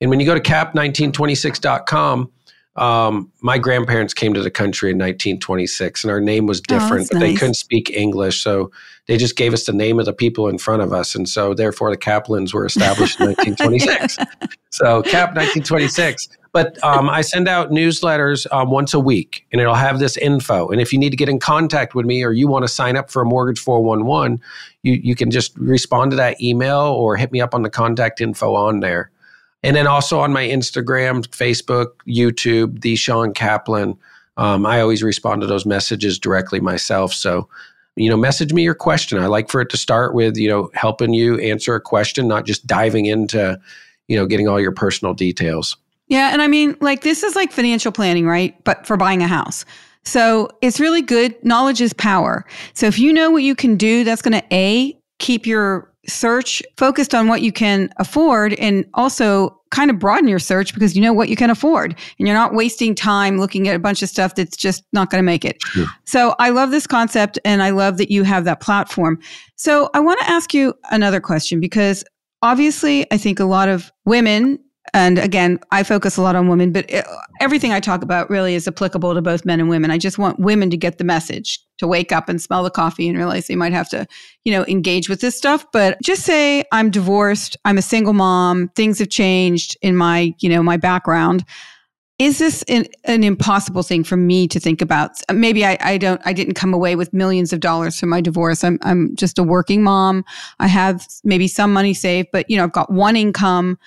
And 0.00 0.10
when 0.10 0.20
you 0.20 0.26
go 0.26 0.34
to 0.34 0.40
cap1926.com, 0.40 2.30
um, 2.78 3.30
my 3.40 3.58
grandparents 3.58 4.14
came 4.14 4.34
to 4.34 4.42
the 4.42 4.50
country 4.50 4.90
in 4.90 4.96
1926 4.96 6.04
and 6.04 6.10
our 6.10 6.20
name 6.20 6.46
was 6.46 6.60
oh, 6.60 6.74
different, 6.78 7.06
oh, 7.06 7.08
but 7.12 7.18
nice. 7.18 7.28
they 7.28 7.34
couldn't 7.34 7.54
speak 7.54 7.90
English. 7.90 8.42
So 8.42 8.70
they 9.06 9.16
just 9.16 9.36
gave 9.36 9.52
us 9.52 9.64
the 9.64 9.72
name 9.72 9.98
of 9.98 10.06
the 10.06 10.12
people 10.12 10.48
in 10.48 10.58
front 10.58 10.82
of 10.82 10.92
us. 10.92 11.14
And 11.14 11.28
so 11.28 11.54
therefore 11.54 11.90
the 11.90 11.96
Kaplans 11.96 12.54
were 12.54 12.64
established 12.64 13.20
in 13.20 13.26
1926. 13.26 14.16
so 14.70 15.02
Cap 15.02 15.34
1926. 15.34 16.28
But 16.52 16.82
um, 16.82 17.10
I 17.10 17.20
send 17.20 17.46
out 17.46 17.70
newsletters 17.70 18.46
um, 18.52 18.70
once 18.70 18.94
a 18.94 19.00
week 19.00 19.46
and 19.52 19.60
it'll 19.60 19.74
have 19.74 19.98
this 19.98 20.16
info. 20.16 20.68
And 20.68 20.80
if 20.80 20.92
you 20.92 20.98
need 20.98 21.10
to 21.10 21.16
get 21.16 21.28
in 21.28 21.38
contact 21.38 21.94
with 21.94 22.06
me 22.06 22.24
or 22.24 22.32
you 22.32 22.48
want 22.48 22.64
to 22.64 22.68
sign 22.68 22.96
up 22.96 23.10
for 23.10 23.22
a 23.22 23.24
mortgage 23.24 23.58
411, 23.58 24.40
you, 24.82 24.94
you 24.94 25.14
can 25.14 25.30
just 25.30 25.56
respond 25.58 26.12
to 26.12 26.16
that 26.16 26.40
email 26.40 26.80
or 26.80 27.16
hit 27.16 27.32
me 27.32 27.40
up 27.40 27.54
on 27.54 27.62
the 27.62 27.70
contact 27.70 28.20
info 28.20 28.54
on 28.54 28.80
there. 28.80 29.10
And 29.62 29.74
then 29.74 29.86
also 29.86 30.20
on 30.20 30.32
my 30.32 30.46
Instagram, 30.46 31.26
Facebook, 31.28 31.88
YouTube, 32.06 32.80
the 32.80 32.96
Shawn 32.96 33.34
Kaplan. 33.34 33.98
Um, 34.36 34.64
I 34.64 34.80
always 34.80 35.02
respond 35.02 35.40
to 35.40 35.46
those 35.46 35.66
messages 35.66 36.18
directly 36.18 36.60
myself. 36.60 37.12
So, 37.12 37.48
you 37.96 38.08
know, 38.08 38.16
message 38.16 38.52
me 38.52 38.62
your 38.62 38.76
question. 38.76 39.18
I 39.18 39.26
like 39.26 39.50
for 39.50 39.60
it 39.60 39.70
to 39.70 39.76
start 39.76 40.14
with, 40.14 40.36
you 40.36 40.48
know, 40.48 40.70
helping 40.74 41.12
you 41.12 41.38
answer 41.40 41.74
a 41.74 41.80
question, 41.80 42.28
not 42.28 42.46
just 42.46 42.66
diving 42.66 43.06
into, 43.06 43.58
you 44.06 44.16
know, 44.16 44.26
getting 44.26 44.46
all 44.46 44.60
your 44.60 44.72
personal 44.72 45.12
details. 45.12 45.76
Yeah. 46.06 46.32
And 46.32 46.40
I 46.40 46.46
mean, 46.46 46.76
like, 46.80 47.02
this 47.02 47.24
is 47.24 47.34
like 47.34 47.50
financial 47.50 47.90
planning, 47.90 48.26
right? 48.26 48.62
But 48.64 48.86
for 48.86 48.96
buying 48.96 49.22
a 49.22 49.28
house. 49.28 49.64
So 50.04 50.48
it's 50.62 50.78
really 50.80 51.02
good. 51.02 51.34
Knowledge 51.44 51.80
is 51.80 51.92
power. 51.92 52.46
So 52.72 52.86
if 52.86 52.98
you 52.98 53.12
know 53.12 53.30
what 53.30 53.42
you 53.42 53.54
can 53.54 53.76
do, 53.76 54.04
that's 54.04 54.22
going 54.22 54.40
to 54.40 54.54
A, 54.54 54.96
keep 55.18 55.46
your 55.46 55.92
search 56.08 56.62
focused 56.76 57.14
on 57.14 57.28
what 57.28 57.42
you 57.42 57.52
can 57.52 57.90
afford 57.98 58.54
and 58.54 58.84
also 58.94 59.54
kind 59.70 59.90
of 59.90 59.98
broaden 59.98 60.28
your 60.28 60.38
search 60.38 60.72
because 60.72 60.96
you 60.96 61.02
know 61.02 61.12
what 61.12 61.28
you 61.28 61.36
can 61.36 61.50
afford 61.50 61.94
and 62.18 62.26
you're 62.26 62.36
not 62.36 62.54
wasting 62.54 62.94
time 62.94 63.38
looking 63.38 63.68
at 63.68 63.76
a 63.76 63.78
bunch 63.78 64.02
of 64.02 64.08
stuff 64.08 64.34
that's 64.34 64.56
just 64.56 64.82
not 64.92 65.10
going 65.10 65.18
to 65.18 65.26
make 65.26 65.44
it. 65.44 65.62
Sure. 65.62 65.86
So 66.04 66.34
I 66.38 66.50
love 66.50 66.70
this 66.70 66.86
concept 66.86 67.38
and 67.44 67.62
I 67.62 67.70
love 67.70 67.98
that 67.98 68.10
you 68.10 68.22
have 68.22 68.44
that 68.44 68.60
platform. 68.60 69.18
So 69.56 69.90
I 69.92 70.00
want 70.00 70.18
to 70.20 70.30
ask 70.30 70.54
you 70.54 70.74
another 70.90 71.20
question 71.20 71.60
because 71.60 72.02
obviously 72.42 73.06
I 73.12 73.18
think 73.18 73.38
a 73.40 73.44
lot 73.44 73.68
of 73.68 73.92
women 74.04 74.58
and 74.94 75.18
again, 75.18 75.58
I 75.70 75.82
focus 75.82 76.16
a 76.16 76.22
lot 76.22 76.36
on 76.36 76.48
women, 76.48 76.72
but 76.72 76.88
it, 76.90 77.04
everything 77.40 77.72
I 77.72 77.80
talk 77.80 78.02
about 78.02 78.30
really 78.30 78.54
is 78.54 78.68
applicable 78.68 79.14
to 79.14 79.22
both 79.22 79.44
men 79.44 79.60
and 79.60 79.68
women. 79.68 79.90
I 79.90 79.98
just 79.98 80.18
want 80.18 80.38
women 80.38 80.70
to 80.70 80.76
get 80.76 80.98
the 80.98 81.04
message, 81.04 81.60
to 81.78 81.86
wake 81.86 82.12
up 82.12 82.28
and 82.28 82.40
smell 82.40 82.62
the 82.62 82.70
coffee 82.70 83.08
and 83.08 83.16
realize 83.16 83.46
they 83.46 83.56
might 83.56 83.72
have 83.72 83.88
to, 83.90 84.06
you 84.44 84.52
know, 84.52 84.64
engage 84.66 85.08
with 85.08 85.20
this 85.20 85.36
stuff. 85.36 85.64
But 85.72 85.98
just 86.02 86.22
say 86.22 86.64
I'm 86.72 86.90
divorced, 86.90 87.56
I'm 87.64 87.78
a 87.78 87.82
single 87.82 88.12
mom, 88.12 88.68
things 88.74 88.98
have 88.98 89.10
changed 89.10 89.76
in 89.82 89.96
my, 89.96 90.34
you 90.40 90.48
know, 90.48 90.62
my 90.62 90.76
background. 90.76 91.44
is 92.18 92.38
this 92.38 92.64
an, 92.64 92.86
an, 93.04 93.22
impossible 93.22 93.82
thing 93.82 94.02
for 94.02 94.16
me 94.16 94.48
to 94.48 94.58
think 94.58 94.82
about? 94.82 95.12
Maybe 95.32 95.64
I, 95.64 95.78
I, 95.80 95.98
don't, 95.98 96.20
I 96.24 96.32
didn't 96.32 96.54
come 96.54 96.74
away 96.74 96.96
with 96.96 97.12
millions 97.12 97.52
of 97.52 97.60
dollars 97.60 97.98
from 97.98 98.08
my 98.08 98.20
divorce. 98.20 98.64
I'm, 98.64 98.78
I'm 98.82 99.14
just 99.14 99.38
a 99.38 99.44
working 99.44 99.84
mom. 99.84 100.24
I 100.58 100.66
have 100.66 101.06
maybe 101.22 101.46
some 101.46 101.72
money 101.72 101.94
saved, 101.94 102.28
but 102.32 102.50
you 102.50 102.56
know, 102.56 102.64
I've 102.64 102.72
got 102.72 102.92
one 102.92 103.16
income. 103.16 103.78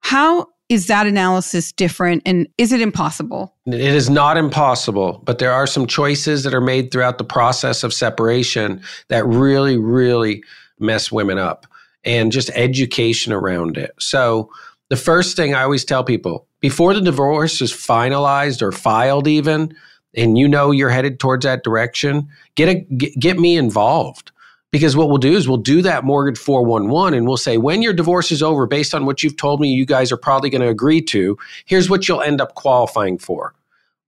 How 0.00 0.46
is 0.68 0.86
that 0.86 1.06
analysis 1.06 1.72
different 1.72 2.22
and 2.24 2.48
is 2.56 2.72
it 2.72 2.80
impossible? 2.80 3.54
It 3.66 3.80
is 3.80 4.08
not 4.08 4.36
impossible, 4.36 5.20
but 5.24 5.38
there 5.38 5.52
are 5.52 5.66
some 5.66 5.86
choices 5.86 6.44
that 6.44 6.54
are 6.54 6.60
made 6.60 6.92
throughout 6.92 7.18
the 7.18 7.24
process 7.24 7.82
of 7.82 7.92
separation 7.92 8.80
that 9.08 9.26
really, 9.26 9.76
really 9.76 10.44
mess 10.78 11.10
women 11.10 11.38
up 11.38 11.66
and 12.04 12.32
just 12.32 12.50
education 12.50 13.32
around 13.32 13.76
it. 13.76 13.90
So, 13.98 14.50
the 14.88 14.96
first 14.96 15.36
thing 15.36 15.54
I 15.54 15.62
always 15.62 15.84
tell 15.84 16.02
people 16.02 16.48
before 16.60 16.94
the 16.94 17.00
divorce 17.00 17.60
is 17.60 17.72
finalized 17.72 18.60
or 18.60 18.72
filed, 18.72 19.28
even, 19.28 19.72
and 20.16 20.36
you 20.36 20.48
know 20.48 20.72
you're 20.72 20.90
headed 20.90 21.20
towards 21.20 21.44
that 21.44 21.62
direction, 21.62 22.28
get 22.56 22.68
a 22.68 22.74
get, 22.96 23.18
get 23.18 23.38
me 23.38 23.56
involved. 23.56 24.32
Because 24.72 24.96
what 24.96 25.08
we'll 25.08 25.18
do 25.18 25.32
is 25.32 25.48
we'll 25.48 25.56
do 25.56 25.82
that 25.82 26.04
mortgage 26.04 26.38
411 26.38 27.14
and 27.14 27.26
we'll 27.26 27.36
say, 27.36 27.56
when 27.58 27.82
your 27.82 27.92
divorce 27.92 28.30
is 28.30 28.42
over, 28.42 28.66
based 28.66 28.94
on 28.94 29.04
what 29.04 29.22
you've 29.22 29.36
told 29.36 29.60
me 29.60 29.68
you 29.68 29.84
guys 29.84 30.12
are 30.12 30.16
probably 30.16 30.48
going 30.48 30.62
to 30.62 30.68
agree 30.68 31.02
to, 31.02 31.36
here's 31.64 31.90
what 31.90 32.06
you'll 32.06 32.22
end 32.22 32.40
up 32.40 32.54
qualifying 32.54 33.18
for. 33.18 33.54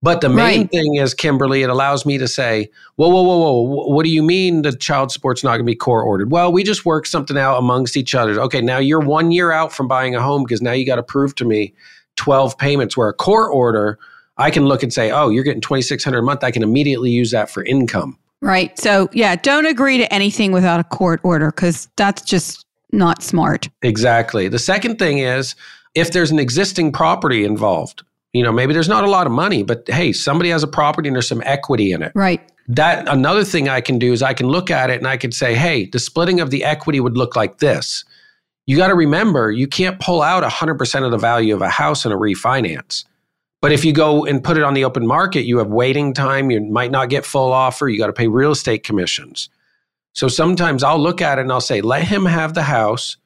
But 0.02 0.20
the 0.20 0.28
main 0.28 0.62
right. 0.62 0.70
thing 0.70 0.96
is, 0.96 1.14
Kimberlee, 1.14 1.62
it 1.62 1.70
allows 1.70 2.04
me 2.04 2.18
to 2.18 2.26
say, 2.26 2.68
whoa, 2.96 3.08
whoa, 3.08 3.22
whoa, 3.22 3.62
whoa, 3.62 3.86
what 3.86 4.02
do 4.02 4.10
you 4.10 4.22
mean 4.22 4.62
the 4.62 4.72
child 4.72 5.12
support's 5.12 5.44
not 5.44 5.50
going 5.50 5.60
to 5.60 5.64
be 5.64 5.76
court 5.76 6.04
ordered? 6.04 6.32
Well, 6.32 6.52
we 6.52 6.64
just 6.64 6.84
work 6.84 7.06
something 7.06 7.38
out 7.38 7.58
amongst 7.58 7.96
each 7.96 8.12
other. 8.12 8.40
Okay, 8.40 8.60
now 8.60 8.78
you're 8.78 9.00
one 9.00 9.30
year 9.30 9.52
out 9.52 9.72
from 9.72 9.86
buying 9.86 10.16
a 10.16 10.20
home 10.20 10.42
because 10.42 10.60
now 10.60 10.72
you 10.72 10.84
got 10.84 10.96
to 10.96 11.04
prove 11.04 11.36
to 11.36 11.44
me 11.44 11.72
12 12.16 12.58
payments 12.58 12.96
where 12.96 13.08
a 13.08 13.14
court 13.14 13.50
order, 13.54 13.96
I 14.38 14.50
can 14.50 14.64
look 14.66 14.82
and 14.82 14.92
say, 14.92 15.12
oh, 15.12 15.28
you're 15.28 15.44
getting 15.44 15.60
2600 15.60 16.18
a 16.18 16.22
month. 16.22 16.42
I 16.42 16.50
can 16.50 16.64
immediately 16.64 17.10
use 17.10 17.30
that 17.30 17.48
for 17.48 17.64
income. 17.64 18.18
Right. 18.42 18.78
So, 18.78 19.08
yeah, 19.12 19.36
don't 19.36 19.66
agree 19.66 19.96
to 19.98 20.12
anything 20.12 20.52
without 20.52 20.80
a 20.80 20.84
court 20.84 21.20
order 21.22 21.50
because 21.50 21.88
that's 21.96 22.22
just 22.22 22.66
not 22.92 23.22
smart. 23.22 23.68
Exactly. 23.80 24.48
The 24.48 24.58
second 24.58 24.98
thing 24.98 25.18
is 25.18 25.54
if 25.94 26.12
there's 26.12 26.30
an 26.30 26.38
existing 26.38 26.92
property 26.92 27.44
involved, 27.44 28.02
you 28.34 28.42
know, 28.42 28.52
maybe 28.52 28.74
there's 28.74 28.88
not 28.88 29.04
a 29.04 29.10
lot 29.10 29.26
of 29.26 29.32
money, 29.32 29.62
but 29.62 29.84
hey, 29.88 30.12
somebody 30.12 30.50
has 30.50 30.62
a 30.62 30.68
property 30.68 31.08
and 31.08 31.16
there's 31.16 31.28
some 31.28 31.42
equity 31.46 31.92
in 31.92 32.02
it. 32.02 32.12
Right. 32.14 32.46
That 32.68 33.08
another 33.08 33.44
thing 33.44 33.68
I 33.68 33.80
can 33.80 33.98
do 33.98 34.12
is 34.12 34.22
I 34.22 34.34
can 34.34 34.48
look 34.48 34.70
at 34.70 34.90
it 34.90 34.98
and 34.98 35.06
I 35.06 35.16
can 35.16 35.32
say, 35.32 35.54
hey, 35.54 35.86
the 35.86 35.98
splitting 35.98 36.40
of 36.40 36.50
the 36.50 36.64
equity 36.64 37.00
would 37.00 37.16
look 37.16 37.34
like 37.36 37.58
this 37.58 38.04
you 38.66 38.76
got 38.76 38.88
to 38.88 38.94
remember 38.94 39.50
you 39.50 39.66
can't 39.66 39.98
pull 40.00 40.22
out 40.22 40.42
100% 40.44 41.04
of 41.04 41.10
the 41.10 41.18
value 41.18 41.54
of 41.54 41.62
a 41.62 41.68
house 41.68 42.04
in 42.04 42.12
a 42.12 42.16
refinance. 42.16 43.04
But 43.62 43.72
if 43.72 43.84
you 43.84 43.94
go 43.94 44.26
and 44.26 44.44
put 44.44 44.58
it 44.58 44.64
on 44.64 44.74
the 44.74 44.84
open 44.84 45.06
market, 45.06 45.44
you 45.44 45.56
have 45.58 45.68
waiting 45.68 46.12
time. 46.12 46.50
You 46.50 46.60
might 46.60 46.90
not 46.90 47.08
get 47.08 47.24
full 47.24 47.52
offer. 47.52 47.88
You 47.88 47.96
got 47.96 48.08
to 48.08 48.12
pay 48.12 48.28
real 48.28 48.50
estate 48.50 48.82
commissions. 48.82 49.48
So 50.12 50.28
sometimes 50.28 50.82
I'll 50.82 50.98
look 50.98 51.22
at 51.22 51.38
it 51.38 51.42
and 51.42 51.52
I'll 51.52 51.60
say, 51.60 51.80
let 51.80 52.02
him 52.02 52.26
have 52.26 52.52
the 52.52 52.64
house. 52.64 53.16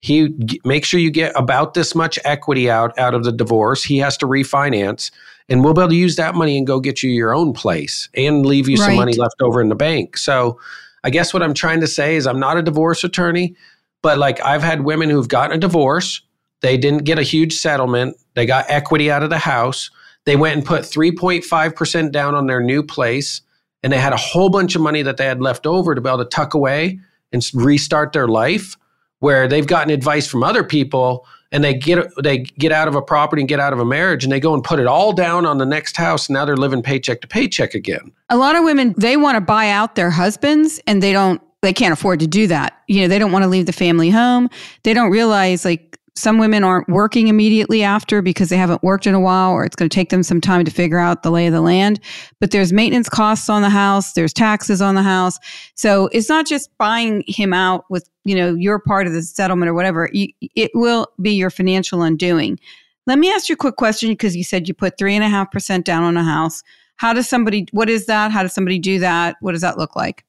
He 0.00 0.34
make 0.64 0.84
sure 0.84 1.00
you 1.00 1.10
get 1.10 1.32
about 1.36 1.74
this 1.74 1.94
much 1.94 2.18
equity 2.24 2.70
out 2.70 2.96
out 2.98 3.14
of 3.14 3.24
the 3.24 3.32
divorce. 3.32 3.82
He 3.82 3.98
has 3.98 4.16
to 4.18 4.26
refinance, 4.26 5.10
and 5.48 5.64
we'll 5.64 5.74
be 5.74 5.80
able 5.80 5.90
to 5.90 5.96
use 5.96 6.16
that 6.16 6.34
money 6.34 6.58
and 6.58 6.66
go 6.66 6.80
get 6.80 7.02
you 7.02 7.10
your 7.10 7.34
own 7.34 7.52
place 7.52 8.08
and 8.14 8.44
leave 8.44 8.68
you 8.68 8.76
right. 8.76 8.86
some 8.86 8.96
money 8.96 9.14
left 9.14 9.40
over 9.40 9.60
in 9.60 9.68
the 9.68 9.76
bank. 9.76 10.16
So, 10.16 10.58
I 11.04 11.10
guess 11.10 11.32
what 11.32 11.42
I'm 11.42 11.54
trying 11.54 11.80
to 11.80 11.86
say 11.86 12.16
is 12.16 12.26
I'm 12.26 12.40
not 12.40 12.56
a 12.56 12.62
divorce 12.62 13.04
attorney. 13.04 13.54
But 14.02 14.18
like 14.18 14.44
I've 14.44 14.62
had 14.62 14.82
women 14.82 15.08
who've 15.08 15.28
gotten 15.28 15.56
a 15.56 15.60
divorce, 15.60 16.20
they 16.62 16.76
didn't 16.76 17.04
get 17.04 17.18
a 17.18 17.22
huge 17.22 17.54
settlement, 17.54 18.16
they 18.34 18.46
got 18.46 18.64
equity 18.68 19.10
out 19.10 19.22
of 19.22 19.30
the 19.30 19.38
house, 19.38 19.90
they 20.24 20.36
went 20.36 20.56
and 20.56 20.64
put 20.64 20.82
3.5% 20.82 22.12
down 22.12 22.34
on 22.34 22.46
their 22.46 22.60
new 22.60 22.82
place, 22.82 23.42
and 23.82 23.92
they 23.92 23.98
had 23.98 24.12
a 24.12 24.16
whole 24.16 24.48
bunch 24.48 24.74
of 24.74 24.80
money 24.80 25.02
that 25.02 25.16
they 25.16 25.26
had 25.26 25.40
left 25.40 25.66
over 25.66 25.94
to 25.94 26.00
be 26.00 26.08
able 26.08 26.18
to 26.18 26.24
tuck 26.24 26.54
away 26.54 27.00
and 27.32 27.44
restart 27.54 28.12
their 28.12 28.28
life. 28.28 28.76
Where 29.18 29.46
they've 29.46 29.66
gotten 29.66 29.90
advice 29.90 30.26
from 30.26 30.42
other 30.42 30.64
people 30.64 31.24
and 31.52 31.62
they 31.62 31.74
get 31.74 32.08
they 32.20 32.38
get 32.38 32.72
out 32.72 32.88
of 32.88 32.96
a 32.96 33.02
property 33.02 33.42
and 33.42 33.48
get 33.48 33.60
out 33.60 33.72
of 33.72 33.78
a 33.78 33.84
marriage 33.84 34.24
and 34.24 34.32
they 34.32 34.40
go 34.40 34.52
and 34.52 34.64
put 34.64 34.80
it 34.80 34.86
all 34.86 35.12
down 35.12 35.46
on 35.46 35.58
the 35.58 35.66
next 35.66 35.96
house 35.96 36.28
and 36.28 36.34
now 36.34 36.44
they're 36.44 36.56
living 36.56 36.82
paycheck 36.82 37.20
to 37.20 37.28
paycheck 37.28 37.74
again. 37.74 38.10
A 38.30 38.36
lot 38.36 38.56
of 38.56 38.64
women 38.64 38.94
they 38.98 39.16
want 39.16 39.36
to 39.36 39.40
buy 39.40 39.68
out 39.68 39.94
their 39.94 40.10
husbands 40.10 40.80
and 40.88 41.00
they 41.00 41.12
don't 41.12 41.40
they 41.60 41.72
can't 41.72 41.92
afford 41.92 42.18
to 42.20 42.26
do 42.26 42.48
that. 42.48 42.82
You 42.88 43.02
know, 43.02 43.08
they 43.08 43.20
don't 43.20 43.30
want 43.30 43.44
to 43.44 43.48
leave 43.48 43.66
the 43.66 43.72
family 43.72 44.10
home. 44.10 44.50
They 44.82 44.94
don't 44.94 45.12
realize 45.12 45.64
like 45.64 45.91
some 46.14 46.38
women 46.38 46.62
aren't 46.62 46.88
working 46.88 47.28
immediately 47.28 47.82
after 47.82 48.20
because 48.20 48.50
they 48.50 48.56
haven't 48.56 48.82
worked 48.82 49.06
in 49.06 49.14
a 49.14 49.20
while 49.20 49.52
or 49.52 49.64
it's 49.64 49.76
going 49.76 49.88
to 49.88 49.94
take 49.94 50.10
them 50.10 50.22
some 50.22 50.40
time 50.40 50.64
to 50.64 50.70
figure 50.70 50.98
out 50.98 51.22
the 51.22 51.30
lay 51.30 51.46
of 51.46 51.52
the 51.52 51.60
land. 51.60 52.00
But 52.38 52.50
there's 52.50 52.72
maintenance 52.72 53.08
costs 53.08 53.48
on 53.48 53.62
the 53.62 53.70
house, 53.70 54.12
there's 54.12 54.32
taxes 54.32 54.82
on 54.82 54.94
the 54.94 55.02
house. 55.02 55.38
So 55.74 56.08
it's 56.12 56.28
not 56.28 56.46
just 56.46 56.76
buying 56.76 57.24
him 57.26 57.54
out 57.54 57.84
with, 57.88 58.08
you 58.24 58.34
know, 58.34 58.54
your 58.54 58.78
part 58.78 59.06
of 59.06 59.14
the 59.14 59.22
settlement 59.22 59.70
or 59.70 59.74
whatever. 59.74 60.10
it 60.12 60.70
will 60.74 61.06
be 61.20 61.32
your 61.32 61.50
financial 61.50 62.02
undoing. 62.02 62.58
Let 63.06 63.18
me 63.18 63.32
ask 63.32 63.48
you 63.48 63.54
a 63.54 63.56
quick 63.56 63.76
question 63.76 64.10
because 64.10 64.36
you 64.36 64.44
said 64.44 64.68
you 64.68 64.74
put 64.74 64.98
three 64.98 65.14
and 65.14 65.24
a 65.24 65.28
half 65.28 65.50
percent 65.50 65.86
down 65.86 66.04
on 66.04 66.16
a 66.16 66.24
house. 66.24 66.62
How 66.96 67.12
does 67.12 67.28
somebody, 67.28 67.66
what 67.72 67.88
is 67.88 68.06
that? 68.06 68.30
How 68.30 68.42
does 68.42 68.52
somebody 68.52 68.78
do 68.78 68.98
that? 69.00 69.36
What 69.40 69.52
does 69.52 69.62
that 69.62 69.78
look 69.78 69.96
like? 69.96 70.24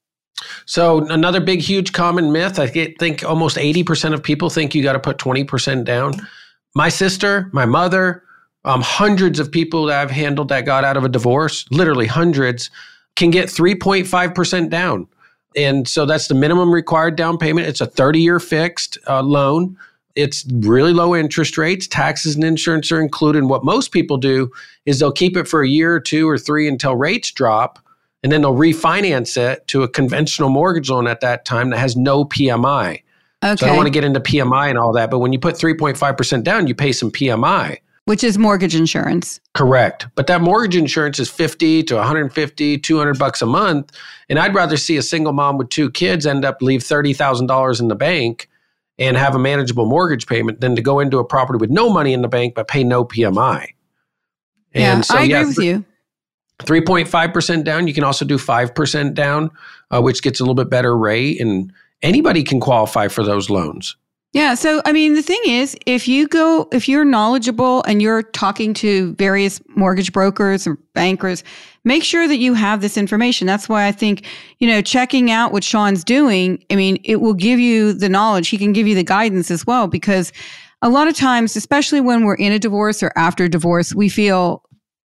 So 0.66 1.06
another 1.08 1.40
big, 1.40 1.62
huge 1.62 1.94
common 1.94 2.32
myth. 2.32 2.60
I 2.60 2.68
think 2.68 3.24
almost 3.24 3.58
80% 3.58 4.14
of 4.14 4.24
people 4.24 4.50
think 4.50 4.76
you 4.76 4.84
got 4.84 4.94
to 4.94 5.00
put 5.00 5.18
20% 5.18 5.84
down. 5.86 6.14
My 6.76 6.90
sister, 6.90 7.50
my 7.54 7.66
mother, 7.66 8.24
um, 8.66 8.82
hundreds 8.82 9.40
of 9.40 9.52
people 9.52 9.86
that 9.86 10.02
I've 10.02 10.12
handled 10.12 10.50
that 10.50 10.66
got 10.66 10.84
out 10.84 10.98
of 10.98 11.04
a 11.04 11.10
divorce, 11.10 11.66
literally 11.72 12.08
hundreds, 12.08 12.70
can 13.16 13.30
get 13.30 13.48
3.5% 13.50 14.70
down. 14.70 15.08
And 15.56 15.88
so 15.88 16.06
that's 16.06 16.28
the 16.28 16.34
minimum 16.34 16.74
required 16.74 17.16
down 17.16 17.38
payment. 17.38 17.68
It's 17.68 17.82
a 17.82 17.86
30 17.86 18.20
year 18.20 18.40
fixed 18.40 18.98
uh, 19.08 19.22
loan. 19.22 19.78
It's 20.16 20.46
really 20.52 20.94
low 20.94 21.16
interest 21.16 21.58
rates. 21.58 21.88
Taxes 21.88 22.36
and 22.36 22.44
insurance 22.44 22.92
are 22.92 23.02
included. 23.02 23.40
And 23.40 23.50
what 23.50 23.64
most 23.64 23.92
people 23.92 24.18
do 24.18 24.52
is 24.86 25.00
they'll 25.00 25.12
keep 25.12 25.36
it 25.36 25.48
for 25.48 25.62
a 25.62 25.68
year 25.68 25.96
or 25.96 26.00
two 26.00 26.30
or 26.30 26.38
three 26.38 26.68
until 26.68 26.96
rates 26.96 27.32
drop 27.32 27.80
and 28.24 28.32
then 28.32 28.42
they'll 28.42 28.56
refinance 28.56 29.38
it 29.38 29.68
to 29.68 29.84
a 29.84 29.88
conventional 29.88 30.50
mortgage 30.50 30.90
loan 30.90 31.08
at 31.08 31.20
that 31.22 31.46
time 31.46 31.70
that 31.70 31.78
has 31.78 31.96
no 31.96 32.26
PMI. 32.26 33.04
Okay. 33.44 33.56
So 33.58 33.66
I 33.66 33.70
don't 33.70 33.76
want 33.76 33.88
to 33.88 33.92
get 33.92 34.06
into 34.06 34.22
PMI 34.22 34.70
and 34.70 34.78
all 34.78 34.94
that, 34.94 35.12
but 35.12 35.20
when 35.20 35.34
you 35.34 35.40
put 35.40 35.56
3.5% 35.56 36.44
down, 36.44 36.68
you 36.68 36.74
pay 36.74 36.94
some 36.94 37.12
PMI. 37.12 37.80
Which 38.06 38.24
is 38.24 38.38
mortgage 38.38 38.76
insurance. 38.76 39.40
Correct. 39.54 40.08
But 40.16 40.28
that 40.28 40.42
mortgage 40.42 40.76
insurance 40.76 41.20
is 41.20 41.30
50 41.30 41.84
to 41.84 41.96
150, 41.96 42.78
200 42.78 43.18
bucks 43.18 43.42
a 43.42 43.46
month. 43.46 43.92
And 44.30 44.40
I'd 44.40 44.54
rather 44.54 44.76
see 44.76 44.98
a 44.98 45.02
single 45.02 45.32
mom 45.32 45.58
with 45.58 45.70
two 45.70 45.90
kids 45.90 46.26
end 46.26 46.44
up 46.44 46.62
leave 46.62 46.82
$30,000 46.82 47.80
in 47.80 47.88
the 47.88 47.96
bank 47.96 48.50
and 49.00 49.16
have 49.16 49.36
a 49.36 49.40
manageable 49.40 49.86
mortgage 49.86 50.28
payment 50.28 50.60
than 50.60 50.76
to 50.76 50.82
go 50.82 51.00
into 51.00 51.18
a 51.18 51.24
property 51.26 51.58
with 51.60 51.70
no 51.70 51.90
money 51.90 52.14
in 52.14 52.22
the 52.22 52.28
bank 52.28 52.56
but 52.56 52.68
pay 52.68 52.84
no 52.84 53.06
PMI. 53.06 53.68
And 54.74 55.00
yeah, 55.00 55.02
so, 55.02 55.16
I 55.16 55.22
agree 55.22 55.34
yeah, 55.34 55.46
with 55.46 55.58
you. 55.60 55.86
3.5% 56.60 57.64
down. 57.64 57.88
You 57.88 57.94
can 57.94 58.04
also 58.04 58.26
do 58.26 58.38
5% 58.38 59.14
down, 59.14 59.52
uh, 59.92 60.02
which 60.02 60.22
gets 60.22 60.40
a 60.40 60.44
little 60.44 60.56
bit 60.56 60.70
better 60.70 60.98
rate. 60.98 61.40
And 61.42 61.74
anybody 62.02 62.44
can 62.44 62.60
qualify 62.60 63.08
for 63.08 63.24
those 63.24 63.50
loans. 63.50 63.96
Yeah. 64.34 64.56
So, 64.56 64.82
I 64.84 64.94
mean, 64.94 65.14
the 65.14 65.22
thing 65.22 65.42
is, 65.46 65.78
if 65.86 66.08
you 66.08 66.28
go, 66.28 66.68
if 66.72 66.90
you're 66.90 67.06
knowledgeable 67.06 67.84
and 67.84 68.02
you're 68.02 68.24
talking 68.24 68.74
to 68.76 69.14
various 69.14 69.62
mortgage 69.76 70.12
brokers 70.12 70.66
or 70.66 70.80
bankers, 70.96 71.44
make 71.84 72.04
sure 72.04 72.28
that 72.28 72.38
you 72.38 72.56
have 72.56 72.82
this 72.82 72.98
information. 72.98 73.46
That's 73.46 73.70
why 73.70 73.86
I 73.86 73.92
think, 73.92 74.26
you 74.58 74.68
know, 74.68 74.82
checking 74.82 75.30
out 75.30 75.52
what 75.52 75.64
Shawn's 75.64 76.04
doing, 76.04 76.64
I 76.72 76.76
mean, 76.76 77.00
it 77.04 77.18
will 77.18 77.36
give 77.36 77.60
you 77.60 77.94
the 77.94 78.10
knowledge. 78.10 78.50
He 78.50 78.58
can 78.58 78.74
give 78.74 78.88
you 78.88 78.96
the 78.96 79.04
guidance 79.04 79.52
as 79.52 79.68
well, 79.68 79.86
because 79.86 80.32
a 80.82 80.90
lot 80.90 81.08
of 81.08 81.16
times, 81.16 81.56
especially 81.56 82.02
when 82.02 82.26
we're 82.26 82.34
in 82.34 82.52
a 82.52 82.60
divorce 82.60 83.04
or 83.04 83.12
after 83.16 83.48
divorce, 83.48 83.94
we 83.94 84.10
feel 84.10 84.64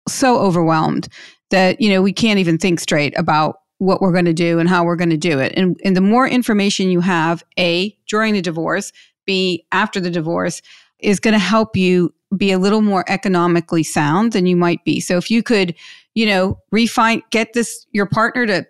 so 0.08 0.40
overwhelmed 0.40 1.10
that 1.50 1.80
you 1.82 1.90
know 1.90 2.02
we 2.02 2.14
can't 2.14 2.40
even 2.40 2.58
think 2.58 2.80
straight 2.80 3.18
about 3.18 3.60
what 3.80 4.02
we're 4.02 4.12
going 4.12 4.26
to 4.26 4.34
do 4.34 4.58
and 4.60 4.68
how 4.68 4.84
we're 4.84 4.96
going 4.96 5.10
to 5.10 5.18
do 5.18 5.40
it. 5.40 5.54
And 5.56 5.80
and 5.84 5.96
the 5.96 6.02
more 6.02 6.28
information 6.28 6.90
you 6.90 7.02
have 7.02 7.44
a 7.60 7.96
during 8.08 8.34
the 8.34 8.42
divorce 8.42 8.92
b 9.26 9.66
after 9.72 10.00
the 10.00 10.10
divorce 10.10 10.62
is 11.00 11.20
going 11.20 11.34
to 11.34 11.40
help 11.40 11.76
you 11.76 12.14
be 12.36 12.52
a 12.52 12.60
little 12.60 12.82
more 12.82 13.06
economically 13.08 13.84
sound 13.84 14.34
than 14.34 14.46
you 14.46 14.56
might 14.56 14.84
be. 14.84 15.00
So 15.00 15.18
if 15.18 15.30
you 15.30 15.44
could 15.44 15.76
you 16.16 16.26
know 16.26 16.60
refine 16.72 17.22
get 17.30 17.54
this 17.54 17.86
your 17.92 18.08
partner 18.08 18.46
to 18.48 18.66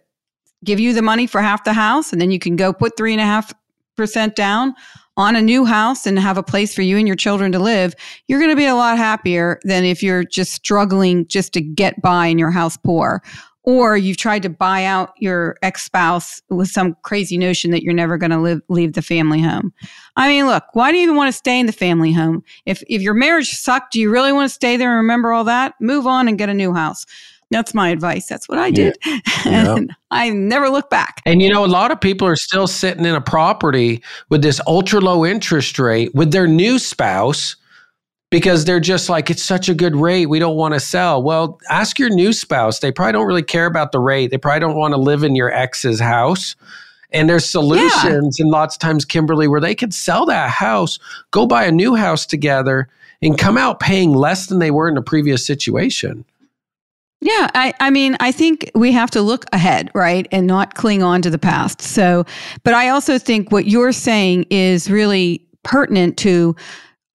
give 0.63 0.79
you 0.79 0.93
the 0.93 1.01
money 1.01 1.27
for 1.27 1.41
half 1.41 1.63
the 1.63 1.73
house 1.73 2.11
and 2.11 2.19
then 2.19 2.31
you 2.31 2.39
can 2.39 2.55
go 2.55 2.73
put 2.73 2.97
three 2.97 3.13
and 3.13 3.21
a 3.21 3.25
half 3.25 3.53
percent 3.95 4.35
down 4.35 4.73
on 5.17 5.35
a 5.35 5.41
new 5.41 5.65
house 5.65 6.05
and 6.05 6.17
have 6.17 6.37
a 6.37 6.43
place 6.43 6.73
for 6.73 6.83
you 6.83 6.97
and 6.97 7.07
your 7.07 7.15
children 7.15 7.51
to 7.51 7.59
live, 7.59 7.93
you're 8.27 8.39
going 8.39 8.51
to 8.51 8.55
be 8.55 8.65
a 8.65 8.75
lot 8.75 8.97
happier 8.97 9.59
than 9.63 9.83
if 9.83 10.01
you're 10.01 10.23
just 10.23 10.53
struggling 10.53 11.27
just 11.27 11.53
to 11.53 11.61
get 11.61 12.01
by 12.01 12.27
in 12.27 12.37
your 12.37 12.51
house 12.51 12.77
poor 12.77 13.21
or 13.67 13.97
you've 13.97 14.15
tried 14.15 14.41
to 14.41 14.49
buy 14.49 14.85
out 14.85 15.11
your 15.17 15.57
ex-spouse 15.61 16.41
with 16.49 16.69
some 16.69 16.95
crazy 17.01 17.37
notion 17.37 17.69
that 17.69 17.83
you're 17.83 17.93
never 17.93 18.17
going 18.17 18.31
to 18.31 18.61
leave 18.69 18.93
the 18.93 19.01
family 19.01 19.41
home. 19.41 19.73
I 20.15 20.29
mean, 20.29 20.47
look, 20.47 20.63
why 20.71 20.89
do 20.89 20.97
you 20.97 21.03
even 21.03 21.17
want 21.17 21.27
to 21.27 21.37
stay 21.37 21.59
in 21.59 21.65
the 21.65 21.73
family 21.73 22.13
home? 22.13 22.45
If 22.65 22.81
if 22.87 23.01
your 23.01 23.13
marriage 23.13 23.49
sucked, 23.49 23.91
do 23.91 23.99
you 23.99 24.09
really 24.09 24.31
want 24.31 24.49
to 24.49 24.53
stay 24.53 24.77
there 24.77 24.91
and 24.91 24.97
remember 24.97 25.33
all 25.33 25.43
that? 25.43 25.73
Move 25.81 26.07
on 26.07 26.29
and 26.29 26.37
get 26.37 26.47
a 26.47 26.53
new 26.53 26.73
house. 26.73 27.05
That's 27.49 27.73
my 27.73 27.89
advice. 27.89 28.27
That's 28.27 28.49
what 28.49 28.59
I 28.59 28.71
did. 28.71 28.97
Yeah. 29.45 29.75
and 29.75 29.95
I 30.11 30.29
never 30.31 30.67
look 30.67 30.89
back. 30.89 31.21
And 31.25 31.41
you 31.41 31.49
know, 31.49 31.63
a 31.63 31.67
lot 31.67 31.91
of 31.91 32.01
people 32.01 32.27
are 32.27 32.35
still 32.35 32.67
sitting 32.67 33.05
in 33.05 33.15
a 33.15 33.21
property 33.21 34.03
with 34.29 34.41
this 34.41 34.59
ultra 34.67 34.99
low 34.99 35.25
interest 35.25 35.79
rate 35.79 36.13
with 36.13 36.31
their 36.31 36.47
new 36.47 36.79
spouse 36.79 37.55
because 38.29 38.65
they're 38.65 38.81
just 38.81 39.09
like, 39.09 39.29
it's 39.29 39.43
such 39.43 39.69
a 39.69 39.73
good 39.73 39.95
rate. 39.95 40.25
We 40.25 40.39
don't 40.39 40.57
want 40.57 40.73
to 40.73 40.79
sell. 40.79 41.23
Well, 41.23 41.59
ask 41.69 41.97
your 41.97 42.09
new 42.09 42.33
spouse. 42.33 42.79
They 42.79 42.91
probably 42.91 43.13
don't 43.13 43.27
really 43.27 43.43
care 43.43 43.67
about 43.67 43.91
the 43.91 43.99
rate. 43.99 44.31
They 44.31 44.37
probably 44.37 44.59
don't 44.59 44.75
want 44.75 44.93
to 44.93 44.99
live 44.99 45.23
in 45.23 45.35
your 45.35 45.51
ex's 45.53 45.99
house. 45.99 46.55
And 47.11 47.29
there's 47.29 47.49
solutions, 47.49 48.37
yeah. 48.37 48.43
and 48.43 48.51
lots 48.51 48.75
of 48.75 48.79
times, 48.79 49.05
Kimberlee, 49.05 49.47
where 49.47 49.61
they 49.61 49.75
could 49.75 49.93
sell 49.93 50.25
that 50.25 50.49
house, 50.49 50.99
go 51.31 51.47
buy 51.47 51.63
a 51.63 51.71
new 51.71 51.95
house 51.95 52.25
together, 52.25 52.89
and 53.21 53.37
come 53.37 53.57
out 53.57 53.79
paying 53.79 54.11
less 54.11 54.47
than 54.47 54.59
they 54.59 54.71
were 54.71 54.89
in 54.89 54.95
the 54.95 55.01
previous 55.01 55.45
situation. 55.45 56.25
Yeah, 57.19 57.49
I, 57.55 57.73
I 57.79 57.89
mean, 57.89 58.15
I 58.19 58.31
think 58.31 58.69
we 58.75 58.91
have 58.91 59.09
to 59.11 59.21
look 59.21 59.45
ahead, 59.51 59.89
right, 59.95 60.27
and 60.31 60.45
not 60.45 60.75
cling 60.75 61.01
on 61.01 61.21
to 61.23 61.31
the 61.31 61.39
past. 61.39 61.81
So, 61.81 62.25
but 62.63 62.75
I 62.75 62.89
also 62.89 63.17
think 63.17 63.51
what 63.51 63.65
you're 63.65 63.91
saying 63.91 64.45
is 64.51 64.89
really 64.89 65.47
pertinent 65.63 66.17
to 66.17 66.55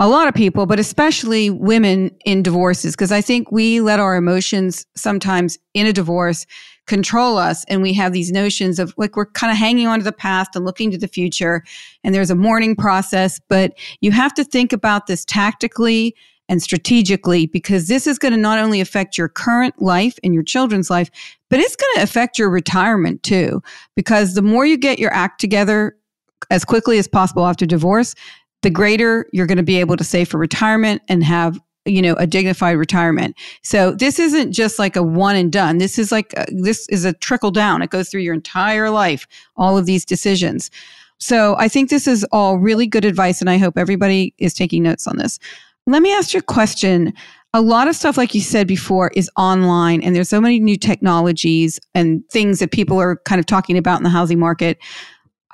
a 0.01 0.09
lot 0.09 0.27
of 0.27 0.35
people, 0.35 0.67
but 0.67 0.81
especially 0.81 1.51
women 1.51 2.11
in 2.25 2.43
divorces, 2.43 2.97
because 2.97 3.13
I 3.13 3.21
think 3.21 3.53
we 3.53 3.81
let 3.81 4.01
our 4.01 4.17
emotions 4.17 4.85
sometimes 4.97 5.57
in 5.75 5.87
a 5.87 5.93
divorce 5.93 6.45
control 6.87 7.39
us. 7.39 7.65
And 7.69 7.81
we 7.81 7.93
have 7.93 8.13
these 8.13 8.33
notions 8.33 8.81
of 8.81 8.93
like 8.97 9.15
we're 9.15 9.27
kind 9.27 9.53
of 9.53 9.57
hanging 9.57 9.87
on 9.87 10.01
to 10.01 10.05
the 10.05 10.11
past 10.11 10.57
and 10.57 10.65
looking 10.65 10.91
to 10.91 10.99
the 10.99 11.07
future. 11.07 11.63
And 12.03 12.13
there's 12.13 12.31
a 12.31 12.35
mourning 12.35 12.75
process, 12.75 13.41
but 13.49 13.79
you 14.01 14.11
have 14.11 14.35
to 14.35 14.43
think 14.43 14.73
about 14.73 15.07
this 15.07 15.25
tactically 15.25 16.17
and 16.49 16.63
strategically 16.63 17.47
because 17.47 17.89
this 17.89 18.07
is 18.07 18.19
going 18.19 18.33
to 18.33 18.39
not 18.39 18.59
only 18.59 18.81
affect 18.81 19.17
your 19.17 19.29
current 19.29 19.81
life 19.81 20.19
and 20.23 20.35
your 20.35 20.43
children's 20.43 20.91
life, 20.91 21.11
but 21.49 21.61
it's 21.61 21.77
going 21.77 21.95
to 21.97 22.03
affect 22.03 22.39
your 22.39 22.51
retirement 22.51 23.23
too. 23.23 23.63
Because 23.97 24.35
the 24.35 24.43
more 24.43 24.67
you 24.67 24.77
get 24.77 24.99
your 24.99 25.13
act 25.13 25.41
together 25.41 25.97
as 26.51 26.65
quickly 26.65 26.99
as 26.99 27.09
possible 27.09 27.47
after 27.47 27.67
divorce, 27.67 28.15
the 28.63 28.71
greater 28.71 29.27
you're 29.33 29.47
going 29.47 29.57
to 29.59 29.63
be 29.63 29.79
able 29.79 29.97
to 29.97 30.05
save 30.05 30.29
for 30.29 30.39
retirement 30.39 31.03
and 31.09 31.25
have 31.25 31.61
you 31.85 32.01
know 32.01 32.15
a 32.15 32.27
dignified 32.27 32.77
retirement. 32.77 33.37
So 33.63 33.93
this 33.93 34.19
isn't 34.19 34.53
just 34.53 34.79
like 34.79 34.95
a 34.95 35.03
one 35.03 35.37
and 35.37 35.51
done. 35.51 35.79
This 35.79 35.99
is 35.99 36.13
like 36.13 36.33
a, 36.37 36.47
this 36.51 36.89
is 36.89 37.05
a 37.05 37.13
trickle 37.13 37.51
down. 37.51 37.83
It 37.83 37.91
goes 37.91 38.09
through 38.09 38.21
your 38.21 38.35
entire 38.35 38.89
life 38.91 39.27
all 39.57 39.77
of 39.77 39.87
these 39.87 40.05
decisions. 40.05 40.71
So 41.19 41.55
i 41.57 41.69
think 41.69 41.89
this 41.89 42.09
is 42.09 42.25
all 42.33 42.59
really 42.59 42.87
good 42.87 43.05
advice 43.05 43.41
and 43.41 43.49
i 43.49 43.57
hope 43.57 43.79
everybody 43.79 44.35
is 44.39 44.55
taking 44.55 44.83
notes 44.83 45.07
on 45.07 45.19
this 45.19 45.39
let 45.87 46.03
me 46.03 46.13
ask 46.13 46.33
you 46.35 46.41
a 46.41 46.43
question 46.43 47.13
a 47.55 47.61
lot 47.61 47.87
of 47.87 47.95
stuff 47.95 48.17
like 48.17 48.35
you 48.35 48.41
said 48.41 48.67
before 48.67 49.11
is 49.15 49.31
online 49.37 50.03
and 50.03 50.17
there's 50.17 50.29
so 50.29 50.41
many 50.41 50.59
new 50.59 50.77
technologies 50.77 51.79
and 51.95 52.23
things 52.31 52.61
that 52.61 52.71
people 52.71 52.99
are 52.99 53.17
kind 53.25 53.39
of 53.39 53.47
talking 53.47 53.77
about 53.77 53.99
in 53.99 54.05
the 54.05 54.11
housing 54.11 54.39
market 54.39 54.79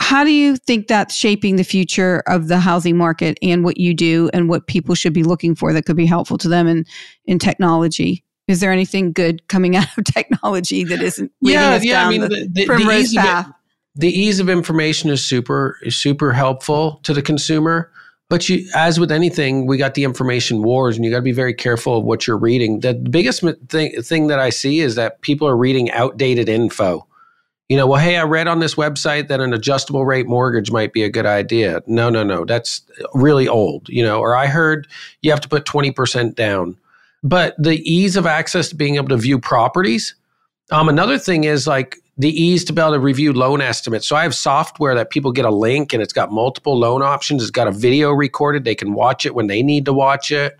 how 0.00 0.24
do 0.24 0.30
you 0.30 0.56
think 0.56 0.86
that's 0.86 1.14
shaping 1.14 1.56
the 1.56 1.64
future 1.64 2.22
of 2.26 2.48
the 2.48 2.58
housing 2.58 2.96
market 2.96 3.36
and 3.42 3.64
what 3.64 3.78
you 3.78 3.92
do 3.92 4.30
and 4.32 4.48
what 4.48 4.66
people 4.66 4.94
should 4.94 5.12
be 5.12 5.24
looking 5.24 5.54
for 5.54 5.72
that 5.72 5.86
could 5.86 5.96
be 5.96 6.06
helpful 6.06 6.38
to 6.38 6.48
them 6.48 6.68
in, 6.68 6.84
in 7.26 7.38
technology? 7.38 8.24
Is 8.46 8.60
there 8.60 8.72
anything 8.72 9.12
good 9.12 9.46
coming 9.48 9.76
out 9.76 9.86
of 9.98 10.04
technology 10.04 10.84
that 10.84 11.02
isn't 11.02 11.32
yeah, 11.40 11.78
yeah, 11.82 12.06
I 12.06 12.10
mean, 12.10 12.22
the, 12.22 12.48
the, 12.50 12.64
the 12.66 12.90
ease 12.92 13.14
path? 13.14 13.46
Of 13.46 13.50
it, 13.50 13.54
the 13.96 14.08
ease 14.08 14.38
of 14.38 14.48
information 14.48 15.10
is 15.10 15.24
super 15.24 15.78
is 15.82 15.96
super 15.96 16.32
helpful 16.32 17.00
to 17.02 17.12
the 17.12 17.22
consumer. 17.22 17.90
But 18.30 18.48
you, 18.48 18.68
as 18.74 19.00
with 19.00 19.10
anything, 19.10 19.66
we 19.66 19.78
got 19.78 19.94
the 19.94 20.04
information 20.04 20.62
wars, 20.62 20.96
and 20.96 21.04
you 21.04 21.10
got 21.10 21.18
to 21.18 21.22
be 21.22 21.32
very 21.32 21.54
careful 21.54 21.98
of 21.98 22.04
what 22.04 22.26
you're 22.26 22.36
reading. 22.36 22.80
The 22.80 22.94
biggest 22.94 23.42
thing, 23.68 24.02
thing 24.02 24.26
that 24.26 24.38
I 24.38 24.50
see 24.50 24.80
is 24.80 24.96
that 24.96 25.22
people 25.22 25.48
are 25.48 25.56
reading 25.56 25.90
outdated 25.92 26.48
info 26.48 27.08
you 27.68 27.76
know, 27.76 27.86
well, 27.86 28.00
hey, 28.00 28.16
I 28.16 28.22
read 28.22 28.48
on 28.48 28.60
this 28.60 28.76
website 28.76 29.28
that 29.28 29.40
an 29.40 29.52
adjustable 29.52 30.06
rate 30.06 30.26
mortgage 30.26 30.70
might 30.70 30.94
be 30.94 31.02
a 31.02 31.10
good 31.10 31.26
idea. 31.26 31.82
No, 31.86 32.08
no, 32.08 32.22
no, 32.24 32.44
that's 32.46 32.80
really 33.12 33.46
old, 33.46 33.88
you 33.90 34.02
know, 34.02 34.20
or 34.20 34.34
I 34.34 34.46
heard 34.46 34.88
you 35.20 35.30
have 35.30 35.40
to 35.42 35.48
put 35.48 35.66
20% 35.66 36.34
down. 36.34 36.78
But 37.22 37.54
the 37.62 37.78
ease 37.90 38.16
of 38.16 38.26
access 38.26 38.70
to 38.70 38.74
being 38.74 38.96
able 38.96 39.08
to 39.08 39.18
view 39.18 39.38
properties. 39.38 40.14
Um, 40.70 40.88
another 40.88 41.18
thing 41.18 41.44
is 41.44 41.66
like 41.66 41.98
the 42.18 42.30
ease 42.30 42.64
to 42.64 42.72
be 42.72 42.82
able 42.82 42.92
to 42.92 43.00
review 43.00 43.32
loan 43.32 43.60
estimates. 43.60 44.06
So 44.06 44.16
I 44.16 44.22
have 44.22 44.34
software 44.34 44.94
that 44.94 45.10
people 45.10 45.32
get 45.32 45.44
a 45.44 45.50
link 45.50 45.92
and 45.92 46.02
it's 46.02 46.12
got 46.12 46.32
multiple 46.32 46.76
loan 46.76 47.00
options. 47.02 47.42
It's 47.42 47.50
got 47.50 47.68
a 47.68 47.72
video 47.72 48.10
recorded. 48.10 48.64
They 48.64 48.74
can 48.74 48.92
watch 48.92 49.24
it 49.24 49.34
when 49.34 49.46
they 49.46 49.62
need 49.62 49.84
to 49.84 49.92
watch 49.92 50.32
it. 50.32 50.58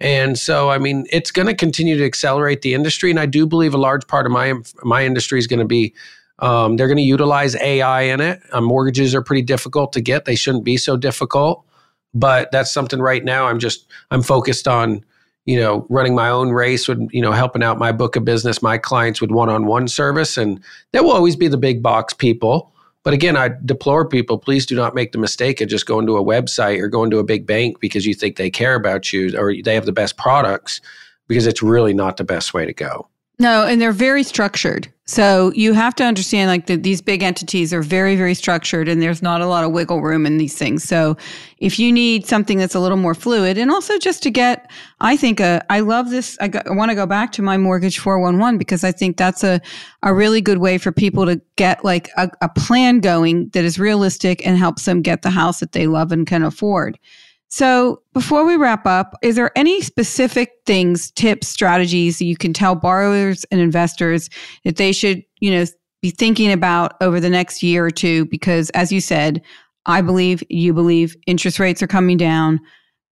And 0.00 0.38
so, 0.38 0.70
I 0.70 0.78
mean, 0.78 1.06
it's 1.10 1.30
going 1.30 1.46
to 1.46 1.54
continue 1.54 1.96
to 1.96 2.04
accelerate 2.04 2.62
the 2.62 2.74
industry. 2.74 3.10
And 3.10 3.18
I 3.18 3.26
do 3.26 3.46
believe 3.46 3.74
a 3.74 3.78
large 3.78 4.06
part 4.06 4.26
of 4.26 4.32
my 4.32 4.54
my 4.82 5.04
industry 5.04 5.38
is 5.38 5.46
going 5.46 5.60
to 5.60 5.64
be 5.64 5.94
um, 6.40 6.76
they're 6.76 6.88
going 6.88 6.98
to 6.98 7.02
utilize 7.02 7.54
AI 7.56 8.02
in 8.02 8.20
it. 8.20 8.40
Um, 8.52 8.64
mortgages 8.64 9.14
are 9.14 9.22
pretty 9.22 9.42
difficult 9.42 9.92
to 9.92 10.00
get; 10.00 10.24
they 10.24 10.34
shouldn't 10.34 10.64
be 10.64 10.76
so 10.76 10.96
difficult. 10.96 11.64
But 12.12 12.50
that's 12.52 12.72
something 12.72 13.00
right 13.00 13.24
now. 13.24 13.46
I'm 13.46 13.58
just 13.58 13.86
I'm 14.10 14.22
focused 14.22 14.66
on 14.68 15.04
you 15.44 15.58
know 15.58 15.86
running 15.88 16.14
my 16.14 16.28
own 16.28 16.50
race 16.50 16.88
with 16.88 17.06
you 17.12 17.20
know 17.20 17.32
helping 17.32 17.62
out 17.62 17.78
my 17.78 17.92
book 17.92 18.16
of 18.16 18.24
business, 18.24 18.62
my 18.62 18.78
clients 18.78 19.20
with 19.20 19.30
one-on-one 19.30 19.88
service, 19.88 20.36
and 20.36 20.60
there 20.92 21.02
will 21.02 21.12
always 21.12 21.36
be 21.36 21.48
the 21.48 21.56
big 21.56 21.82
box 21.82 22.12
people. 22.14 22.70
But 23.02 23.12
again, 23.12 23.36
I 23.36 23.50
deplore 23.64 24.08
people. 24.08 24.38
Please 24.38 24.64
do 24.64 24.74
not 24.74 24.94
make 24.94 25.12
the 25.12 25.18
mistake 25.18 25.60
of 25.60 25.68
just 25.68 25.84
going 25.84 26.06
to 26.06 26.16
a 26.16 26.24
website 26.24 26.80
or 26.80 26.88
going 26.88 27.10
to 27.10 27.18
a 27.18 27.24
big 27.24 27.46
bank 27.46 27.78
because 27.78 28.06
you 28.06 28.14
think 28.14 28.36
they 28.36 28.48
care 28.48 28.74
about 28.74 29.12
you 29.12 29.38
or 29.38 29.54
they 29.62 29.74
have 29.74 29.84
the 29.84 29.92
best 29.92 30.16
products, 30.16 30.80
because 31.28 31.46
it's 31.46 31.62
really 31.62 31.92
not 31.92 32.16
the 32.16 32.24
best 32.24 32.54
way 32.54 32.64
to 32.64 32.72
go. 32.72 33.06
No, 33.38 33.66
and 33.66 33.80
they're 33.80 33.92
very 33.92 34.22
structured. 34.22 34.88
So 35.06 35.52
you 35.54 35.74
have 35.74 35.94
to 35.96 36.04
understand 36.04 36.48
like 36.48 36.66
that 36.66 36.82
these 36.82 37.02
big 37.02 37.22
entities 37.22 37.74
are 37.74 37.82
very, 37.82 38.16
very 38.16 38.32
structured 38.32 38.88
and 38.88 39.02
there's 39.02 39.22
not 39.22 39.42
a 39.42 39.46
lot 39.46 39.64
of 39.64 39.72
wiggle 39.72 40.00
room 40.00 40.24
in 40.24 40.38
these 40.38 40.56
things. 40.56 40.82
So 40.82 41.16
if 41.58 41.78
you 41.78 41.92
need 41.92 42.26
something 42.26 42.56
that's 42.56 42.74
a 42.74 42.80
little 42.80 42.96
more 42.96 43.14
fluid 43.14 43.58
and 43.58 43.70
also 43.70 43.98
just 43.98 44.22
to 44.22 44.30
get, 44.30 44.70
I 45.00 45.16
think, 45.16 45.40
a, 45.40 45.62
I 45.68 45.80
love 45.80 46.08
this. 46.10 46.38
I, 46.40 46.50
I 46.64 46.72
want 46.72 46.90
to 46.90 46.94
go 46.94 47.04
back 47.06 47.32
to 47.32 47.42
my 47.42 47.58
mortgage 47.58 47.98
411 47.98 48.56
because 48.56 48.82
I 48.82 48.92
think 48.92 49.18
that's 49.18 49.44
a, 49.44 49.60
a 50.02 50.14
really 50.14 50.40
good 50.40 50.58
way 50.58 50.78
for 50.78 50.90
people 50.90 51.26
to 51.26 51.38
get 51.56 51.84
like 51.84 52.10
a, 52.16 52.30
a 52.40 52.48
plan 52.48 53.00
going 53.00 53.48
that 53.48 53.64
is 53.64 53.78
realistic 53.78 54.46
and 54.46 54.56
helps 54.56 54.86
them 54.86 55.02
get 55.02 55.20
the 55.20 55.30
house 55.30 55.60
that 55.60 55.72
they 55.72 55.86
love 55.86 56.12
and 56.12 56.26
can 56.26 56.42
afford. 56.42 56.98
So, 57.48 58.02
before 58.12 58.44
we 58.44 58.56
wrap 58.56 58.86
up, 58.86 59.14
is 59.22 59.36
there 59.36 59.56
any 59.56 59.80
specific 59.80 60.50
things, 60.66 61.10
tips, 61.12 61.46
strategies 61.46 62.18
that 62.18 62.24
you 62.24 62.36
can 62.36 62.52
tell 62.52 62.74
borrowers 62.74 63.44
and 63.52 63.60
investors 63.60 64.28
that 64.64 64.76
they 64.76 64.92
should, 64.92 65.22
you 65.40 65.50
know, 65.52 65.64
be 66.02 66.10
thinking 66.10 66.50
about 66.50 66.94
over 67.00 67.20
the 67.20 67.30
next 67.30 67.62
year 67.62 67.86
or 67.86 67.90
two? 67.90 68.24
Because, 68.26 68.70
as 68.70 68.90
you 68.90 69.00
said, 69.00 69.40
I 69.86 70.00
believe, 70.00 70.42
you 70.48 70.72
believe, 70.72 71.16
interest 71.26 71.58
rates 71.58 71.82
are 71.82 71.86
coming 71.86 72.16
down. 72.16 72.60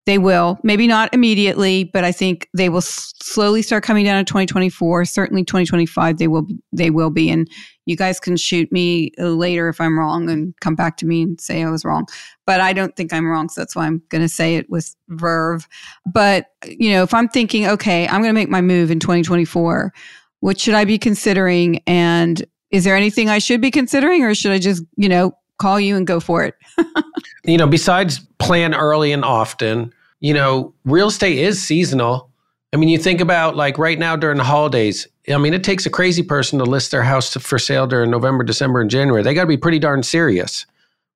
They 0.05 0.17
will, 0.17 0.59
maybe 0.63 0.85
not 0.85 1.13
immediately, 1.13 1.85
but 1.85 2.03
I 2.03 2.11
think 2.11 2.49
they 2.53 2.67
will 2.67 2.81
slowly 2.81 3.61
start 3.61 3.85
coming 3.85 4.03
down 4.03 4.17
in 4.17 4.25
2024. 4.25 5.05
Certainly, 5.05 5.45
2025 5.45 6.17
they 6.17 6.27
will 6.27 6.41
be, 6.41 6.59
they 6.73 6.89
will 6.89 7.09
be. 7.09 7.29
And 7.29 7.49
you 7.85 7.95
guys 7.95 8.19
can 8.19 8.35
shoot 8.35 8.69
me 8.71 9.11
uh, 9.17 9.27
later 9.27 9.69
if 9.69 9.79
I'm 9.79 9.97
wrong 9.97 10.29
and 10.29 10.53
come 10.59 10.75
back 10.75 10.97
to 10.97 11.05
me 11.05 11.21
and 11.21 11.39
say 11.39 11.63
I 11.63 11.69
was 11.69 11.85
wrong. 11.85 12.05
But 12.45 12.59
I 12.59 12.73
don't 12.73 12.95
think 12.97 13.13
I'm 13.13 13.25
wrong, 13.25 13.47
so 13.47 13.61
that's 13.61 13.77
why 13.77 13.85
I'm 13.85 14.01
going 14.09 14.21
to 14.21 14.29
say 14.29 14.57
it 14.57 14.69
with 14.69 14.93
verve. 15.07 15.67
But 16.05 16.47
you 16.67 16.91
know, 16.91 17.03
if 17.03 17.13
I'm 17.13 17.29
thinking, 17.29 17.65
okay, 17.67 18.05
I'm 18.07 18.21
going 18.21 18.33
to 18.35 18.39
make 18.39 18.49
my 18.49 18.61
move 18.61 18.91
in 18.91 18.99
2024, 18.99 19.93
what 20.41 20.59
should 20.59 20.73
I 20.73 20.83
be 20.83 20.97
considering? 20.97 21.81
And 21.87 22.43
is 22.71 22.83
there 22.83 22.97
anything 22.97 23.29
I 23.29 23.39
should 23.39 23.61
be 23.61 23.71
considering, 23.71 24.23
or 24.23 24.35
should 24.35 24.51
I 24.51 24.59
just, 24.59 24.83
you 24.97 25.07
know, 25.07 25.31
call 25.59 25.79
you 25.79 25.95
and 25.95 26.05
go 26.07 26.19
for 26.19 26.43
it? 26.43 26.55
you 27.43 27.57
know, 27.57 27.67
besides 27.67 28.19
plan 28.39 28.73
early 28.73 29.11
and 29.11 29.23
often, 29.23 29.93
you 30.19 30.33
know, 30.33 30.73
real 30.85 31.07
estate 31.07 31.37
is 31.37 31.61
seasonal. 31.61 32.29
I 32.73 32.77
mean, 32.77 32.89
you 32.89 32.97
think 32.97 33.21
about 33.21 33.55
like 33.55 33.77
right 33.77 33.99
now 33.99 34.15
during 34.15 34.37
the 34.37 34.43
holidays. 34.43 35.07
I 35.29 35.37
mean, 35.37 35.53
it 35.53 35.63
takes 35.63 35.85
a 35.85 35.89
crazy 35.89 36.23
person 36.23 36.59
to 36.59 36.65
list 36.65 36.91
their 36.91 37.03
house 37.03 37.33
for 37.33 37.59
sale 37.59 37.87
during 37.87 38.09
November, 38.09 38.43
December, 38.43 38.81
and 38.81 38.89
January. 38.89 39.23
They 39.23 39.33
got 39.33 39.41
to 39.41 39.47
be 39.47 39.57
pretty 39.57 39.79
darn 39.79 40.03
serious, 40.03 40.65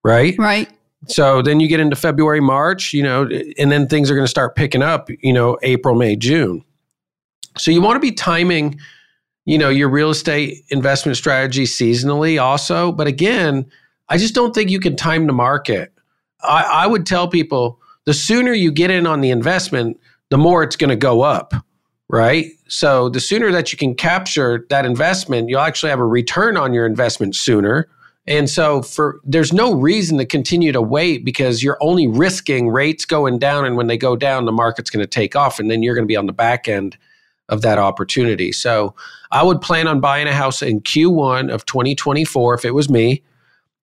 right? 0.04 0.36
Right. 0.38 0.70
So 1.08 1.42
then 1.42 1.60
you 1.60 1.68
get 1.68 1.80
into 1.80 1.96
February, 1.96 2.42
March, 2.42 2.94
you 2.94 3.04
know, 3.04 3.30
and 3.58 3.72
then 3.72 3.88
things 3.88 4.10
are 4.10 4.16
going 4.16 4.26
to 4.26 4.30
start 4.30 4.56
picking 4.56 4.82
up, 4.82 5.10
you 5.22 5.32
know, 5.32 5.58
April, 5.62 5.96
May, 5.96 6.16
June. 6.16 6.64
So 7.58 7.72
you 7.72 7.82
want 7.82 7.96
to 7.96 8.00
be 8.00 8.12
timing, 8.12 8.80
you 9.46 9.58
know, 9.58 9.70
your 9.70 9.90
real 9.90 10.10
estate 10.10 10.64
investment 10.70 11.18
strategy 11.18 11.64
seasonally 11.64 12.42
also. 12.42 12.92
But 12.92 13.08
again, 13.08 13.70
I 14.10 14.18
just 14.18 14.34
don't 14.34 14.54
think 14.54 14.70
you 14.70 14.80
can 14.80 14.96
time 14.96 15.28
the 15.28 15.34
market. 15.34 15.94
I, 16.42 16.64
I 16.64 16.88
would 16.88 17.06
tell 17.06 17.28
people 17.28 17.80
the 18.06 18.14
sooner 18.14 18.54
you 18.54 18.72
get 18.72 18.90
in 18.92 19.06
on 19.06 19.22
the 19.22 19.32
investment, 19.32 20.00
the 20.30 20.38
more 20.38 20.64
it's 20.64 20.76
going 20.76 20.90
to 20.90 20.96
go 20.96 21.22
up. 21.22 21.54
right? 22.10 22.52
So 22.68 23.10
the 23.10 23.20
sooner 23.20 23.52
that 23.52 23.72
you 23.72 23.78
can 23.78 23.96
capture 23.96 24.66
that 24.70 24.86
investment, 24.86 25.50
you'll 25.50 25.60
actually 25.60 25.90
have 25.90 26.00
a 26.00 26.06
return 26.06 26.58
on 26.58 26.74
your 26.74 26.86
investment 26.86 27.36
sooner. 27.36 27.88
And 28.26 28.50
so 28.50 28.82
for 28.82 29.20
there's 29.24 29.54
no 29.54 29.74
reason 29.74 30.18
to 30.18 30.26
continue 30.26 30.72
to 30.74 30.82
wait 30.82 31.24
because 31.24 31.64
you're 31.64 31.78
only 31.82 32.08
risking 32.08 32.70
rates 32.70 33.06
going 33.06 33.40
down 33.40 33.66
and 33.66 33.78
when 33.78 33.88
they 33.88 33.98
go 33.98 34.16
down 34.16 34.46
the 34.46 34.52
market's 34.52 34.90
going 34.90 35.04
to 35.04 35.08
take 35.10 35.36
off 35.36 35.60
and 35.60 35.72
then 35.72 35.82
you're 35.82 35.96
going 35.96 36.04
to 36.04 36.08
be 36.08 36.18
on 36.18 36.26
the 36.26 36.34
back 36.34 36.68
end 36.68 36.98
of 37.50 37.62
that 37.62 37.78
opportunity. 37.78 38.52
So 38.52 38.94
I 39.32 39.44
would 39.44 39.62
plan 39.62 39.88
on 39.88 40.02
buying 40.02 40.28
a 40.28 40.34
house 40.34 40.62
in 40.62 40.82
Q1 40.82 41.50
of 41.50 41.66
2024 41.66 42.54
if 42.56 42.66
it 42.66 42.72
was 42.72 42.90
me. 42.90 43.24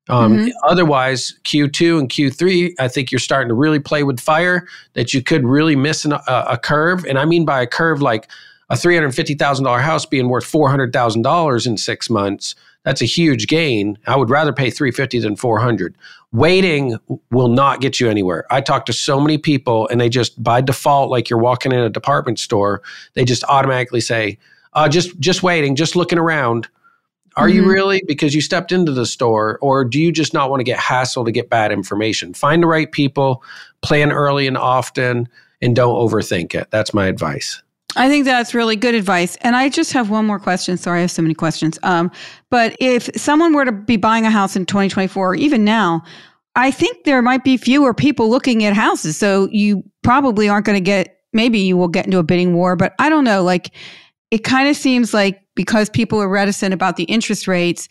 Um, 0.08 0.36
mm-hmm. 0.36 0.48
Otherwise, 0.64 1.34
Q2 1.44 1.98
and 1.98 2.08
Q3, 2.10 2.74
I 2.78 2.88
think 2.88 3.10
you're 3.10 3.18
starting 3.18 3.48
to 3.48 3.54
really 3.54 3.80
play 3.80 4.02
with 4.02 4.20
fire 4.20 4.66
that 4.92 5.14
you 5.14 5.22
could 5.22 5.44
really 5.44 5.76
miss 5.76 6.04
an, 6.04 6.12
a, 6.12 6.44
a, 6.50 6.58
curve. 6.58 7.06
And 7.06 7.18
I 7.18 7.24
mean 7.24 7.46
by 7.46 7.62
a 7.62 7.66
curve 7.66 8.02
like 8.02 8.28
a 8.68 8.74
$350,000 8.74 9.80
house 9.80 10.04
being 10.04 10.28
worth 10.28 10.44
$400,000 10.44 11.66
in 11.66 11.76
six 11.78 12.10
months. 12.10 12.54
That's 12.84 13.00
a 13.00 13.06
huge 13.06 13.46
gain. 13.46 13.96
I 14.06 14.16
would 14.16 14.28
rather 14.28 14.52
pay 14.52 14.70
350 14.70 15.20
than 15.20 15.36
400. 15.36 15.96
Waiting 16.32 16.98
will 17.30 17.48
not 17.48 17.80
get 17.80 17.98
you 17.98 18.10
anywhere. 18.10 18.44
I 18.50 18.60
talk 18.60 18.84
to 18.86 18.92
so 18.92 19.18
many 19.20 19.38
people 19.38 19.88
and 19.88 20.00
they 20.00 20.10
just 20.10 20.42
by 20.42 20.60
default, 20.60 21.10
like 21.10 21.30
you're 21.30 21.38
walking 21.38 21.72
in 21.72 21.78
a 21.78 21.88
department 21.88 22.38
store, 22.38 22.82
they 23.14 23.24
just 23.24 23.42
automatically 23.44 24.00
say, 24.00 24.38
uh, 24.74 24.88
just 24.88 25.18
just 25.18 25.42
waiting, 25.42 25.76
just 25.76 25.96
looking 25.96 26.18
around. 26.18 26.68
Are 27.36 27.48
mm-hmm. 27.48 27.56
you 27.56 27.68
really? 27.68 28.02
Because 28.06 28.34
you 28.34 28.40
stepped 28.40 28.72
into 28.72 28.92
the 28.92 29.06
store, 29.06 29.58
or 29.60 29.84
do 29.84 30.00
you 30.00 30.12
just 30.12 30.32
not 30.32 30.50
want 30.50 30.60
to 30.60 30.64
get 30.64 30.78
hassled 30.78 31.26
to 31.26 31.32
get 31.32 31.50
bad 31.50 31.72
information? 31.72 32.34
Find 32.34 32.62
the 32.62 32.66
right 32.66 32.90
people, 32.90 33.42
plan 33.82 34.12
early 34.12 34.46
and 34.46 34.56
often, 34.56 35.28
and 35.60 35.74
don't 35.74 35.94
overthink 35.94 36.54
it. 36.54 36.70
That's 36.70 36.94
my 36.94 37.06
advice. 37.06 37.62
I 37.96 38.08
think 38.08 38.24
that's 38.24 38.54
really 38.54 38.76
good 38.76 38.94
advice. 38.94 39.36
And 39.42 39.54
I 39.54 39.68
just 39.68 39.92
have 39.92 40.10
one 40.10 40.26
more 40.26 40.38
question. 40.38 40.76
Sorry, 40.76 40.98
I 40.98 41.02
have 41.02 41.10
so 41.10 41.22
many 41.22 41.34
questions. 41.34 41.78
Um, 41.82 42.10
but 42.50 42.76
if 42.80 43.08
someone 43.16 43.52
were 43.52 43.64
to 43.64 43.72
be 43.72 43.96
buying 43.96 44.26
a 44.26 44.30
house 44.30 44.56
in 44.56 44.66
2024, 44.66 45.30
or 45.30 45.34
even 45.36 45.64
now, 45.64 46.02
I 46.56 46.70
think 46.70 47.04
there 47.04 47.22
might 47.22 47.44
be 47.44 47.56
fewer 47.56 47.94
people 47.94 48.28
looking 48.28 48.64
at 48.64 48.74
houses. 48.74 49.16
So 49.16 49.48
you 49.50 49.82
probably 50.02 50.48
aren't 50.48 50.66
going 50.66 50.76
to 50.76 50.84
get, 50.84 51.20
maybe 51.32 51.58
you 51.58 51.76
will 51.76 51.88
get 51.88 52.06
into 52.06 52.18
a 52.18 52.22
bidding 52.22 52.54
war, 52.54 52.76
but 52.76 52.94
I 52.98 53.08
don't 53.08 53.24
know. 53.24 53.42
Like, 53.42 53.70
it 54.34 54.42
kind 54.42 54.68
of 54.68 54.74
seems 54.74 55.14
like 55.14 55.40
because 55.54 55.88
people 55.88 56.20
are 56.20 56.28
reticent 56.28 56.74
about 56.74 56.96
the 56.96 57.04
interest 57.04 57.46
rates, 57.46 57.88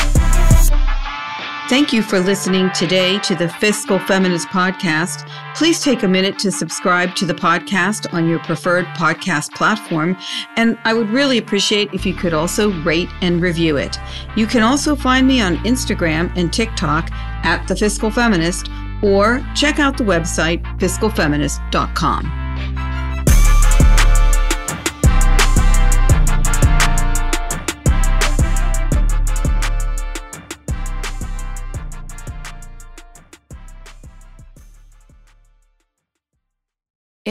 Thank 1.72 1.90
you 1.90 2.02
for 2.02 2.20
listening 2.20 2.70
today 2.72 3.18
to 3.20 3.34
the 3.34 3.48
Fiscal 3.48 3.98
Feminist 3.98 4.48
Podcast. 4.48 5.26
Please 5.54 5.82
take 5.82 6.02
a 6.02 6.06
minute 6.06 6.38
to 6.40 6.52
subscribe 6.52 7.14
to 7.14 7.24
the 7.24 7.32
podcast 7.32 8.12
on 8.12 8.28
your 8.28 8.40
preferred 8.40 8.84
podcast 8.88 9.54
platform. 9.54 10.14
And 10.56 10.76
I 10.84 10.92
would 10.92 11.08
really 11.08 11.38
appreciate 11.38 11.94
if 11.94 12.04
you 12.04 12.12
could 12.12 12.34
also 12.34 12.72
rate 12.82 13.08
and 13.22 13.40
review 13.40 13.78
it. 13.78 13.96
You 14.36 14.46
can 14.46 14.62
also 14.62 14.94
find 14.94 15.26
me 15.26 15.40
on 15.40 15.56
Instagram 15.64 16.30
and 16.36 16.52
TikTok 16.52 17.10
at 17.10 17.66
The 17.66 17.74
Fiscal 17.74 18.10
Feminist 18.10 18.68
or 19.02 19.42
check 19.54 19.78
out 19.78 19.96
the 19.96 20.04
website 20.04 20.62
fiscalfeminist.com. 20.78 22.41